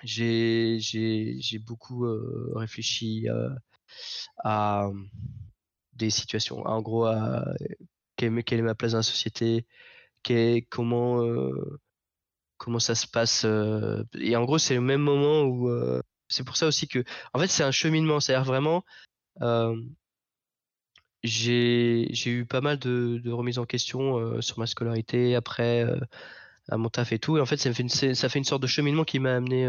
[0.02, 0.78] j'ai
[1.66, 3.48] beaucoup euh, réfléchi euh,
[4.44, 4.90] à
[5.94, 6.60] des situations.
[6.66, 7.44] En gros, à
[8.16, 9.64] quelle, est- est ma place dans la société,
[10.22, 11.80] qu'est- comment, euh,
[12.58, 13.44] comment ça se passe.
[13.46, 15.70] euh, et en gros, c'est le même moment où.
[15.70, 17.04] euh, c'est pour ça aussi que.
[17.32, 18.20] En fait, c'est un cheminement.
[18.20, 18.84] C'est-à-dire vraiment.
[21.22, 25.86] J'ai eu pas mal de, de remises en question sur ma scolarité après
[26.68, 27.38] à mon taf et tout.
[27.38, 29.66] Et en fait, ça, fait une, ça fait une sorte de cheminement qui m'a amené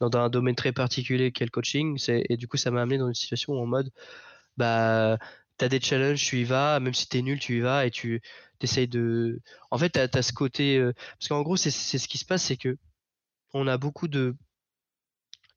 [0.00, 1.98] dans un domaine très particulier qu'est le coaching.
[2.08, 3.90] Et du coup, ça m'a amené dans une situation où en mode,
[4.56, 5.18] bah,
[5.60, 7.90] as des challenges, tu y vas, même si tu es nul, tu y vas et
[7.90, 8.20] tu
[8.60, 9.40] essayes de.
[9.70, 10.80] En fait, tu as, ce côté.
[11.18, 12.76] Parce qu'en gros, c'est ce qui se passe, c'est que
[13.54, 14.36] on a beaucoup de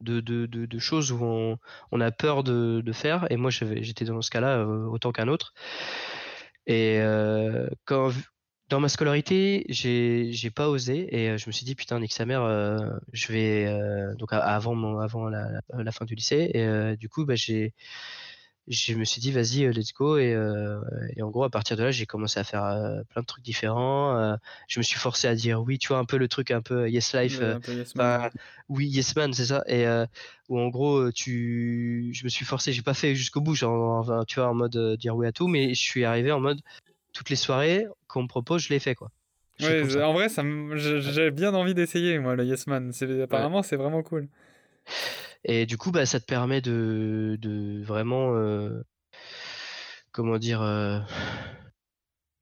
[0.01, 1.57] de, de, de, choses où on,
[1.91, 3.27] on, a peur de, faire.
[3.31, 5.53] Et moi, j'étais dans ce cas-là euh, autant qu'un autre.
[6.67, 8.11] Et euh, quand,
[8.69, 12.25] dans ma scolarité, j'ai pas osé et euh, je me suis dit putain nique sa
[12.25, 12.43] mère,
[13.13, 17.35] je vais donc avant mon, avant la, la, fin du lycée et du coup bah,
[17.35, 17.73] j'ai
[18.69, 20.17] je me suis dit vas-y euh, let's go.
[20.17, 20.79] Et, euh,
[21.15, 23.43] et, en gros à partir de là j'ai commencé à faire euh, plein de trucs
[23.43, 24.37] différents
[24.67, 26.89] je me suis forcé à dire oui tu vois un peu le truc un peu
[26.89, 27.41] yes life
[28.69, 29.63] oui yes man c'est ça.
[29.67, 29.85] Et
[30.47, 34.39] où en gros tu je me suis forcé j'ai pas fait jusqu'au bout genre tu
[34.39, 36.61] vois en mode dire oui à tout mais je suis arrivé en mode
[37.13, 39.11] toutes les soirées qu'on me propose je l'ai fait quoi.
[39.61, 42.91] Ouais, en vrai ça j'ai bien envie d'essayer moi le yes man.
[43.23, 44.27] Apparemment c'est vraiment cool
[45.45, 48.83] et du coup, bah, ça te permet de, de vraiment, euh,
[50.11, 50.99] comment dire, euh,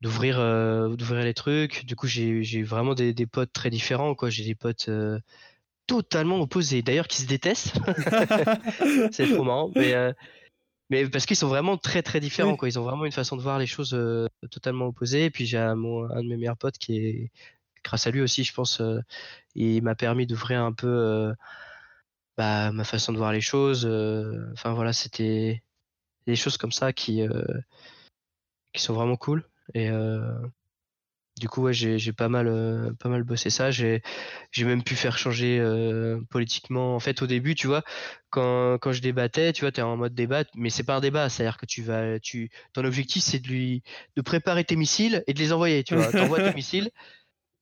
[0.01, 1.85] d'ouvrir, euh, d'ouvrir les trucs.
[1.85, 4.29] Du coup, j'ai, j'ai vraiment des, des, potes très différents, quoi.
[4.29, 4.89] J'ai des potes
[5.85, 7.77] totalement opposés, d'ailleurs, qui se détestent.
[9.11, 9.93] c'est trop marrant, mais,
[10.89, 12.67] mais parce qu'ils sont vraiment très très différents, quoi.
[12.67, 13.97] Ils ont vraiment une façon de voir les choses
[14.49, 15.25] totalement opposées.
[15.25, 17.31] Et puis j'ai un, un de mes meilleurs potes qui est,
[17.83, 18.81] grâce à lui aussi, je pense,
[19.55, 21.33] il m'a permis d'ouvrir un peu
[22.37, 23.85] bah, ma façon de voir les choses.
[23.85, 25.63] Euh, enfin voilà, c'était
[26.27, 27.43] des choses comme ça qui, euh,
[28.73, 29.43] qui sont vraiment cool.
[29.73, 30.21] Et euh,
[31.39, 33.71] du coup, ouais, j'ai pas mal, pas mal bossé ça.
[33.71, 34.01] J'ai
[34.57, 35.61] même pu faire changer
[36.29, 36.95] politiquement.
[36.95, 37.83] En fait, au début, tu vois,
[38.29, 40.99] quand, quand je débattais, tu vois, tu es en mode débat, mais c'est pas un
[40.99, 41.29] débat.
[41.29, 43.83] C'est-à-dire que tu vas, tu, ton objectif, c'est de lui,
[44.15, 45.83] de préparer tes missiles et de les envoyer.
[45.83, 46.89] Tu vois, t'envoies tes missiles,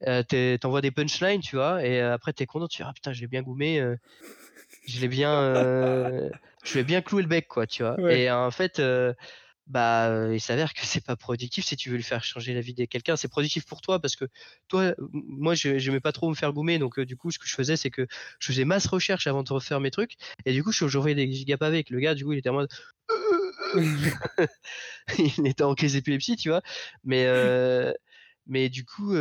[0.01, 3.41] t'envoies des punchlines, tu vois, et après t'es content, tu dis ah putain, j'ai bien
[3.41, 3.81] goumé
[4.85, 6.29] je l'ai bien, euh,
[6.63, 7.97] je vais bien clouer le bec, quoi, tu vois.
[8.11, 9.13] Et en fait, euh,
[9.67, 12.73] bah, il s'avère que c'est pas productif si tu veux lui faire changer la vie
[12.73, 13.15] de quelqu'un.
[13.15, 14.25] C'est productif pour toi parce que
[14.67, 17.47] toi, moi, je n'aimais pas trop me faire goumer, donc euh, du coup, ce que
[17.47, 18.07] je faisais, c'est que
[18.39, 20.13] je faisais masse recherche avant de refaire mes trucs,
[20.45, 22.15] et du coup, je j'envoyais des gigapavés avec le gars.
[22.15, 22.69] Du coup, il était en mode,
[25.17, 26.61] il était en crise d'épilepsie, tu vois.
[27.03, 27.25] Mais
[28.47, 29.15] mais du coup,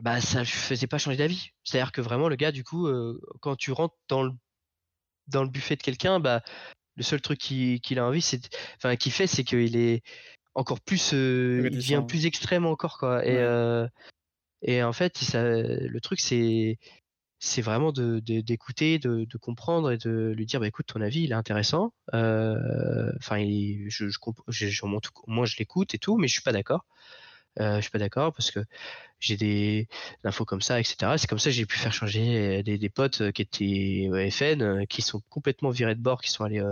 [0.00, 1.50] bah ça faisait pas changer d'avis.
[1.64, 2.88] C'est-à-dire que vraiment le gars du coup
[3.40, 4.32] quand tu rentres dans le
[5.26, 6.42] dans le buffet de quelqu'un, bah
[6.96, 10.02] le seul truc qu'il a envie c'est enfin qu'il fait c'est qu'il est
[10.54, 13.26] encore plus il devient plus extrême encore quoi.
[13.26, 13.38] Et
[14.62, 16.78] et en fait ça, le truc c'est
[17.40, 21.22] c'est vraiment de d'écouter de, de, comprendre et de lui dire bah écoute ton avis
[21.22, 24.08] il est intéressant enfin je, je,
[24.48, 24.86] je,
[25.26, 26.84] moi je l'écoute et tout mais je suis pas d'accord
[27.60, 28.60] euh, je suis pas d'accord parce que
[29.20, 29.88] j'ai des
[30.22, 31.14] infos comme ça, etc.
[31.16, 34.62] C'est comme ça que j'ai pu faire changer des, des potes euh, qui étaient FN,
[34.62, 36.62] euh, qui sont complètement virés de bord, qui sont allés,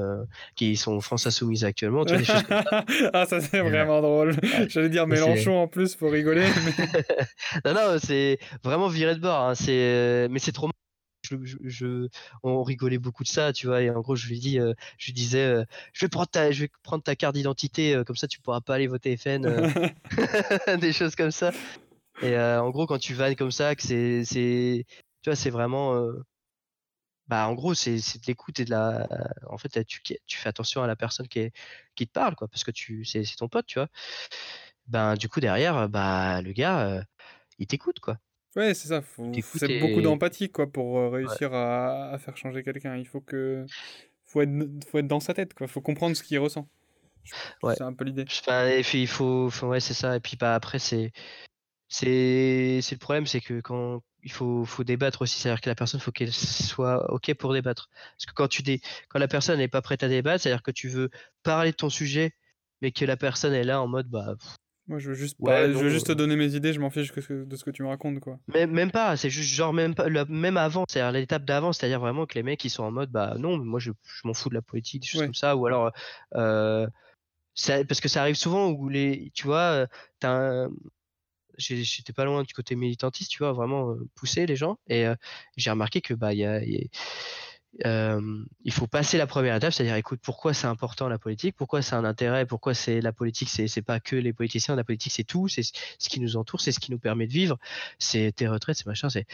[0.55, 2.05] qui sont France Insoumise actuellement.
[2.05, 2.85] des choses comme ça.
[3.13, 4.37] ah, ça c'est vraiment drôle.
[4.69, 6.47] J'allais dire Mélenchon en plus pour rigoler.
[7.65, 9.41] non, non, c'est vraiment viré de bord.
[9.41, 9.55] Hein.
[9.55, 10.69] C'est, mais c'est trop
[11.43, 12.09] je,
[12.43, 13.83] on rigolait beaucoup de ça, tu vois.
[13.83, 16.51] Et en gros, je lui dis, euh, je lui disais, euh, je vais prendre ta,
[16.51, 19.47] je vais prendre ta carte d'identité, euh, comme ça, tu pourras pas aller voter FN,
[20.81, 21.53] des choses comme ça.
[22.23, 24.87] Et en gros, quand tu vannes comme ça, que c'est, c'est,
[25.23, 26.01] tu vois, c'est vraiment,
[27.29, 29.07] bah, en gros, c'est, c'est de l'écoute et de la,
[29.51, 31.53] en fait, tu, tu fais attention à la personne qui, est,
[31.95, 33.89] qui te parle, quoi, parce que tu, c'est, c'est ton pote, tu vois.
[34.87, 37.05] Ben, du coup, derrière, bah, le gars,
[37.59, 38.19] il t'écoute, quoi.
[38.57, 39.03] Ouais, c'est ça.
[39.03, 42.97] Faut, faut beaucoup d'empathie quoi pour euh, réussir à, à, faire changer quelqu'un.
[42.97, 43.67] Il faut que
[44.25, 44.51] faut être
[44.89, 45.69] faut être dans sa tête quoi.
[45.69, 46.67] Faut comprendre ce qu'il ressent.
[47.63, 47.75] Ouais.
[47.77, 48.23] C'est un peu l'idée.
[48.23, 50.17] et puis il faut, faut ouais c'est ça.
[50.17, 51.13] Et puis bah après c'est
[51.89, 55.39] c'est c'est le problème c'est que quand il faut faut débattre aussi.
[55.39, 57.91] C'est-à-dire que la personne faut qu'elle soit ok pour débattre.
[58.17, 58.81] Parce que quand tu dé...
[59.11, 61.11] quand la personne n'est pas prête à débattre, c'est-à-dire que tu veux
[61.43, 62.33] parler de ton sujet,
[62.81, 64.35] mais que la personne est là en mode bah
[64.89, 67.57] moi, je veux juste, je veux juste te donner mes idées, je m'en fiche de
[67.57, 68.39] ce que tu me racontes, quoi.
[68.47, 72.27] Même, même pas, c'est juste genre même, pas, même avant, c'est-à-dire l'étape d'avant, c'est-à-dire vraiment
[72.27, 74.55] que les mecs ils sont en mode bah non, moi je, je m'en fous de
[74.55, 75.93] la politique, des choses comme ça, ou alors
[76.35, 76.87] euh,
[77.89, 79.87] parce que ça arrive souvent où les, tu vois,
[80.21, 80.69] t'as
[81.59, 85.15] j'étais pas loin du côté militantiste, tu vois, vraiment euh, pousser les gens, et euh,
[85.57, 86.81] j'ai remarqué que bah il y a, y a
[87.85, 91.95] il faut passer la première étape, c'est-à-dire écoute pourquoi c'est important la politique, pourquoi c'est
[91.95, 95.49] un intérêt, pourquoi c'est la politique, c'est pas que les politiciens, la politique c'est tout,
[95.49, 97.59] c'est ce qui nous entoure, c'est ce qui nous permet de vivre,
[97.99, 99.27] c'est tes retraites, c'est machin, c'est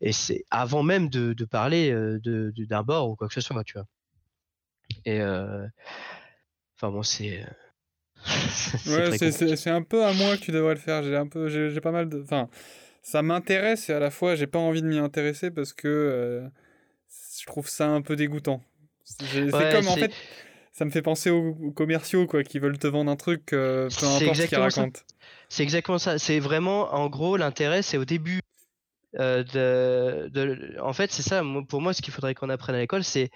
[0.00, 3.64] et c'est avant même de, de parler de d'un bord ou quoi que ce soit,
[3.64, 3.86] tu vois.
[5.04, 7.44] Et enfin bon c'est
[8.86, 11.02] ouais, c'est un peu à moi que tu devrais le faire.
[11.02, 12.48] J'ai un peu, j'ai pas mal de, enfin,
[13.02, 16.50] ça m'intéresse et à la fois j'ai pas envie de m'y intéresser parce que
[17.40, 18.62] je trouve ça un peu dégoûtant.
[19.04, 20.12] C'est comme en fait,
[20.72, 23.88] Ça me fait penser aux, aux commerciaux quoi, qui veulent te vendre un truc, euh,
[23.98, 25.00] peu importe ce qu'ils racontent.
[25.48, 26.18] C'est exactement ça.
[26.18, 28.40] C'est vraiment, en gros, l'intérêt, c'est au début
[29.18, 31.42] euh, de, de- En fait, c'est ça.
[31.68, 33.30] Pour moi, ce qu'il faudrait qu'on apprenne à l'école, c'est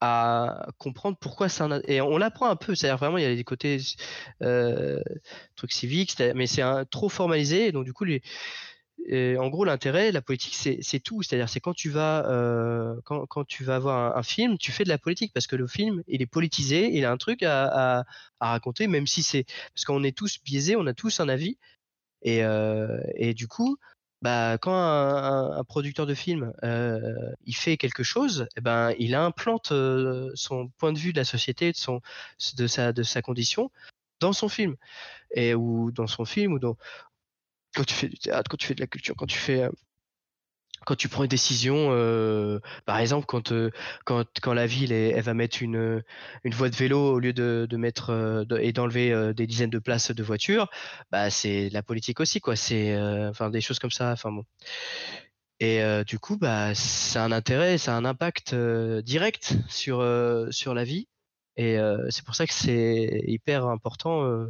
[0.00, 1.80] à comprendre pourquoi c'est un.
[1.86, 2.74] Et on l'apprend un peu.
[2.74, 3.78] C'est-à-dire vraiment, il y a des côtés
[4.42, 5.00] euh,
[5.56, 7.72] trucs civiques, mais c'est trop formalisé.
[7.72, 8.20] Donc, du coup, les,
[9.12, 11.22] en gros, l'intérêt, la politique, c'est tout.
[11.22, 14.88] C'est-à-dire, c'est quand tu vas euh, quand, tu vas voir un, film, tu fais de
[14.88, 18.04] la politique parce que le film, il est politisé, il a un truc à,
[18.40, 19.44] raconter, même si c'est
[19.74, 21.58] parce qu'on est tous biaisés, on a tous un avis.
[22.22, 22.98] Et, euh,
[23.34, 23.76] du coup,
[24.22, 27.00] bah, quand un, producteur de film euh,
[27.44, 29.72] il fait quelque chose, eh ben, il implante
[30.34, 33.70] son point de vue de la société, de, sa, condition
[34.20, 34.76] dans son film.
[35.36, 36.76] Ou dans son film, ou dans,
[37.74, 39.62] quand tu fais du théâtre, quand tu fais de la culture, quand tu fais.
[39.64, 39.70] euh,
[40.86, 43.70] quand tu prends une décision, euh, par exemple, quand, euh,
[44.04, 46.02] quand, quand la ville elle, va mettre une,
[46.44, 50.10] une voie de vélo au lieu de, de mettre et d'enlever des dizaines de places
[50.10, 50.68] de voitures,
[51.10, 52.54] bah c'est la politique aussi, quoi.
[52.56, 52.98] C'est
[53.28, 54.14] enfin des choses comme ça.
[54.24, 54.44] Bon.
[55.60, 60.04] Et du coup, bah ça a un intérêt, ça a un impact direct sur
[60.50, 61.08] sur la vie.
[61.56, 61.78] Et
[62.10, 64.46] c'est pour ça que c'est hyper important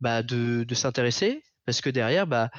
[0.00, 2.50] bah, de, de s'intéresser, parce que derrière, bah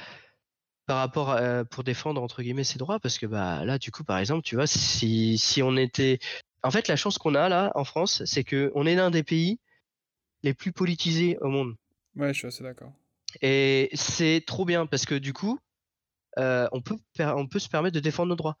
[0.86, 4.04] par rapport à, pour défendre entre guillemets ses droits parce que bah là du coup
[4.04, 6.18] par exemple tu vois si si on était
[6.62, 9.22] en fait la chance qu'on a là en France c'est que on est l'un des
[9.22, 9.58] pays
[10.42, 11.74] les plus politisés au monde
[12.16, 12.92] Ouais, je suis assez d'accord.
[13.40, 15.58] et c'est trop bien parce que du coup
[16.38, 18.58] euh, on peut on peut se permettre de défendre nos droits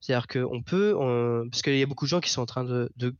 [0.00, 2.46] c'est-à-dire que on peut on- parce qu'il y a beaucoup de gens qui sont en
[2.46, 3.14] train de, de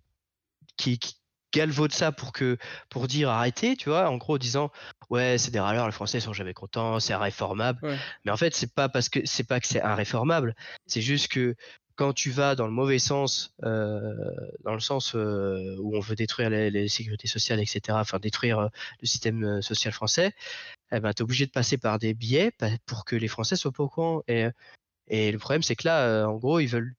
[0.79, 1.20] qui, qui
[1.53, 2.59] galvaudent ça pour que
[2.89, 4.71] pour dire arrêtez tu vois en gros disant
[5.11, 7.97] ouais c'est des râleurs les Français sont jamais contents c'est irréformable Ouais.
[8.25, 10.55] mais en fait, c'est pas parce que c'est pas que c'est irréformable,
[10.87, 11.55] c'est juste que
[11.97, 14.15] quand tu vas dans le mauvais sens, euh,
[14.65, 18.59] dans le sens euh, où on veut détruire les, les sécurités sociales, etc., enfin détruire
[18.59, 18.69] euh,
[19.03, 20.33] le système social français,
[20.93, 22.53] eh ben, tu es obligé de passer par des biais
[22.87, 24.23] pour que les Français soient pas au courant.
[24.29, 24.47] Et,
[25.09, 26.95] et le problème, c'est que là, en gros, ils veulent,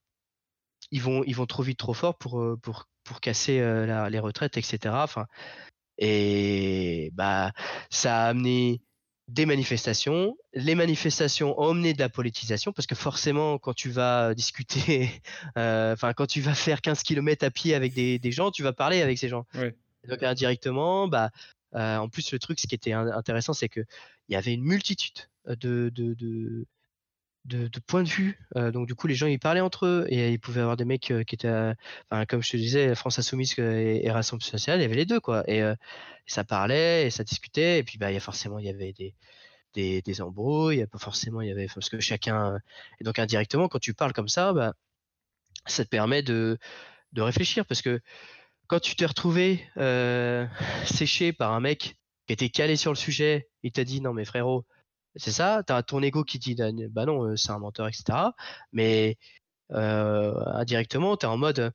[0.92, 4.56] ils vont, ils vont trop vite, trop fort pour, pour, pour casser la- les retraites,
[4.56, 5.04] etc.
[5.04, 5.28] Enfin,
[5.98, 7.52] et bah,
[7.90, 8.82] ça a amené
[9.28, 10.36] des manifestations.
[10.54, 15.10] Les manifestations ont amené de la politisation parce que forcément, quand tu vas discuter,
[15.58, 18.64] euh, enfin, quand tu vas faire 15 km à pied avec des, des gens, tu
[18.64, 19.46] vas parler avec ces gens.
[19.54, 19.76] Ouais.
[20.08, 21.30] Donc, indirectement, bah,
[21.76, 23.86] euh, en plus, le truc, ce qui était in- intéressant, c'est qu'il
[24.30, 26.66] y avait une multitude de, de, de,
[27.46, 28.40] de, points de vue.
[28.56, 30.86] Euh, donc, du coup, les gens, ils parlaient entre eux et ils pouvaient avoir des
[30.86, 31.74] mecs euh, qui étaient, euh,
[32.28, 35.44] comme je te disais, France Insoumise et, Rassemblement Social, il y avait les deux, quoi.
[35.50, 35.62] Et
[36.26, 37.80] ça parlait et ça discutait.
[37.80, 39.16] Et puis, bah, y a forcément, il y avait des,
[39.74, 40.86] des, des embrouilles.
[40.98, 42.60] Forcément, il y avait, parce que chacun.
[43.00, 44.74] Et donc, indirectement, quand tu parles comme ça, bah,
[45.66, 46.58] ça te permet de,
[47.14, 48.02] de réfléchir parce que
[48.68, 49.66] quand tu t'es retrouvé
[50.86, 51.98] séché par un mec
[52.28, 54.66] qui était calé sur le sujet, il t'a dit non mais frérot,
[55.16, 56.56] c'est ça, t'as ton ego qui dit
[56.90, 58.30] bah non, euh, c'est un menteur, etc.
[58.72, 59.18] Mais
[59.72, 61.74] euh, indirectement, t'es en mode,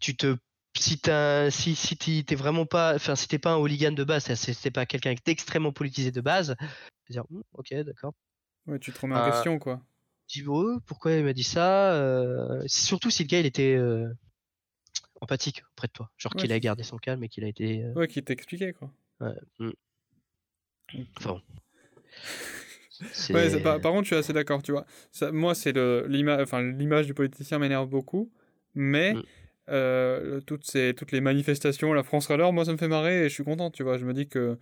[0.00, 0.36] tu te
[0.76, 4.04] si t'as si si t'es t'es vraiment pas, enfin si t'es pas un hooligan de
[4.04, 6.56] base, si t'es pas quelqu'un d'extrêmement politisé de base,
[7.06, 8.12] tu dire Hum, ok d'accord.
[8.66, 9.80] Ouais, tu te remets en Euh, question, quoi.
[10.26, 13.74] Tu dis oh, pourquoi il m'a dit ça euh, Surtout si le gars il était
[13.74, 14.12] euh,
[15.20, 17.82] empathique auprès de toi, genre Ouais, qu'il a gardé son calme et qu'il a été
[17.82, 18.92] euh, Ouais, qui t'expliquait, quoi.
[19.20, 19.70] Ouais, mm.
[21.18, 21.42] Enfin bon.
[23.30, 24.84] Ouais, par, par contre, je suis assez d'accord, tu vois.
[25.12, 28.30] Ça, moi, c'est l'image, enfin du politicien m'énerve beaucoup,
[28.74, 29.20] mais Mm.
[29.70, 33.28] euh, toutes ces toutes les manifestations, la France Râleur, moi, ça me fait marrer et
[33.28, 33.98] je suis content, tu vois.
[33.98, 34.58] Je me dis que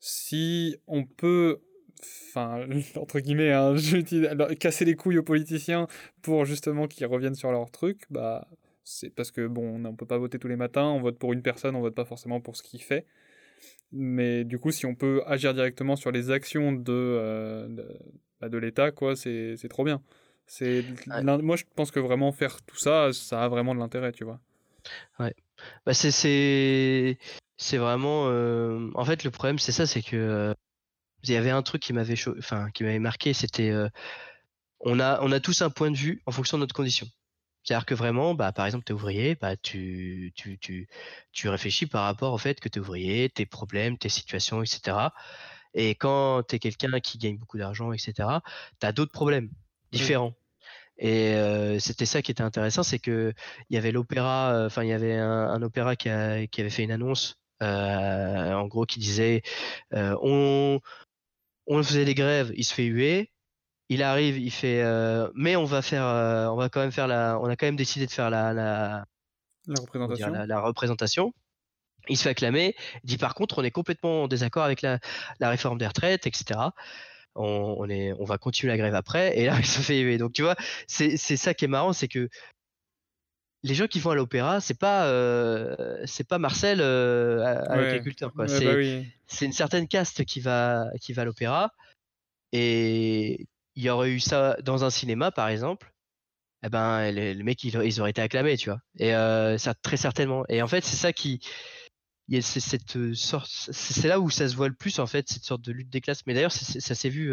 [0.00, 1.60] si on peut,
[2.28, 2.66] enfin
[2.96, 5.86] entre guillemets, hein, je dis, leur- casser les couilles aux politiciens
[6.22, 8.48] pour justement qu'ils reviennent sur leur truc, bah
[8.84, 11.42] c'est parce que bon, on peut pas voter tous les matins, on vote pour une
[11.42, 13.06] personne, on vote pas forcément pour ce qu'il fait.
[13.92, 17.98] Mais du coup, si on peut agir directement sur les actions de, euh, de,
[18.40, 20.02] bah, de l'État, quoi, c'est c'est trop bien.
[20.46, 21.22] C'est Ouais.
[21.42, 24.40] moi, je pense que vraiment faire tout ça, ça a vraiment de l'intérêt, tu vois.
[25.86, 27.18] Bah, c'est c'est
[27.56, 30.54] c'est vraiment euh, en fait le problème c'est ça c'est que euh,
[31.22, 33.72] il y avait un truc qui m'avait cho- enfin qui m'avait marqué c'était
[34.80, 37.06] on a on a tous un point de vue en fonction de notre condition.
[37.64, 40.88] C'est-à-dire que vraiment, bah, par exemple, tu es ouvrier, bah, tu, tu, tu,
[41.32, 45.14] tu réfléchis par rapport au fait que tu es ouvrier, tes problèmes, tes situations, etc.
[45.74, 48.42] Et quand tu es quelqu'un qui gagne beaucoup d'argent, etc.,
[48.80, 49.50] tu as d'autres problèmes
[49.92, 50.34] différents.
[50.98, 53.34] Et euh, c'était ça qui était intéressant, c'est que
[53.70, 56.60] il y avait l'opéra, euh, enfin il y avait un, un opéra qui, a- qui
[56.60, 59.42] avait fait une annonce, euh, en gros qui disait
[59.92, 60.80] on,
[61.66, 63.31] on faisait des grèves, il se fait huer,
[63.88, 67.06] il arrive, il fait euh, mais on va faire, euh, on va quand même faire
[67.06, 69.04] la, on a quand même décidé de faire la, la
[69.66, 70.32] La représentation.
[70.32, 71.34] la, représentation.
[72.08, 72.74] Il se fait acclamer.
[73.04, 74.98] Il dit par contre, on est complètement en désaccord avec la,
[75.40, 76.58] réforme des retraites, etc.
[77.34, 79.38] On, est, on va continuer la grève après.
[79.38, 80.18] Et là, il se fait élever.
[80.18, 80.56] Donc, tu vois,
[80.86, 82.28] c'est ça qui est marrant, c'est que
[83.64, 88.48] les gens qui vont à l'opéra, c'est pas euh, c'est pas Marcel euh, agriculteur quoi.
[88.48, 91.72] c'est bah c'est une certaine caste qui va qui va à l'opéra
[92.52, 93.46] et
[93.76, 95.92] il y aurait eu ça dans un cinéma par exemple.
[96.64, 98.80] Eh ben les, mecs ils, auraient été acclamés tu vois.
[98.98, 100.44] Et euh, très certainement.
[100.48, 101.40] Et en fait c'est ça qui
[102.40, 105.62] c'est cette sorte c'est là où ça se voit le plus en fait cette sorte
[105.62, 106.24] de lutte des classes.
[106.26, 107.32] Mais d'ailleurs ça s'est vu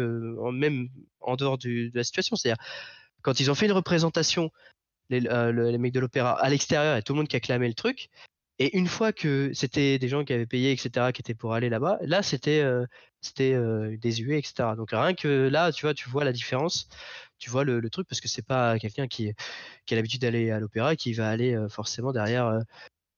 [0.52, 0.88] même
[1.20, 2.36] en dehors de la situation.
[2.36, 2.62] C'est-à-dire
[3.22, 4.50] quand ils ont fait une représentation
[5.12, 8.08] euh, les, mecs de l'opéra à l'extérieur et tout le monde qui acclamait le truc.
[8.58, 11.68] Et une fois que c'était des gens qui avaient payé, etc., qui étaient pour aller
[11.68, 12.86] là-bas, là, c'était euh,
[13.22, 14.70] c'était euh, désuet, etc.
[14.76, 16.88] Donc rien que là, tu vois, tu vois la différence,
[17.38, 19.32] tu vois le, truc, parce que c'est pas quelqu'un qui,
[19.86, 22.60] qui a l'habitude d'aller à l'opéra qui va aller forcément derrière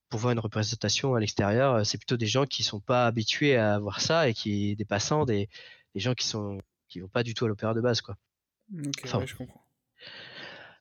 [0.08, 1.84] pour voir une représentation à l'extérieur.
[1.86, 5.24] C'est plutôt des gens qui sont pas habitués à voir ça et qui des passants,
[5.24, 5.48] des,
[5.94, 8.16] des gens qui sont qui vont pas du tout à l'opéra de base, quoi.
[8.74, 9.64] Ok, je comprends.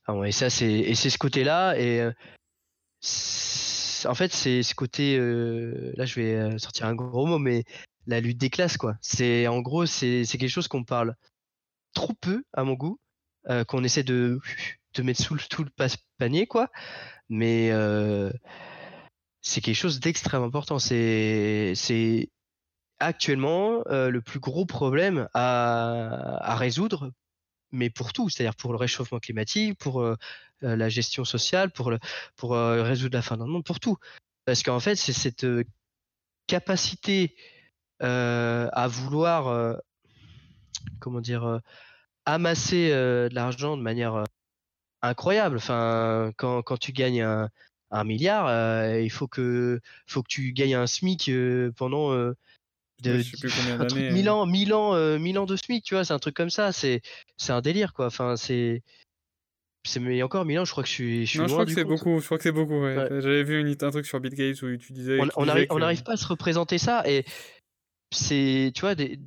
[0.07, 2.09] Ah et ça, c'est et c'est ce côté-là et
[4.05, 5.17] en fait, c'est ce côté.
[5.17, 7.63] Là, je vais sortir un gros mot, mais
[8.11, 8.95] la lutte des classes, quoi.
[9.01, 11.15] C'est en gros, c'est quelque chose qu'on parle
[11.93, 12.99] trop peu à mon goût,
[13.67, 14.39] qu'on essaie de
[14.99, 15.71] mettre sous le, tout le
[16.17, 16.69] panier, quoi.
[17.29, 17.71] Mais
[19.41, 20.79] c'est quelque chose d'extrêmement important.
[20.79, 22.29] C'est
[22.99, 27.11] actuellement le plus gros problème à, à résoudre
[27.71, 30.15] mais pour tout, c'est-à-dire pour le réchauffement climatique, pour euh,
[30.63, 31.99] euh, la gestion sociale, pour, le,
[32.35, 33.97] pour euh, résoudre la fin d'un monde, pour tout.
[34.45, 35.45] Parce qu'en fait, c'est cette
[36.47, 37.35] capacité
[38.01, 39.77] à vouloir,
[40.99, 41.59] comment dire,
[42.25, 44.23] amasser de l'argent de manière
[45.01, 45.57] incroyable.
[45.57, 47.49] Enfin, quand, quand tu gagnes un,
[47.91, 48.49] un milliard,
[48.99, 51.31] il faut que, faut que tu gagnes un SMIC
[51.75, 52.33] pendant
[53.01, 54.27] de, je sais plus combien d'années.
[54.27, 54.31] Euh.
[54.31, 56.71] ans, mille ans, euh, ans de SMIC, tu vois, c'est un truc comme ça.
[56.71, 57.01] C'est,
[57.37, 58.07] c'est un délire, quoi.
[58.07, 58.83] Enfin, c'est,
[59.83, 61.25] c'est mais encore mille ans, je crois que je suis.
[61.25, 62.19] Je suis non, je crois que c'est beaucoup.
[62.19, 62.81] Je crois que c'est beaucoup.
[62.81, 63.07] Ouais.
[63.09, 65.19] J'avais vu une, un truc sur Bill Gates où tu disais.
[65.35, 67.25] On n'arrive n'arrive pas à se représenter ça et
[68.11, 69.19] c'est, tu vois, des.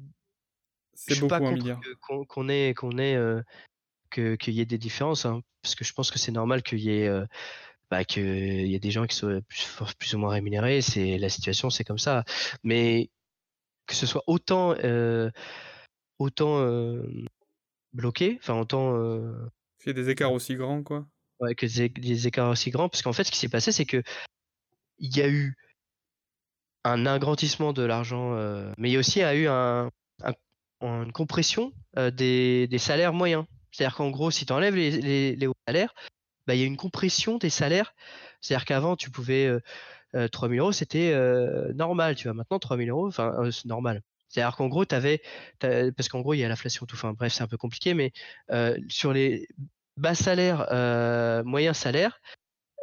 [0.94, 1.80] C'est beaucoup pas un milliard.
[2.28, 3.42] Qu'on ait, qu'on ait, euh,
[4.10, 6.80] que qu'il y ait des différences, hein, parce que je pense que c'est normal qu'il
[6.80, 7.10] y ait.
[7.90, 9.66] bah, qu'il y ait des gens qui soient plus,
[9.98, 12.24] plus ou moins rémunérés, c'est la situation, c'est comme ça.
[12.62, 13.10] Mais
[13.86, 15.30] que ce soit autant euh,
[16.18, 16.64] autant
[17.92, 18.94] bloqué, enfin autant
[19.84, 21.06] il y a des écarts aussi grands quoi.
[21.40, 24.02] Ouais, que des, écarts aussi grands parce qu'en fait ce qui s'est passé c'est que
[24.98, 25.56] il y a eu
[26.84, 28.32] un agrandissement de l'argent,
[28.78, 29.90] mais il y a aussi eu un,
[30.82, 33.44] une compression des, des, salaires moyens.
[33.72, 35.94] C'est-à-dire qu'en gros, si tu enlèves les, hauts salaires,
[36.46, 37.94] bah, il y a une compression des salaires.
[38.40, 39.50] C'est-à-dire qu'avant, tu pouvais
[40.32, 41.14] 3000 euros, c'était
[41.74, 42.34] normal, tu vois.
[42.34, 44.02] Maintenant, 3000 euros, enfin, c'est normal.
[44.28, 45.22] C'est-à-dire qu'en gros, tu avais,
[45.60, 46.98] parce qu'en gros, il y a l'inflation, tout.
[47.14, 48.12] Bref, c'est un peu compliqué, mais
[48.88, 49.48] sur les
[49.96, 50.66] bas salaires,
[51.44, 52.20] moyens salaires,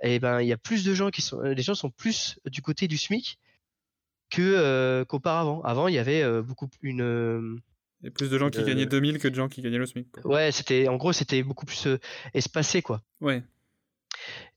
[0.01, 2.61] eh ben, il y a plus de gens qui sont, les gens sont plus du
[2.61, 3.37] côté du SMIC
[4.31, 5.61] que qu'auparavant.
[5.61, 7.59] Avant, il y avait beaucoup une
[8.01, 9.85] il y a plus de gens qui gagnaient 2000 que de gens qui gagnaient le
[9.85, 10.07] SMIC.
[10.25, 11.87] Ouais, c'était en gros c'était beaucoup plus
[12.33, 13.03] espacé quoi.
[13.19, 13.43] Ouais.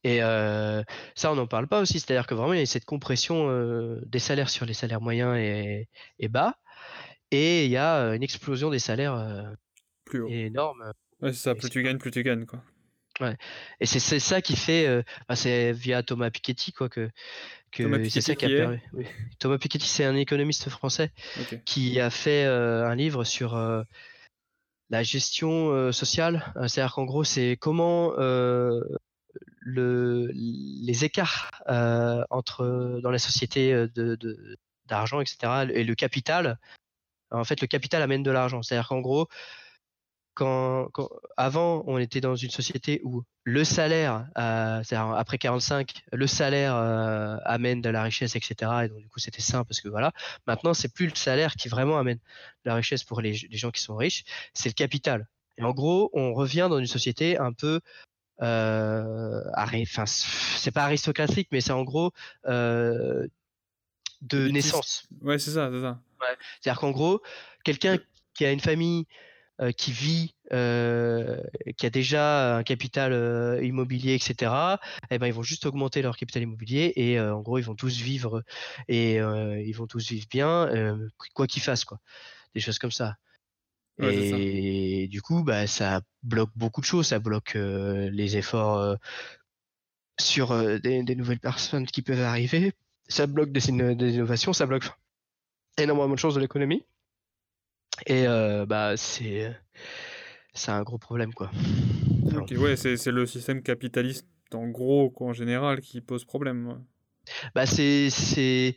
[0.03, 1.99] Et ça, on n'en parle pas aussi.
[1.99, 6.27] C'est-à-dire que vraiment, il y a cette compression des salaires sur les salaires moyens et,
[6.27, 6.55] bas.
[7.31, 9.53] Et il y a une explosion des salaires
[10.05, 10.27] plus haut.
[10.29, 10.93] énorme.
[11.21, 11.55] Ouais, c'est ça.
[11.55, 12.45] Plus tu gagnes, plus tu gagnes.
[12.45, 12.61] Quoi.
[13.19, 13.35] Ouais.
[13.79, 15.03] Et c'est ça qui fait.
[15.27, 17.09] Bah, c'est via Thomas Piketty quoi, que
[18.09, 18.77] c'est ça qui a.
[19.39, 21.11] Thomas Piketty, c'est un économiste français
[21.65, 23.55] qui a fait un livre sur
[24.89, 26.53] la gestion sociale.
[26.67, 28.13] C'est-à-dire qu'en gros, c'est comment
[29.65, 34.17] le, les écarts euh, entre dans la société euh, de,
[34.85, 35.65] d'argent, etc.
[35.73, 36.59] et le capital.
[37.31, 38.61] En fait, le capital amène de l'argent.
[38.61, 39.27] C'est-à-dire qu'en gros,
[40.35, 40.91] quand,
[41.37, 46.75] avant, on était dans une société où le salaire, euh, c'est-à-dire après 45, le salaire
[47.45, 48.71] amène de la richesse, etc.
[48.83, 50.11] Et donc du coup, c'était simple parce que voilà.
[50.45, 53.71] Maintenant, c'est plus le salaire qui vraiment amène de la richesse pour les, les gens
[53.71, 55.27] qui sont riches, c'est le capital.
[55.57, 57.79] Et en gros, on revient dans une société un peu
[58.41, 62.11] euh, enfin, c'est pas aristocratique, mais c'est en gros
[62.45, 63.27] euh,
[64.21, 65.07] de naissance.
[65.21, 65.99] Ouais, c'est ça, c'est ça.
[66.21, 66.35] Ouais.
[66.59, 67.21] C'est-à-dire qu'en gros,
[67.63, 67.97] quelqu'un
[68.33, 69.05] qui a une famille
[69.61, 71.41] euh, qui vit, euh,
[71.77, 74.51] qui a déjà un capital euh, immobilier, etc.
[75.11, 78.01] Eh ben, ils vont juste augmenter leur capital immobilier et en gros, ils vont tous
[78.01, 78.43] vivre
[78.89, 80.69] et ils vont tous vivre bien,
[81.33, 81.99] quoi qu'ils fassent, quoi.
[82.53, 83.15] Des choses comme ça
[83.97, 87.07] et du coup, bah, ça bloque beaucoup de choses.
[87.07, 88.97] Ça bloque les efforts
[90.19, 92.73] sur des, nouvelles personnes qui peuvent arriver.
[93.07, 94.89] Ça bloque des, innovations, ça bloque
[95.77, 96.83] énormément de choses de l'économie.
[98.07, 98.25] Et
[98.67, 99.55] bah c'est
[100.53, 101.51] c'est un gros problème quoi.
[102.51, 106.83] ouais, c'est le système capitaliste en gros en général qui pose problème.
[107.53, 108.75] Bah c'est c'est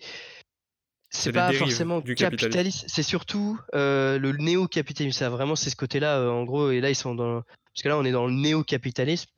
[1.10, 5.16] c'est pas forcément du capitaliste, c'est surtout le néo-capitalisme.
[5.16, 7.98] Ça vraiment c'est ce côté-là en gros et là ils sont dans parce que là
[7.98, 9.30] on est dans le néo-capitalisme.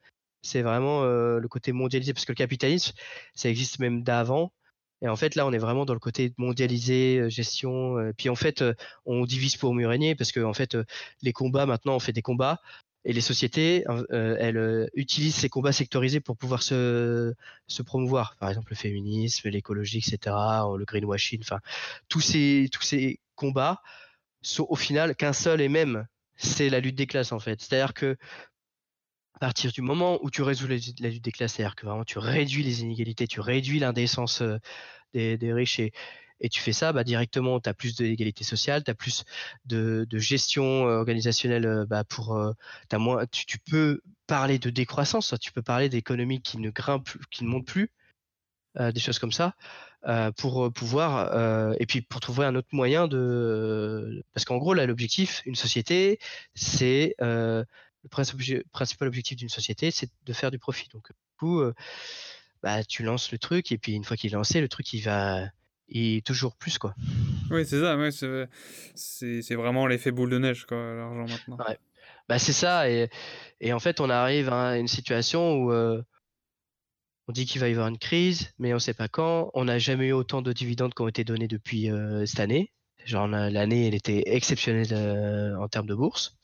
[0.43, 2.93] C'est vraiment le côté mondialisé parce que le capitalisme
[3.35, 4.53] ça existe même d'avant.
[5.03, 8.13] Et en fait, là, on est vraiment dans le côté mondialisé, gestion.
[8.17, 8.63] puis en fait,
[9.07, 10.77] on divise pour mieux régner parce que en fait,
[11.23, 12.61] les combats maintenant, on fait des combats
[13.05, 17.35] et les sociétés, hein, euh, elles euh, utilisent ces combats sectorisés pour pouvoir se,
[17.67, 18.37] se promouvoir.
[18.37, 20.19] Par exemple, le féminisme, l'écologie, etc.,
[20.79, 21.61] le greenwashing, enfin,
[22.09, 23.81] tous ces, tous ces combats
[24.43, 26.07] sont au final qu'un seul et même,
[26.37, 27.61] c'est la lutte des classes, en fait.
[27.63, 28.17] C'est-à-dire que
[29.41, 32.19] à partir du moment où tu résous la, lutte des classes, c'est-à-dire que vraiment tu
[32.19, 34.43] réduis les inégalités, tu réduis l'indécence
[35.15, 35.93] des, riches et,
[36.51, 39.25] tu fais ça, bah, directement, tu as plus d'égalité sociale, tu as plus
[39.65, 45.89] de, gestion organisationnelle, bah, pour, as moins, tu, peux parler de décroissance, tu peux parler
[45.89, 47.91] d'économie qui ne grimpe, qui ne monte plus,
[48.79, 49.55] des choses comme ça,
[50.37, 55.41] pour pouvoir, et puis pour trouver un autre moyen de, parce qu'en gros, là, l'objectif,
[55.47, 56.19] une société,
[56.55, 57.17] c'est
[58.03, 60.89] le principal objectif d'une société, c'est de faire du profit.
[60.93, 61.63] Donc, du coup,
[62.63, 65.01] bah, tu lances le truc, et puis une fois qu'il est lancé, le truc, il
[65.03, 65.49] va,
[65.91, 66.95] et toujours plus quoi.
[67.51, 68.11] Oui, c'est ça, ouais,
[68.95, 71.57] c'est vraiment l'effet boule de neige quoi, l'argent maintenant.
[71.57, 71.79] Ouais.
[72.29, 73.11] Bah c'est ça et,
[73.61, 76.01] et, en fait on arrive à une situation où euh,
[77.27, 79.51] on dit qu'il va y avoir une crise, mais on sait pas quand.
[79.55, 82.73] On n'a jamais eu autant de dividendes qui ont été donnés depuis euh, cette année.
[83.05, 86.37] Genre l'année elle était exceptionnelle euh, en termes de bourse.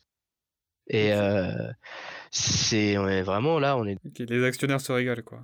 [0.88, 1.12] Et
[2.30, 3.98] c'est on est vraiment là, on est.
[4.18, 5.40] les actionnaires se régalent quoi.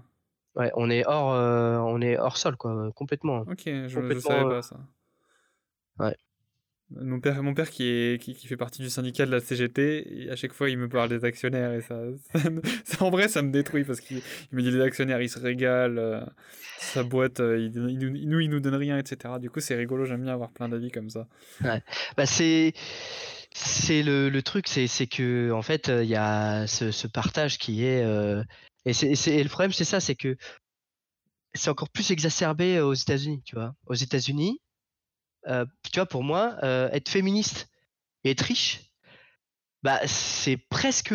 [0.54, 3.38] Ouais, on est hors, euh, on est hors sol, quoi, complètement.
[3.40, 4.78] Ok, je ne savais pas ça.
[5.98, 6.14] Ouais.
[7.00, 10.36] Mon père, mon père qui, est, qui, fait partie du syndicat de la CGT, à
[10.36, 12.00] chaque fois il me parle des actionnaires et ça,
[13.00, 14.20] en vrai ça me détruit parce qu'il
[14.52, 16.20] me dit les actionnaires ils se régalent, euh,
[16.78, 17.72] sa boîte euh, il,
[18.28, 19.34] nous il nous donne rien etc.
[19.40, 21.26] Du coup c'est rigolo, j'aime bien avoir plein d'avis comme ça.
[21.60, 22.72] Bah c'est
[23.54, 28.02] c'est le, le, truc c'est que en fait il y a ce, partage qui est
[28.84, 30.36] et, c'est, le problème, c'est ça, c'est que
[31.54, 33.74] c'est encore plus exacerbé aux États-Unis, tu vois.
[33.86, 34.71] Aux États-Unis, euh,
[35.46, 37.68] tu vois, pour moi, euh, être féministe
[38.24, 38.80] et être riche,
[39.82, 41.12] bah, c'est presque,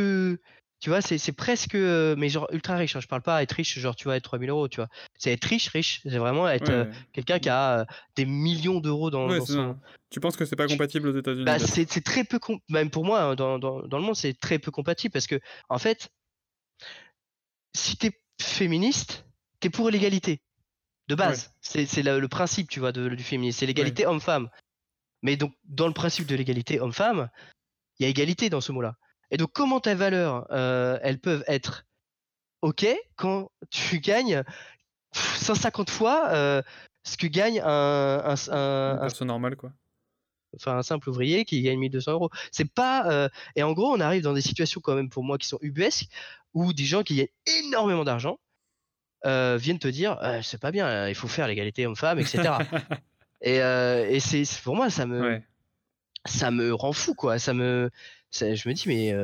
[0.80, 2.96] tu vois, c'est, presque, euh, mais genre ultra riche.
[2.96, 3.00] Hein.
[3.00, 4.90] Je parle pas être riche, genre, tu vois, être 3000 euros, tu vois.
[5.18, 6.02] C'est être riche, riche.
[6.04, 7.86] C'est vraiment être quelqu'un qui a
[8.16, 9.78] des millions d'euros dans, son.
[10.10, 12.40] Tu penses que c'est pas compatible aux États-Unis bah, c'est, très peu,
[12.70, 15.40] même pour moi, hein, dans, dans, dans le monde, c'est très peu compatible parce que,
[15.70, 16.10] en fait,
[17.74, 19.26] si t'es féministe,
[19.60, 20.42] t'es pour l'égalité.
[21.08, 21.54] De base.
[21.62, 23.60] C'est le principe, tu vois, de, du féminisme.
[23.60, 24.50] C'est l'égalité homme-femme.
[25.22, 27.30] Mais donc, dans le principe de l'égalité homme-femme,
[28.00, 28.96] il y a égalité dans ce mot-là.
[29.32, 31.86] Et donc, comment tes valeurs, euh, elles peuvent être
[32.62, 32.86] OK
[33.16, 34.44] quand tu gagnes
[35.14, 36.62] 150 fois euh,
[37.04, 39.72] ce que gagne un, un, un, personne normale, quoi.
[40.56, 42.30] Enfin, un simple ouvrier qui gagne 1200 euros.
[42.52, 43.10] C'est pas.
[43.12, 45.60] Euh, et en gros, on arrive dans des situations, quand même, pour moi, qui sont
[45.62, 46.08] ubuesques,
[46.54, 47.28] où des gens qui gagnent
[47.66, 48.40] énormément d'argent
[49.26, 52.54] euh, viennent te dire «Euh, c'est pas bien, il faut faire l'égalité homme-femme, etc.
[53.42, 55.42] et, euh, et c'est pour moi ça me
[56.26, 57.40] ça me rend fou quoi.
[57.40, 57.90] Ça me
[58.32, 59.16] je me dis mais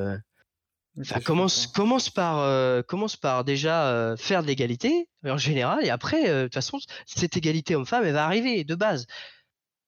[1.26, 6.54] commence commence par commence par déjà faire de l'égalité en général et après de toute
[6.54, 9.06] façon cette égalité homme-femme elle va arriver de base.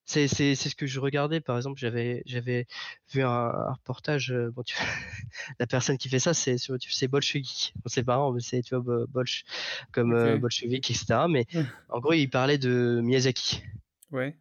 [0.06, 2.68] C'est, c'est, c'est ce que je regardais, par exemple, j'avais, j'avais
[3.12, 4.76] vu un, reportage, euh, bon, tu,
[5.60, 7.74] la personne qui fait ça, c'est sur YouTube, c'est Bolchevik.
[7.78, 9.46] Bon, c'est marrant, mais c'est, tu vois, Bolch,
[9.92, 11.26] comme euh, Bolchevik, etc.
[11.28, 11.48] Mais
[11.90, 13.64] en gros, il parlait de Miyazaki.
[14.12, 14.36] Ouais.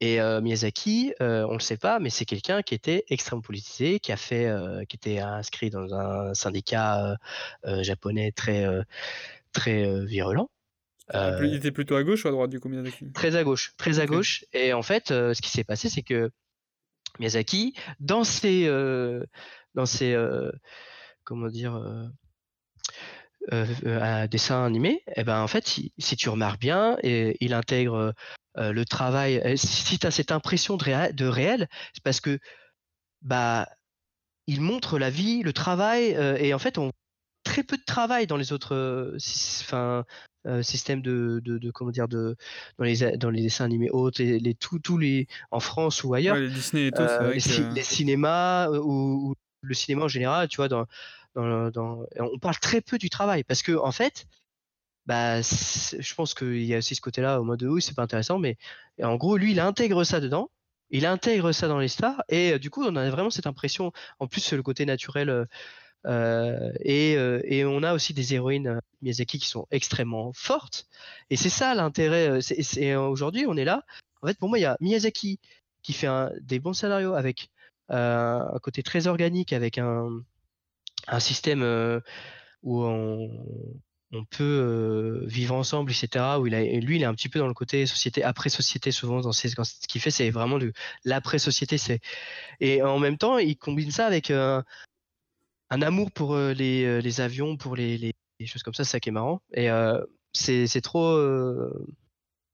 [0.00, 4.12] Et euh, Miyazaki, on le sait pas, mais c'est quelqu'un qui était extrêmement politisé, qui
[4.12, 4.50] a fait,
[4.88, 7.18] qui était inscrit dans un syndicat
[7.64, 8.66] japonais très,
[9.52, 10.50] très virulent.
[11.14, 13.12] Euh, il était plutôt à gauche ou à droite du coup Miyazaki?
[13.12, 14.44] Très à gauche, très à gauche.
[14.52, 16.30] Et en fait, euh, ce qui s'est passé, c'est que
[17.18, 19.24] Miyazaki, dans ses, euh,
[19.74, 20.16] dans ses,
[21.24, 21.80] comment dire,
[24.30, 28.14] dessins animés, eh ben en fait, si tu remarques bien, et, il intègre
[28.56, 29.58] le travail.
[29.58, 32.38] Si tu as cette impression de, de réel, c'est parce que
[33.20, 33.68] bah
[34.48, 36.90] il montre la vie, le travail, et en fait, on
[37.44, 39.16] très peu de travail dans les autres
[39.62, 40.04] enfin
[40.46, 42.36] euh, système de, de, comment dire de
[42.76, 46.36] dans les dans les dessins animés hautes les, les tous les en France ou ailleurs
[46.36, 50.66] les Disney et tout, euh, les, cinémas euh, ou, le cinéma en général tu vois
[50.68, 50.86] dans,
[51.36, 54.26] dans, dans, on parle très peu du travail parce que en fait
[55.06, 58.38] bah, je pense qu'il y a aussi ce côté-là au mode oui, c'est pas intéressant,
[58.38, 58.56] mais
[59.02, 60.48] en gros, lui, il intègre ça dedans,
[60.90, 63.90] il intègre ça dans les stars, et du coup, on a vraiment cette impression,
[64.20, 65.48] en plus, le côté naturel.
[66.04, 70.86] Et, et, on a aussi des héroïnes Miyazaki qui sont extrêmement fortes.
[71.30, 72.40] Et c'est ça l'intérêt.
[72.96, 73.84] Aujourd'hui, on est là.
[74.22, 75.38] En fait, pour moi, il y a Miyazaki
[75.82, 77.50] qui fait un, des bons scénarios avec
[77.88, 80.22] un côté très organique, avec un,
[81.08, 81.62] un système
[82.62, 83.30] où on,
[84.30, 86.36] peut euh, vivre ensemble, etc.
[86.38, 89.86] Où lui, il est un petit peu dans le côté société après société souvent ce
[89.88, 90.58] qu'il fait, c'est vraiment
[91.04, 91.76] l'après société.
[92.60, 94.62] Et en même temps, il combine ça avec euh,
[95.72, 98.84] un amour pour euh, les, les, avions, pour les, les, choses comme ça.
[98.84, 99.40] C'est ça qui est marrant.
[99.54, 99.68] Et
[100.32, 101.18] c'est trop,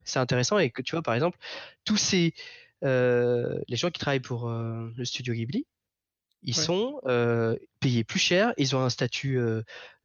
[0.05, 0.59] c'est intéressant.
[0.59, 1.39] Et que tu vois, par exemple,
[1.85, 2.35] tous ces
[2.83, 5.67] les gens qui travaillent pour le studio Ghibli,
[6.43, 7.01] ils sont
[7.81, 9.39] payés plus cher, ils ont un statut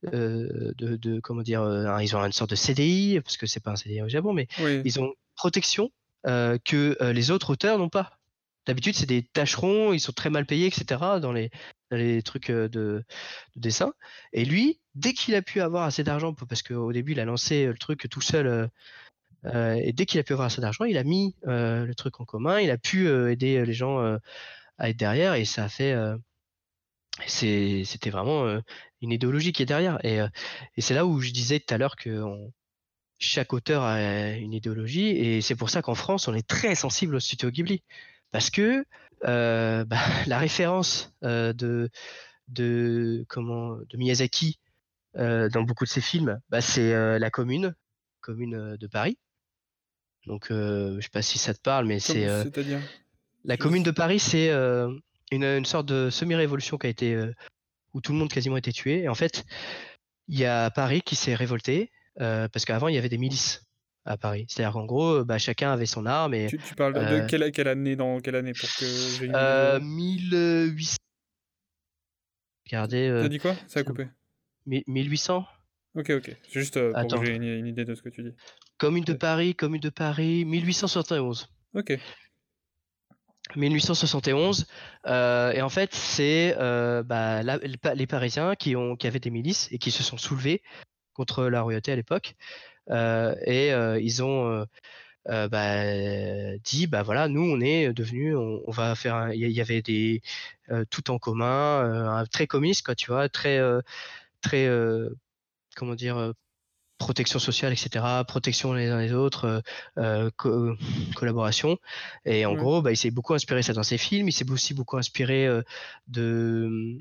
[0.03, 1.61] de, de, comment dire,
[2.01, 4.47] ils ont une sorte de CDI parce que c'est pas un CDI au Japon, mais
[4.85, 5.91] ils ont protection
[6.23, 8.17] que les autres auteurs n'ont pas.
[8.65, 11.19] D'habitude, c'est des tâcherons, ils sont très mal payés, etc.
[11.21, 11.51] dans les,
[11.95, 13.03] les trucs de, de,
[13.55, 13.93] dessin.
[14.33, 17.67] Et lui, dès qu'il a pu avoir assez d'argent, parce qu'au début, il a lancé
[17.67, 18.69] le truc tout seul,
[19.45, 22.59] et dès qu'il a pu avoir assez d'argent, il a mis le truc en commun,
[22.59, 23.99] il a pu aider les gens
[24.77, 25.95] à être derrière et ça a fait
[27.27, 28.59] c'était vraiment
[29.01, 30.03] une idéologie qui est derrière.
[30.05, 30.19] Et,
[30.77, 32.23] c'est là où je disais tout à l'heure que
[33.19, 37.15] chaque auteur a une idéologie et c'est pour ça qu'en France on est très sensible
[37.15, 37.83] au studio Ghibli.
[38.31, 38.85] Parce que
[39.23, 39.85] bah,
[40.27, 41.89] la référence de
[42.49, 44.59] de comment de Miyazaki
[45.15, 47.75] dans beaucoup de ses films bah, c'est la commune
[48.21, 49.17] commune de Paris.
[50.25, 52.27] Donc je sais pas si ça te parle mais c'est
[53.45, 54.89] la commune de Paris, c'est euh,
[55.31, 57.33] une, sorte de semi-révolution qui a été euh,
[57.93, 59.03] où tout le monde quasiment a été tué.
[59.03, 59.43] Et en fait,
[60.27, 61.91] il y a Paris qui s'est révolté
[62.21, 63.65] euh, parce qu'avant il y avait des milices
[64.05, 64.45] à Paris.
[64.47, 66.33] C'est-à-dire qu'en gros, bah, chacun avait son arme.
[66.33, 70.97] Et, tu, parles de quelle, quelle, année dans quelle année pour que j'ai une 1800.
[72.65, 73.19] Regardez.
[73.21, 73.55] T'as dit quoi?
[73.67, 74.07] Ça a coupé.
[74.65, 75.45] 1800.
[75.95, 76.35] Ok, ok.
[76.51, 78.33] Juste pour que j'ai une, une, idée de ce que tu dis.
[78.77, 81.49] Commune de Paris, commune de Paris, 1871.
[81.75, 81.97] Ok.
[83.55, 84.65] 1871
[85.05, 89.67] euh, et en fait c'est euh, bah, les Parisiens qui ont qui avaient des milices
[89.71, 90.61] et qui se sont soulevés
[91.13, 93.69] contre la royauté à l'époque euh, et
[94.01, 94.65] ils ont
[95.25, 100.21] bah, dit bah voilà nous on est devenus on, va faire il y, avait des
[100.89, 103.59] tout en commun très communiste quoi tu vois très
[104.41, 104.69] très
[105.75, 106.33] comment dire
[107.03, 109.61] protection sociale, etc., protection les uns les autres,
[109.97, 110.75] euh, euh,
[111.15, 111.77] collaboration.
[112.25, 114.29] Et en gros, bah, il s'est beaucoup inspiré ça dans ses films.
[114.29, 115.61] Il s'est aussi beaucoup inspiré euh,
[116.07, 116.97] de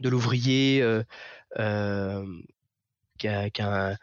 [0.00, 0.82] de l'ouvrier
[3.16, 3.96] qui a, qui, a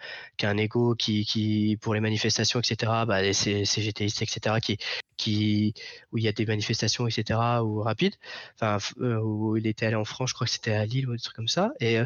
[0.43, 4.77] un, ego qui, qui, pour les manifestations, etc., bah, c'est CGTistes, etc., qui,
[5.17, 5.73] qui,
[6.11, 8.15] où il y a des manifestations, etc., ou rapides,
[8.59, 11.21] enfin, où il était allé en France, je crois que c'était à Lille ou des
[11.21, 11.71] trucs comme ça.
[11.79, 11.99] Et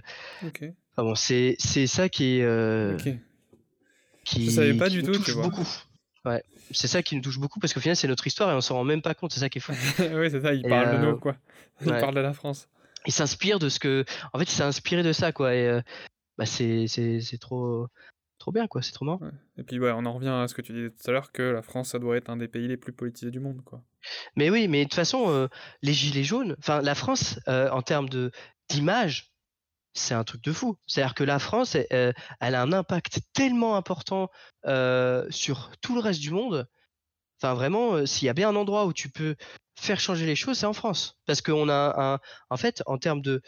[0.97, 2.97] ah bon, c'est ça qui euh,
[4.23, 5.67] qui, savais pas du tout, touche beaucoup.
[6.25, 8.61] Ouais, c'est ça qui nous touche beaucoup parce qu'au final c'est notre histoire et on
[8.61, 9.31] s'en rend même pas compte.
[9.31, 9.73] C'est ça qui est fou.
[9.99, 10.53] oui, c'est ça.
[10.53, 11.35] Il parle de nous, euh, quoi.
[11.81, 12.67] Il parle de la France.
[13.05, 14.05] Il s'inspire de ce que.
[14.33, 15.53] En fait, il s'est inspiré de ça, quoi.
[15.53, 15.81] Et euh,
[16.37, 17.87] bah, c'est trop
[18.39, 19.19] trop bien quoi c'est trop marrant
[19.57, 21.41] et puis ouais on en revient à ce que tu disais tout à l'heure que
[21.41, 23.81] la France ça doit être un des pays les plus politisés du monde quoi
[24.35, 25.49] mais oui mais de toute façon
[25.81, 28.09] les gilets jaunes enfin la France en termes
[28.69, 29.33] d'image
[29.97, 30.77] c'est un truc de fou.
[30.85, 34.29] C'est-à-dire que la France, elle, a un impact tellement important
[35.29, 36.67] sur tout le reste du monde.
[37.41, 39.35] Enfin, vraiment, s'il y a bien un endroit où tu peux
[39.79, 41.19] faire changer les choses, c'est en France.
[41.25, 42.19] Parce qu'on a un,
[42.49, 43.41] en fait, en termes de,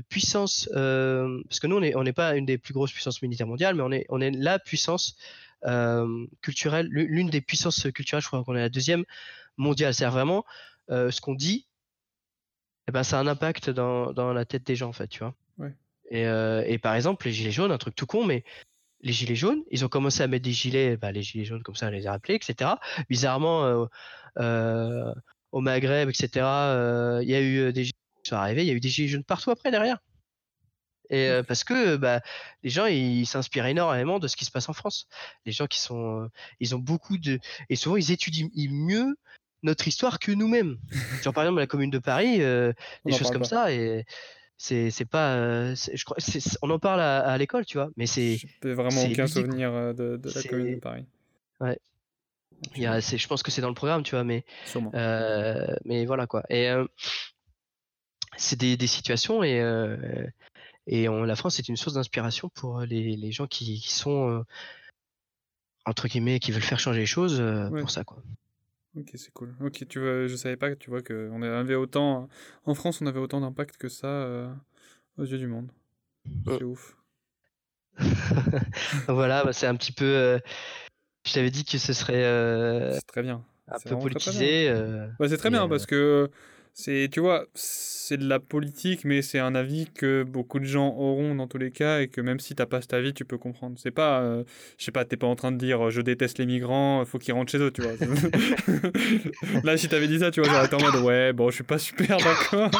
[0.00, 3.82] puissance, parce que nous, on n'est pas une des plus grosses puissances militaires mondiales, mais
[3.82, 5.16] on est, on est la puissance
[6.42, 9.04] culturelle, l'une des puissances culturelles, je crois qu'on est la deuxième
[9.56, 9.94] mondiale.
[9.94, 10.44] C'est vraiment
[10.88, 11.66] ce qu'on dit,
[12.88, 15.20] eh ben, ça a un impact dans, dans la tête des gens, en fait, tu
[15.20, 15.34] vois.
[16.12, 18.44] Euh, et, par exemple, les gilets jaunes, un truc tout con, mais
[19.00, 21.74] les gilets jaunes, ils ont commencé à mettre des gilets, bah, les gilets jaunes comme
[21.74, 22.72] ça, on les a appelés, etc.
[23.08, 23.86] Bizarrement, euh,
[24.38, 25.14] euh,
[25.52, 26.28] au Maghreb, etc.,
[27.22, 27.84] il y a eu des
[28.30, 29.98] sont arrivés, il y a eu des gilets jaunes partout après derrière.
[31.10, 32.22] Et parce que bah,
[32.62, 35.06] les gens ils s'inspirent énormément de ce qui se passe en France.
[35.44, 36.30] Les gens qui sont,
[36.60, 37.38] ils ont beaucoup de,
[37.68, 39.14] et souvent ils étudient mieux
[39.62, 40.78] notre histoire que nous-mêmes.
[41.22, 44.06] Genre par exemple la Commune de Paris, des choses comme ça et
[44.56, 46.16] c'est c'est pas euh, je crois
[46.62, 50.30] on en parle à, l'école tu vois mais c'est vraiment aucun souvenir euh, de, de
[50.30, 51.04] la commune de Paris.
[51.60, 51.78] ouais.
[52.76, 54.44] Il y a, je pense que c'est dans le programme tu vois mais
[54.94, 56.44] euh, mais voilà quoi.
[56.48, 56.70] Et
[58.36, 59.62] c'est des, des, situations et
[60.86, 64.44] Et la France est une source d'inspiration pour les, les gens qui, qui sont
[65.86, 67.42] entre guillemets qui veulent faire changer les choses
[67.78, 68.22] pour ça quoi.
[68.96, 69.52] Ok, c'est cool.
[69.60, 72.28] Ok, tu vois, je savais pas que tu vois que on avait autant
[72.64, 74.28] en France, on avait autant d'impact que ça
[75.16, 75.70] aux yeux du monde.
[76.46, 76.96] C'est ouf.
[79.08, 80.40] voilà, bah, c'est un petit peu.
[81.26, 82.22] je t'avais dit que ce serait.
[82.94, 83.44] c'est très bien.
[83.68, 84.72] Un peu politisé.
[85.18, 86.30] Bah, c'est très bien parce que
[86.76, 90.88] c'est, tu vois, c'est de la politique, mais c'est un avis que beaucoup de gens
[90.88, 93.38] auront dans tous les cas et que même si t'as pas cet avis, tu peux
[93.38, 93.76] comprendre.
[93.78, 94.42] C'est pas, euh,
[94.76, 97.32] je sais pas, t'es pas en train de dire je déteste les migrants, faut qu'ils
[97.32, 97.92] rentrent chez eux, tu vois.
[99.62, 101.64] Là, si t'avais dit ça, tu vois, j'aurais été en mode ouais, bon, je suis
[101.64, 102.70] pas super d'accord.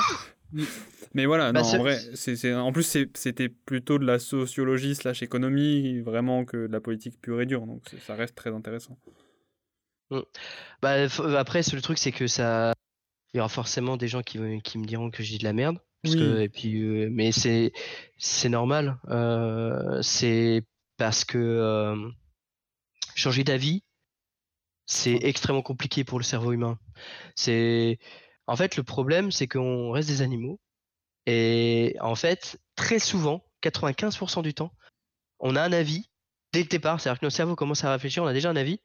[1.15, 5.23] Mais voilà, bah, non, en vrai, c'est, en plus, c'était plutôt de la sociologie slash
[5.23, 8.99] économie, vraiment que de la politique pure et dure, donc ça reste très intéressant.
[10.11, 10.21] Mmh.
[10.83, 11.07] Bah,
[11.39, 12.74] après, le truc, c'est que ça,
[13.35, 15.79] il y aura forcément des gens qui, qui me diront que j'ai de la merde.
[16.05, 17.73] Parce que, et puis, euh, mais c'est,
[18.19, 18.99] c'est normal.
[19.09, 20.63] Euh, c'est
[20.99, 22.11] parce que euh,
[23.15, 23.83] changer d'avis,
[24.87, 26.79] c'est extrêmement compliqué pour le cerveau humain.
[27.35, 27.99] C'est,
[28.47, 30.61] en fait, le problème, c'est qu'on reste des animaux.
[31.27, 34.73] Et en fait, très souvent, 95% du temps,
[35.41, 36.09] on a un avis
[36.53, 37.01] dès le départ.
[37.01, 38.81] C'est-à-dire que nos cerveaux commencent à réfléchir, on a déjà un avis.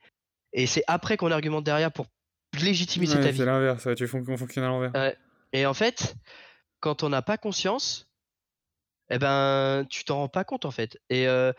[0.53, 2.07] Et c'est après qu'on argumente derrière pour
[2.53, 3.37] légitimer cet avis.
[3.37, 5.15] C'est l'inverse, tu fonctionnes à l'envers.
[5.53, 6.15] et en fait,
[6.79, 8.09] quand on n'a pas conscience,
[9.09, 10.99] eh ben, tu t'en rends pas compte en fait.
[11.09, 11.51] Et, euh,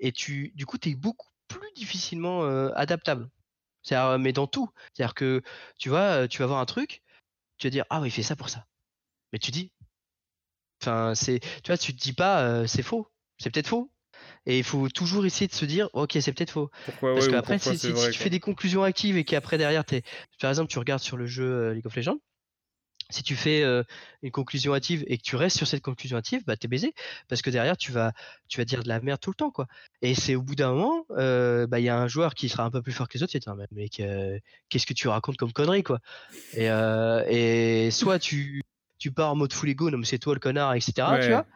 [0.00, 3.28] et tu, du coup, tu es beaucoup plus difficilement euh, adaptable.
[3.82, 4.68] C'est-à-dire, mais dans tout.
[4.92, 5.42] C'est-à-dire que,
[5.78, 7.02] tu vois, tu vas voir un truc,
[7.58, 8.66] tu vas dire, ah oui, il fait ça pour ça.
[9.32, 9.72] Mais tu dis,
[10.82, 13.08] enfin, c'est, tu vois, tu te dis pas, euh, c'est faux.
[13.38, 13.92] C'est peut-être faux,
[14.46, 16.70] et il faut toujours essayer de se dire, ok, c'est peut-être faux.
[17.00, 20.02] Parce qu'après, si, tu fais des conclusions actives et qu'après derrière, es...
[20.40, 22.18] par exemple, tu regardes sur le jeu euh, League of Legends,
[23.10, 23.82] si tu fais euh,
[24.22, 26.92] une conclusion active et que tu restes sur cette conclusion active, bah t'es baisé
[27.28, 28.12] parce que derrière tu vas
[28.48, 29.68] tu vas dire de la merde tout le temps quoi.
[30.02, 32.64] Et c'est au bout d'un moment, euh, bah il y a un joueur qui sera
[32.64, 34.02] un peu plus fort que les autres, c'est un mec,
[34.68, 36.00] qu'est-ce que tu racontes comme connerie quoi.
[36.54, 38.62] Et, et soit tu
[38.98, 40.92] tu pars en mode full ego, non mais c'est toi le connard, etc.
[41.22, 41.46] Tu vois.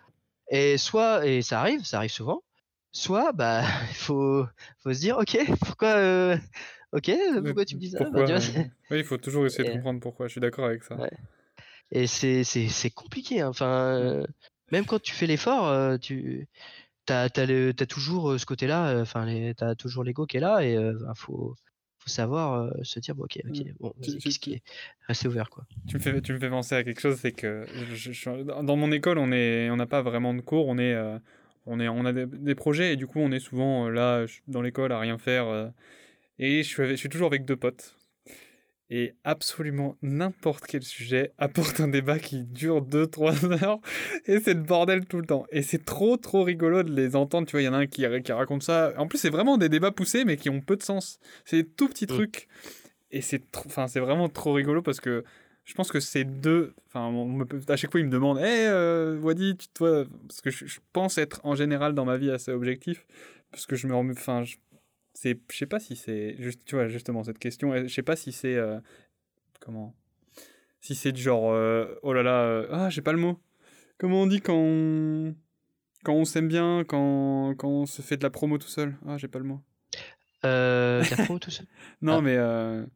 [0.52, 2.44] Et soit et ça arrive, ça arrive souvent
[2.92, 4.46] soit bah il faut,
[4.82, 6.36] faut se dire ok pourquoi euh,
[6.92, 7.10] ok
[7.44, 8.08] pourquoi tu me dis ça?
[8.10, 8.24] Bah,
[8.90, 10.96] oui il faut toujours essayer de comprendre pourquoi je suis d'accord avec ça.
[11.90, 13.48] et c'est c'est compliqué hein.
[13.48, 14.26] enfin euh,
[14.72, 16.48] même quand tu fais l'effort euh, tu
[17.06, 19.26] t'as as, toujours ce côté là enfin
[19.56, 21.54] t'as toujours l'ego qui est là et il faut
[21.98, 23.72] faut savoir se dire bon, ok ok mmh.
[23.78, 24.62] bon qu'est-ce qui est
[25.06, 25.66] rester ouvert quoi?
[25.86, 27.66] Tu me fais tu me fais penser à quelque chose c'est que
[28.62, 30.94] dans mon école on est on n'a pas vraiment de cours on est
[31.70, 34.60] on, est, on a des, projets et du coup on est souvent euh, là dans
[34.60, 35.47] l'école à rien faire.
[35.47, 35.68] Euh,
[36.38, 37.97] et je suis, je suis toujours avec deux potes.
[38.92, 43.80] Et absolument n'importe quel sujet apporte un débat qui dure 2-3 heures.
[44.26, 45.47] Et c'est le bordel tout le temps.
[45.52, 47.47] Et c'est trop trop rigolo de les entendre.
[47.47, 48.92] Tu vois, il y en a un qui, qui raconte ça.
[48.98, 51.20] En plus, c'est vraiment des débats poussés mais qui ont peu de sens.
[51.44, 52.09] C'est des tout petits mm.
[52.09, 52.48] trucs.
[53.12, 55.24] Et c'est enfin, c'est vraiment trop rigolo parce que
[55.70, 56.74] je pense que c'est deux.
[56.88, 57.14] Enfin,
[57.68, 60.05] à chaque fois, il me demande Hé, hey, euh, Wadi, toi.
[60.26, 63.06] Parce que je, pense être en général dans ma vie assez objectif.
[63.52, 64.14] Parce que je me remets.
[64.14, 64.56] Enfin, je,
[65.22, 66.36] je sais pas si c'est.
[66.66, 67.72] Tu vois, justement, cette question.
[67.86, 68.56] Je sais pas si c'est.
[68.56, 68.80] Euh,
[69.60, 69.94] comment
[70.80, 71.52] Si c'est du genre.
[71.52, 72.66] Euh, oh là là.
[72.72, 73.38] ah, j'ai pas le mot.
[73.97, 75.36] Comment on dit quand on.
[76.02, 78.97] Quand on s'aime bien, quand, quand on se fait de la promo tout seul?
[79.06, 79.60] Ah, j'ai pas le mot.
[80.44, 81.66] Euh, la promo tout seul?
[82.02, 82.22] Non, ah.
[82.22, 82.86] mais.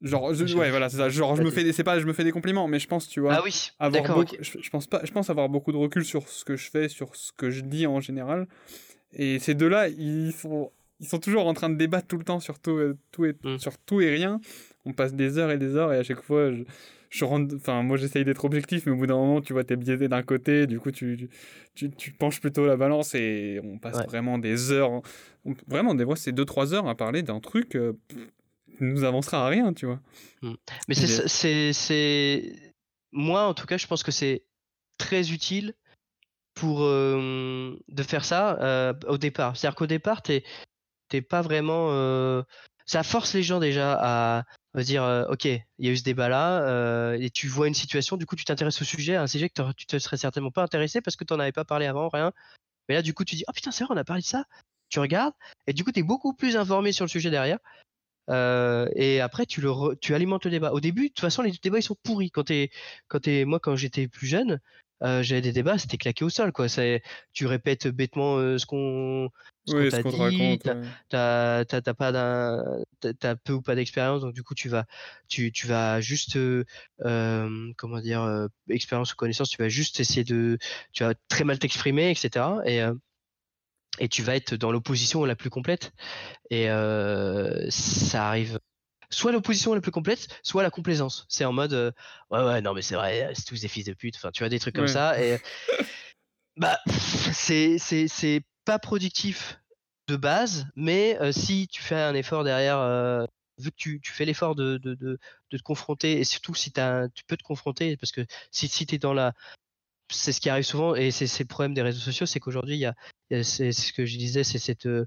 [0.00, 1.08] Genre, je, ouais, voilà, c'est ça.
[1.08, 3.20] Genre, je me fais, c'est pas, je me fais des compliments, mais je pense, tu
[3.20, 6.28] vois, ah oui, avoir beaucoup, je, pense pas, je pense avoir beaucoup de recul sur
[6.28, 8.46] ce que je fais, sur ce que je dis en général.
[9.12, 10.70] Et ces deux-là, ils sont,
[11.00, 13.34] ils sont toujours en train de débattre tout le temps sur tout, euh, tout et,
[13.42, 13.58] mm.
[13.58, 14.40] sur tout et rien.
[14.84, 16.62] On passe des heures et des heures, et à chaque fois, je,
[17.10, 19.74] je rentre, enfin, moi, j'essaye d'être objectif, mais au bout d'un moment, tu vois, t'es
[19.74, 21.28] biaisé d'un côté, du coup, tu,
[21.74, 25.02] tu, tu, penches plutôt la balance, et on passe vraiment des heures,
[25.66, 27.74] vraiment, des fois, c'est 2-3 heures à parler d'un truc.
[27.74, 27.94] Euh,
[28.80, 30.00] nous avancera à rien, tu vois.
[30.42, 30.54] Mm.
[30.88, 32.74] Mais c'est, c'est,
[33.12, 34.44] moi en tout cas, je pense que c'est
[34.98, 35.74] très utile
[36.54, 39.56] pour euh, de faire ça euh, au départ.
[39.56, 40.44] C'est-à-dire qu'au départ, t'es,
[41.08, 41.88] t'es pas vraiment.
[41.92, 42.42] Euh,
[42.84, 44.44] ça force les gens déjà à,
[44.76, 48.34] dire, ok, il y a eu ce débat-là, et tu vois une situation, du coup,
[48.34, 51.24] tu t'intéresses au sujet, un sujet que tu te serais certainement pas intéressé parce que
[51.24, 52.32] tu n'en avais pas parlé avant, rien.
[52.88, 54.44] Mais là, du coup, tu dis, oh putain, c'est vrai, on a parlé de ça.
[54.88, 55.34] Tu regardes,
[55.66, 57.58] et du coup, tu es beaucoup plus informé sur le sujet derrière.
[58.28, 60.72] Euh, et après, tu, le re- tu alimentes le débat.
[60.72, 62.30] Au début, de toute façon, les débats, ils sont pourris.
[62.30, 62.70] Quand t'es,
[63.08, 64.60] quand t'es, moi, quand j'étais plus jeune,
[65.02, 66.66] euh, j'avais des débats, c'était claqué au sol, quoi.
[67.32, 69.30] Tu répètes bêtement euh, ce qu'on,
[69.68, 70.88] Oui, t'a qu'on te dit, t'as- ouais.
[71.94, 72.12] pas
[73.20, 74.86] t'as- peu ou pas d'expérience donc du coup tu vas
[75.28, 80.58] tu, tu vas juste euh, comment dire expérience ou connaissance tu vas juste essayer de
[80.92, 82.80] tu vas très mal t'exprimer etc et
[83.98, 85.92] et tu vas être dans l'opposition la plus complète.
[86.50, 88.58] Et euh, ça arrive
[89.10, 91.24] soit l'opposition la plus complète soit la complaisance.
[91.28, 91.90] C'est en mode euh,
[92.30, 94.16] ouais ouais non mais c'est vrai c'est tous des fils de pute.
[94.16, 94.92] Enfin tu vois des trucs comme Ouais.
[94.92, 95.20] ça.
[95.22, 95.38] Et
[96.56, 96.78] bah
[97.32, 99.60] c'est c'est c'est pas productif
[100.08, 103.24] de base mais euh, si tu fais un effort derrière euh,
[103.58, 105.18] vu que tu, tu fais l'effort de, de, de,
[105.50, 108.86] de te confronter et surtout si t'as- tu peux te confronter parce que si, si
[108.86, 109.32] tu es dans la
[110.10, 112.80] c'est ce qui arrive souvent et c'est le problème des réseaux sociaux c'est qu'aujourd'hui il
[112.80, 112.94] y a,
[113.44, 115.06] c'est ce que je disais c'est cette euh,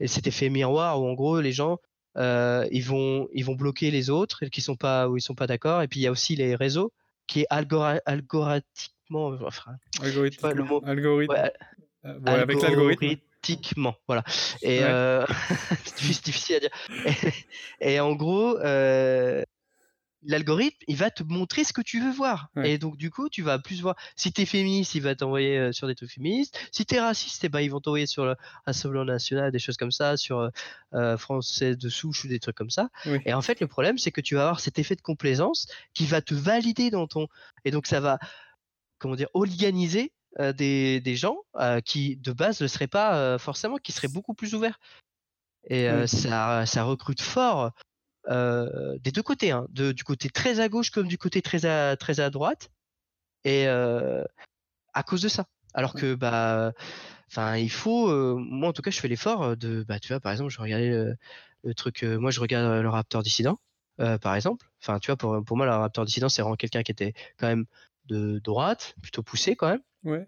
[0.00, 1.78] et cet effet miroir où en gros les gens
[2.16, 5.46] euh, ils vont ils vont bloquer les autres qui sont pas où ils sont pas
[5.46, 6.92] d'accord et puis il y a aussi les réseaux
[7.26, 10.50] qui est algora- algorithmiquement enfin Algorithmiquement.
[10.54, 10.82] le mot.
[10.84, 11.32] Algorithme.
[11.34, 11.52] ouais,
[12.04, 13.04] Euh, ouais, avec l'algorithme.
[13.04, 14.22] algorithmiquement, voilà
[14.62, 14.84] et Ouais.
[14.84, 15.26] euh,
[15.84, 16.70] c'est difficile- difficile à dire
[17.80, 18.56] et, et en gros
[20.22, 22.72] l'algorithme il va te montrer ce que tu veux voir Ouais.
[22.72, 25.72] et donc du coup tu vas plus voir si t'es féministe il va t'envoyer euh,
[25.72, 28.34] sur des trucs féministes si t'es raciste eh ben, ils vont t'envoyer sur le
[28.66, 30.48] Rassemblement National des choses comme ça sur euh,
[30.94, 33.18] euh, français de souche ou des trucs comme ça Oui.
[33.26, 36.04] et en fait le problème c'est que tu vas avoir cet effet de complaisance qui
[36.06, 37.28] va te valider dans ton
[37.64, 38.18] et donc ça va
[38.98, 43.38] comment dire hooliganiser euh, des, des gens euh, qui de base ne seraient pas euh,
[43.38, 44.78] forcément qui seraient beaucoup plus ouverts
[45.70, 46.08] et euh, Oui.
[46.08, 47.70] ça ça recrute fort
[48.28, 51.64] euh, des deux côtés, hein, de- du côté très à gauche comme du côté très
[51.66, 52.70] à, très à droite,
[53.44, 54.24] et euh,
[54.92, 55.46] à cause de ça.
[55.74, 56.72] Alors que bah,
[57.28, 60.20] enfin, il faut, euh, moi en tout cas, je fais l'effort de, bah, tu vois,
[60.20, 61.16] par exemple, je regardais le,
[61.64, 63.60] le truc, moi je regarde le Raptor dissident,
[63.96, 64.66] par exemple.
[64.82, 67.46] Enfin, tu vois, pour, pour moi, le Raptor dissident, c'est vraiment quelqu'un qui était quand
[67.46, 67.66] même
[68.06, 69.82] de droite, plutôt poussé quand même.
[70.04, 70.26] Ouais.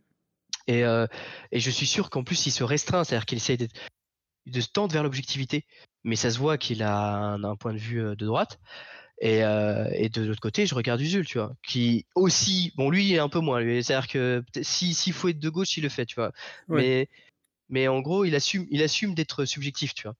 [0.66, 3.74] Et, et je suis sûr qu'en plus, il se restreint, c'est-à-dire qu'il essaye d'être-
[4.46, 5.66] de se tendre vers l'objectivité,
[6.04, 8.58] mais ça se voit qu'il a un, un point de vue euh, de droite.
[9.22, 13.06] Et, euh, et de l'autre côté, je regarde Usul, tu vois, qui aussi, bon, lui,
[13.06, 13.60] il est un peu moins.
[13.60, 16.32] C'est-à-dire que peut-être si s'il faut être de gauche, il le fait, tu vois.
[16.68, 16.80] Ouais.
[16.80, 17.08] Mais,
[17.68, 20.16] mais en gros, il assume, il assume d'être subjectif, tu vois.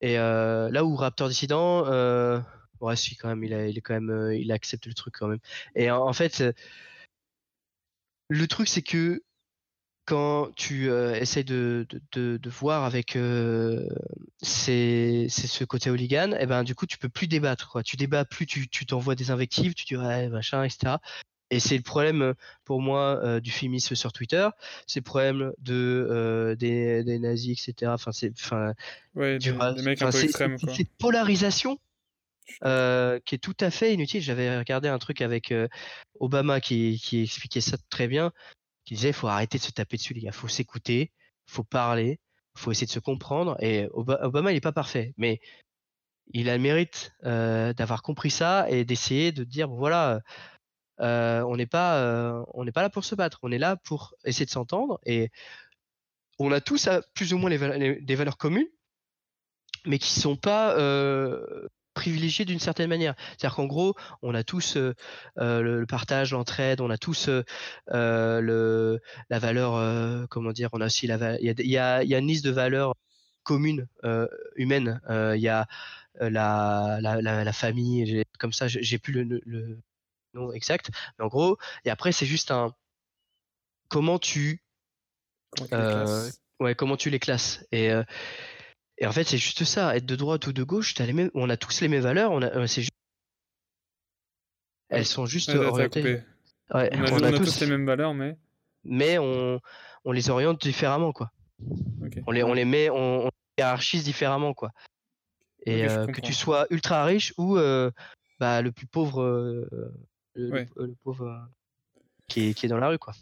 [0.00, 2.40] Et euh, là où Raptor dissident, euh,
[2.80, 5.28] ouais, si quand même, il, a, il est quand même, il accepte le truc quand
[5.28, 5.40] même.
[5.76, 6.42] Et en, en fait,
[8.28, 9.22] le truc, c'est que
[10.06, 13.88] quand tu euh, essayes de, de, de, de voir avec euh,
[14.42, 17.82] ces- ce côté hooligan, et ben du coup tu peux plus débattre quoi.
[17.82, 20.96] Tu débats plus, tu t'envoies des invectives, tu dis ouais machin etc.
[21.50, 24.48] Et c'est le problème euh, pour moi euh, du féminisme sur Twitter,
[24.86, 27.92] c'est le problème de des, des nazis etc.
[27.92, 28.72] Enfin c'est enfin
[29.14, 29.38] Ouais.
[30.74, 31.78] Cette polarisation
[32.64, 34.20] euh, qui est tout à fait inutile.
[34.22, 35.68] J'avais regardé un truc avec euh,
[36.20, 38.32] Obama qui, qui expliquait ça très bien,
[38.84, 40.32] qui disait il faut arrêter de se taper dessus, les gars.
[40.32, 41.12] faut s'écouter,
[41.46, 42.20] faut parler,
[42.56, 43.56] faut essayer de se comprendre.
[43.60, 45.40] Et Oba- Obama, il n'est pas parfait, mais
[46.32, 50.20] il a le mérite euh, d'avoir compris ça et d'essayer de dire voilà,
[51.00, 54.46] euh, on n'est pas, euh, pas là pour se battre, on est là pour essayer
[54.46, 55.30] de s'entendre et
[56.38, 58.68] on a tous plus ou moins des valeurs communes,
[59.86, 60.76] mais qui sont pas
[61.94, 63.14] privilégiées d'une certaine manière.
[63.28, 64.94] C'est-à-dire qu'en gros, on a tous euh,
[65.38, 69.00] euh, le, le partage, l'entraide, on a tous euh, le,
[69.30, 72.26] la valeur, euh, comment dire, on a aussi la, il y a, y y une
[72.26, 72.94] liste de valeurs
[73.44, 73.86] communes
[74.56, 75.00] humaines.
[75.08, 75.66] Il y a
[76.20, 79.78] la, la, la, la famille, comme ça, j'ai plus le,
[80.34, 82.74] nom exact, mais en gros, et après c'est juste un
[83.88, 84.64] comment tu
[86.58, 87.64] ouais, comment tu les classes.
[87.70, 87.92] Et,
[88.98, 89.96] et en fait, c'est juste ça.
[89.96, 92.30] Être de droite ou de gauche, t'as les mêmes, on a tous les mêmes valeurs.
[92.32, 92.92] On a, euh, c'est juste,
[94.88, 96.22] elles sont juste Ah, orientées.
[96.72, 98.36] Ouais, On a, on on a a tous tous, les mêmes valeurs, mais.
[98.84, 99.60] mais on,
[100.04, 101.32] on les oriente différemment, quoi.
[102.26, 103.30] On les, on les met, on, on les
[103.62, 104.70] hiérarchise différemment, quoi.
[105.66, 107.90] Et euh, que tu sois ultra riche ou euh,
[108.38, 109.68] bah, le plus pauvre, euh,
[110.34, 110.68] le, le- Ouais.
[110.76, 111.48] le pauvre
[112.28, 113.14] qui, est, qui est dans la rue, quoi.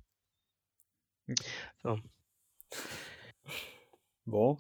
[1.85, 2.01] Bon.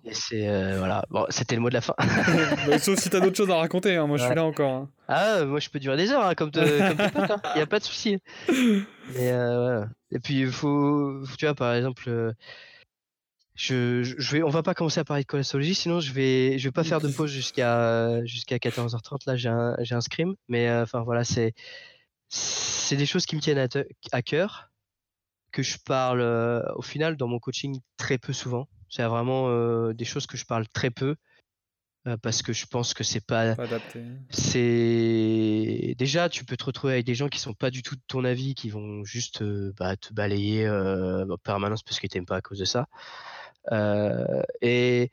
[0.04, 1.04] Et c'est euh, voilà.
[1.10, 1.94] Bon, c'était le mot de la fin.
[2.68, 4.06] Bah, sauf si t'as d'autres choses à raconter, hein.
[4.06, 4.70] moi je suis là encore.
[4.72, 4.90] hein.
[5.08, 6.60] Ah, euh, moi je peux durer des heures, hein, comme, te,
[7.32, 7.40] hein.
[7.56, 8.18] y a pas de souci.
[8.48, 9.84] Mais euh.
[10.10, 12.34] Et puis il faut, tu vois, par exemple,
[13.54, 16.68] je, je vais, on va pas commencer à parler de collapsologie, sinon je vais, je
[16.68, 19.20] vais pas faire de pause jusqu'à jusqu'à 14h30.
[19.26, 21.52] Là, j'ai un, j'ai un scrim, mais euh, enfin voilà, c'est,
[22.28, 24.70] c'est des choses qui me tiennent à, te- à cœur,
[25.52, 28.68] que je parle euh, au final dans mon coaching très peu souvent.
[28.94, 31.16] C'est vraiment euh, des choses que je parle très peu.
[32.06, 34.02] euh, parce que je pense que c'est pas, Pas adapté.
[34.30, 38.02] c'est déjà tu peux te retrouver avec des gens qui sont pas du tout de
[38.06, 42.36] ton avis, qui vont juste euh, bah, te balayer en permanence parce qu'ils t'aiment pas
[42.36, 42.86] à cause de ça.
[44.60, 45.10] Et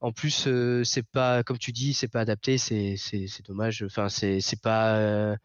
[0.00, 0.48] en plus,
[0.82, 3.84] c'est pas comme tu dis, c'est pas adapté, c'est c'est c'est dommage.
[3.86, 5.36] Enfin, c'est c'est pas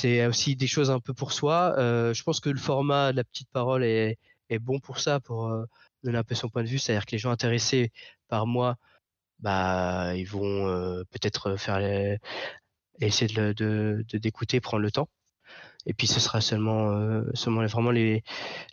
[0.00, 1.74] c'est aussi des choses un peu pour soi.
[1.78, 4.16] Euh, je pense que le format de la petite parole est,
[4.50, 5.50] est bon pour ça, pour
[6.04, 6.78] donner un peu son point de vue.
[6.78, 7.92] C'est-à-dire que les gens intéressés
[8.28, 8.76] par moi,
[9.38, 10.66] bah, ils vont
[11.10, 11.78] peut-être faire
[13.00, 15.08] essayer de d'écouter, prendre le temps.
[15.86, 18.22] Et puis ce sera seulement, seulement vraiment les,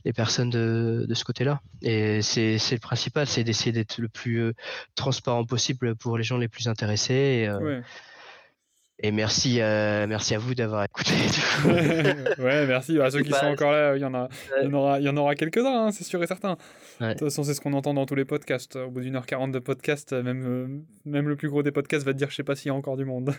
[0.04, 1.62] les personnes de, de ce côté-là.
[1.82, 4.54] Et c'est le principal, c'est d'essayer d'être le plus
[4.96, 7.50] transparent possible pour les gens les plus intéressés.
[9.00, 11.12] Et merci, euh, merci à vous d'avoir écouté.
[12.40, 13.00] ouais, merci.
[13.00, 14.28] À ceux qui Bah, sont encore là, il y en a,
[14.62, 16.58] il y en aura, il y en aura quelques-uns, hein, c'est sûr et certain.
[17.00, 17.10] Ouais.
[17.10, 18.76] De toute façon, c'est ce qu'on entend dans tous les podcasts.
[18.76, 20.68] Au bout d'une heure quarante de podcast, même, euh,
[21.06, 22.76] même le plus gros des podcasts va te dire, je sais pas s'il y a
[22.76, 23.34] encore du monde.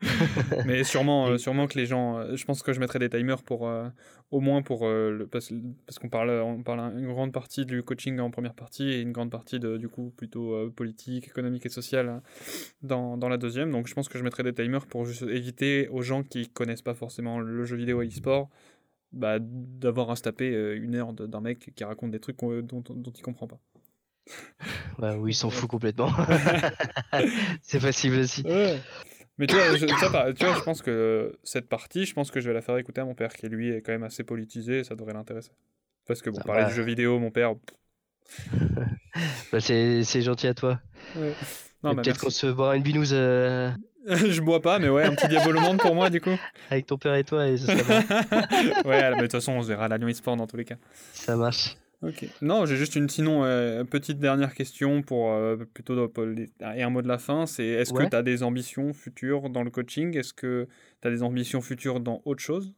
[0.66, 2.18] Mais sûrement, euh, sûrement que les gens.
[2.18, 3.88] euh, je pense que je mettrai des timers pour euh,
[4.30, 5.52] au moins pour euh, le- parce,
[5.86, 9.12] parce qu'on parle, on parle une grande partie du coaching en première partie et une
[9.12, 12.22] grande partie de, du coup plutôt euh, politique, économique et sociale hein,
[12.82, 13.70] dans, dans la deuxième.
[13.70, 16.82] Donc je pense que je mettrai des timers pour juste éviter aux gens qui connaissent
[16.82, 18.48] pas forcément le jeu vidéo et l'e-sport
[19.12, 22.60] bah, d'avoir à se taper euh, une heure d'un mec qui raconte des trucs qu'on-
[22.62, 23.60] dont, dont il comprend pas.
[24.98, 26.08] Ouais, oui, ils s'en foutent complètement.
[27.62, 28.42] c'est possible aussi.
[28.42, 28.78] Ouais.
[29.38, 32.30] Mais tu vois, je, ça, par- tu vois, je pense que cette partie, je pense
[32.30, 34.22] que je vais la faire écouter à mon père, qui lui est quand même assez
[34.22, 35.50] politisé, et ça devrait l'intéresser.
[36.06, 36.68] Parce que bon, parler va.
[36.68, 37.54] de jeux vidéo, mon père.
[39.52, 40.80] Bah, c'est gentil à toi.
[41.16, 41.32] ouais.
[41.82, 43.70] Bah, Peut-être qu'on se boira une binouse euh,
[44.06, 46.36] je bois pas, mais ouais, un petit diabolomande pour moi, du coup.
[46.70, 48.88] avec ton père et toi et ce serait bon.
[48.88, 50.64] ouais, mais de toute façon, on se verra à la Lyon e-sport dans tous les
[50.64, 50.76] cas.
[51.12, 51.76] Ça marche.
[52.02, 52.26] Ok.
[52.42, 57.00] Non, j'ai juste une sinon euh, petite dernière question pour euh, plutôt et un mot
[57.00, 57.46] de la fin.
[57.46, 58.04] C'est est-ce Ouais.
[58.04, 60.16] que tu as des ambitions futures dans le coaching?
[60.16, 60.68] Est-ce que
[61.00, 62.74] tu as des ambitions futures dans autre chose?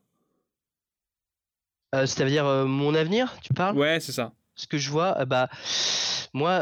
[1.95, 3.77] Euh, C'est-à-dire mon avenir, tu parles?
[3.77, 4.33] Ouais, c'est ça.
[4.55, 5.49] Ce que je vois, bah,
[6.33, 6.61] moi,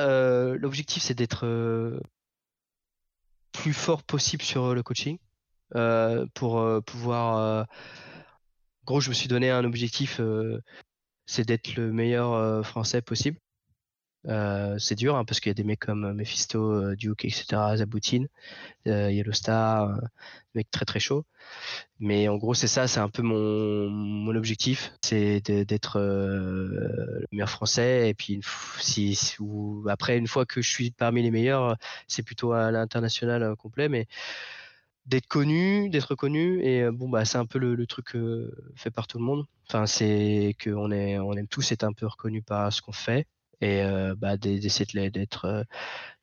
[0.57, 1.47] l'objectif, c'est d'être
[3.53, 5.19] plus fort possible sur le coaching
[6.35, 7.67] pour pouvoir.
[8.83, 10.21] En gros, je me suis donné un objectif,
[11.27, 13.39] c'est d'être le meilleur euh, français possible.
[14.27, 17.77] Euh, c'est dur hein, parce qu'il y a des mecs comme euh, Mephisto, Duke, etc.,
[17.77, 18.29] Zaboutine,
[18.87, 20.01] Yellowstar,
[20.55, 21.27] mecs très très chauds.
[22.01, 27.51] Mais en gros, c'est ça, c'est un peu mon, mon objectif, c'est d'être le meilleur
[27.51, 28.09] français.
[28.09, 28.41] Et puis,
[28.79, 31.77] si, ou après, une fois que je suis parmi les meilleurs,
[32.09, 33.89] c'est plutôt à l'international complet.
[33.91, 34.07] Mais
[35.07, 38.91] d'être connu, d'être reconnu, et euh, bon, bah, c'est un peu le, truc euh, fait
[38.91, 39.47] par tout le monde.
[39.69, 43.27] Enfin, c'est qu'on on aime tous être un peu reconnu par ce qu'on fait
[43.61, 45.65] et euh, bah, d'e- d'essayer d'être euh,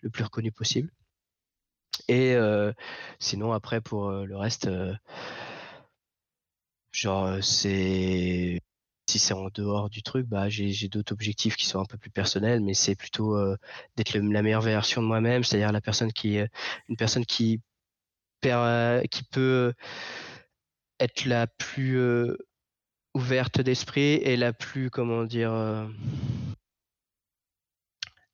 [0.01, 0.91] le plus reconnu possible.
[2.07, 2.35] Et
[3.19, 4.67] sinon, après, pour le reste,
[6.91, 8.59] genre, c'est.
[9.07, 12.11] Si c'est en dehors du truc, bah, j'ai d'autres objectifs qui sont un peu plus
[12.11, 13.37] personnels, mais c'est plutôt
[13.97, 16.37] d'être la meilleure version de moi-même, c'est-à-dire la personne qui,
[16.87, 17.61] une personne qui,
[18.45, 19.73] euh, qui peut
[20.99, 22.37] être la plus euh,
[23.13, 25.87] ouverte d'esprit et la plus, comment dire, euh,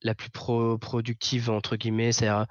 [0.02, 2.46] la plus pro productive entre guillemets, c'est-à-dire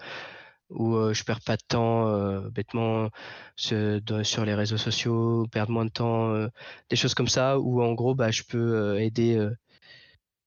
[0.70, 3.10] où euh, je perds pas de temps bêtement
[3.56, 6.48] sur les réseaux sociaux, perdre moins de temps,
[6.90, 9.48] des choses comme ça, où en gros bah, je peux aider,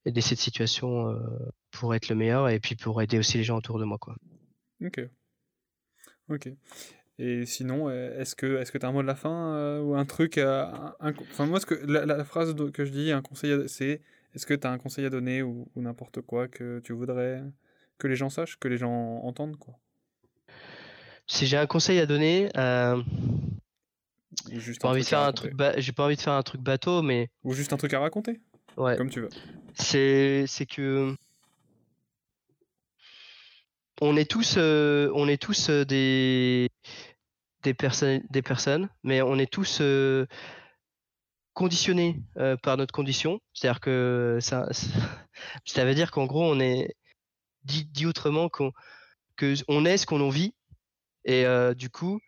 [0.04, 1.16] aider cette situation
[1.70, 3.98] pour être le meilleur et puis pour aider aussi les gens autour de moi.
[3.98, 4.16] Quoi.
[4.84, 5.00] Ok.
[6.28, 6.48] Ok.
[7.22, 9.82] Et sinon, euh, est-ce que est-ce que tu as un mot de la fin euh,
[9.82, 12.90] ou un truc euh, un- un- Enfin, moi, ce que, la, la phrase que je
[12.90, 14.00] dis, un conseil, c'est
[14.34, 17.42] est-ce que tu as un conseil à donner ou, ou n'importe quoi que tu voudrais
[17.98, 19.74] que les gens sachent, que les gens entendent, quoi?
[21.26, 23.02] Si j'ai un conseil à donner, euh,
[24.50, 26.62] j'ai pas envie de faire un truc, ba- j'ai pas envie de faire un truc
[26.62, 28.40] bateau, mais Ou juste un truc à raconter,
[28.78, 29.28] ouais, comme tu veux.
[29.74, 31.14] c'est c'est que
[34.00, 36.69] on est tous euh, on est tous euh, des
[37.62, 39.80] des personnes des personnes mais on est tous
[41.54, 42.22] conditionnés
[42.62, 43.40] par notre condition.
[43.52, 44.68] C'est-à-dire que ça
[45.64, 46.94] ça veut dire qu'en gros on est
[47.64, 48.72] dit, autrement qu'on
[49.36, 50.54] que on est ce qu'on en vit.
[51.24, 51.44] Et
[51.76, 52.20] du coup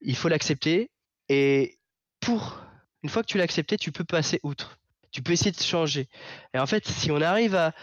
[0.00, 0.90] il faut l'accepter.
[1.28, 1.78] Et
[2.20, 2.62] pour
[3.02, 4.78] une fois que tu l'as accepté tu peux passer outre.
[5.10, 6.08] Tu peux essayer de changer.
[6.54, 7.74] Et en fait si on arrive à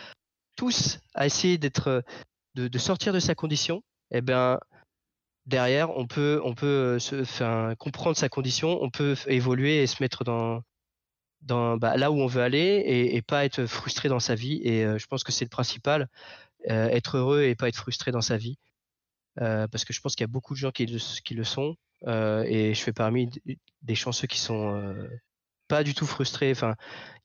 [0.55, 2.03] tous à essayer d'être
[2.55, 4.59] de, sortir de sa condition et ben
[5.45, 10.63] derrière on peut euh, se comprendre sa condition on peut évoluer et se mettre dans
[11.41, 14.97] bah, là où on veut aller et, pas être frustré dans sa vie et euh,
[14.97, 16.09] je pense que c'est le principal
[16.67, 18.57] être heureux et pas être frustré dans sa vie.
[19.35, 21.75] parce que je pense qu'il y a beaucoup de gens qui le, sont.
[22.07, 23.29] et je fais parmi
[23.83, 24.95] des chanceux qui sont
[25.67, 26.49] pas du tout frustrés.
[26.49, 26.73] Enfin,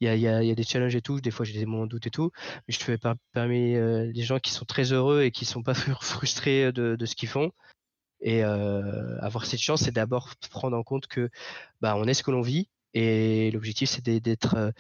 [0.01, 1.23] il y a, des challenges et tout.
[1.23, 2.33] Des fois, j'ai des moments de doute et tout.
[2.69, 2.99] Mais je fais
[3.33, 3.73] parmi
[4.13, 5.73] des gens qui sont très heureux et qui sont pas
[6.03, 7.51] frustrés de ce qu'ils font.
[8.21, 11.31] Et avoir cette chance, c'est d'abord prendre en compte que
[11.81, 12.69] bah, on est ce que l'on vit.
[12.93, 14.73] Et l'objectif, c'est d'être,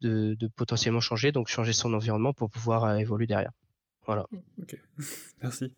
[0.00, 3.52] de, de, potentiellement changer, donc changer son environnement pour pouvoir évoluer derrière.
[4.06, 4.26] Voilà.
[4.60, 4.76] Ok,
[5.42, 5.72] merci.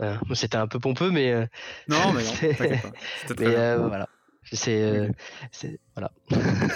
[0.00, 1.32] Euh, C'était un peu pompeux, mais.
[1.88, 2.92] non, mais non, t'inquiète pas.
[3.22, 3.76] C'était très bien.
[3.88, 4.08] voilà.
[4.52, 5.10] C'est,
[5.94, 6.12] voilà.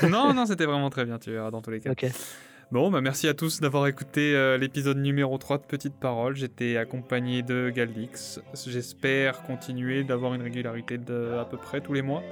[0.09, 1.93] non, non, c'était vraiment très bien, tu verras dans tous les cas.
[1.93, 2.07] Ok.
[2.73, 6.37] Bon, bah merci à tous d'avoir écouté euh, l'épisode numéro 3 de Petite Parole.
[6.37, 8.41] J'étais accompagné de Galdix.
[8.67, 12.23] J'espère continuer d'avoir une régularité de à peu près tous les mois.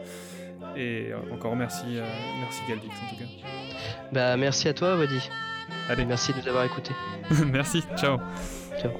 [0.76, 2.06] Et euh, encore merci, euh,
[2.40, 3.28] merci Galdix en tout cas.
[4.12, 5.28] Bah merci à toi, Wadi.
[5.90, 6.06] Allez.
[6.06, 6.94] Merci de nous avoir écoutés.
[7.46, 8.16] merci, ciao.
[8.80, 8.92] Ciao.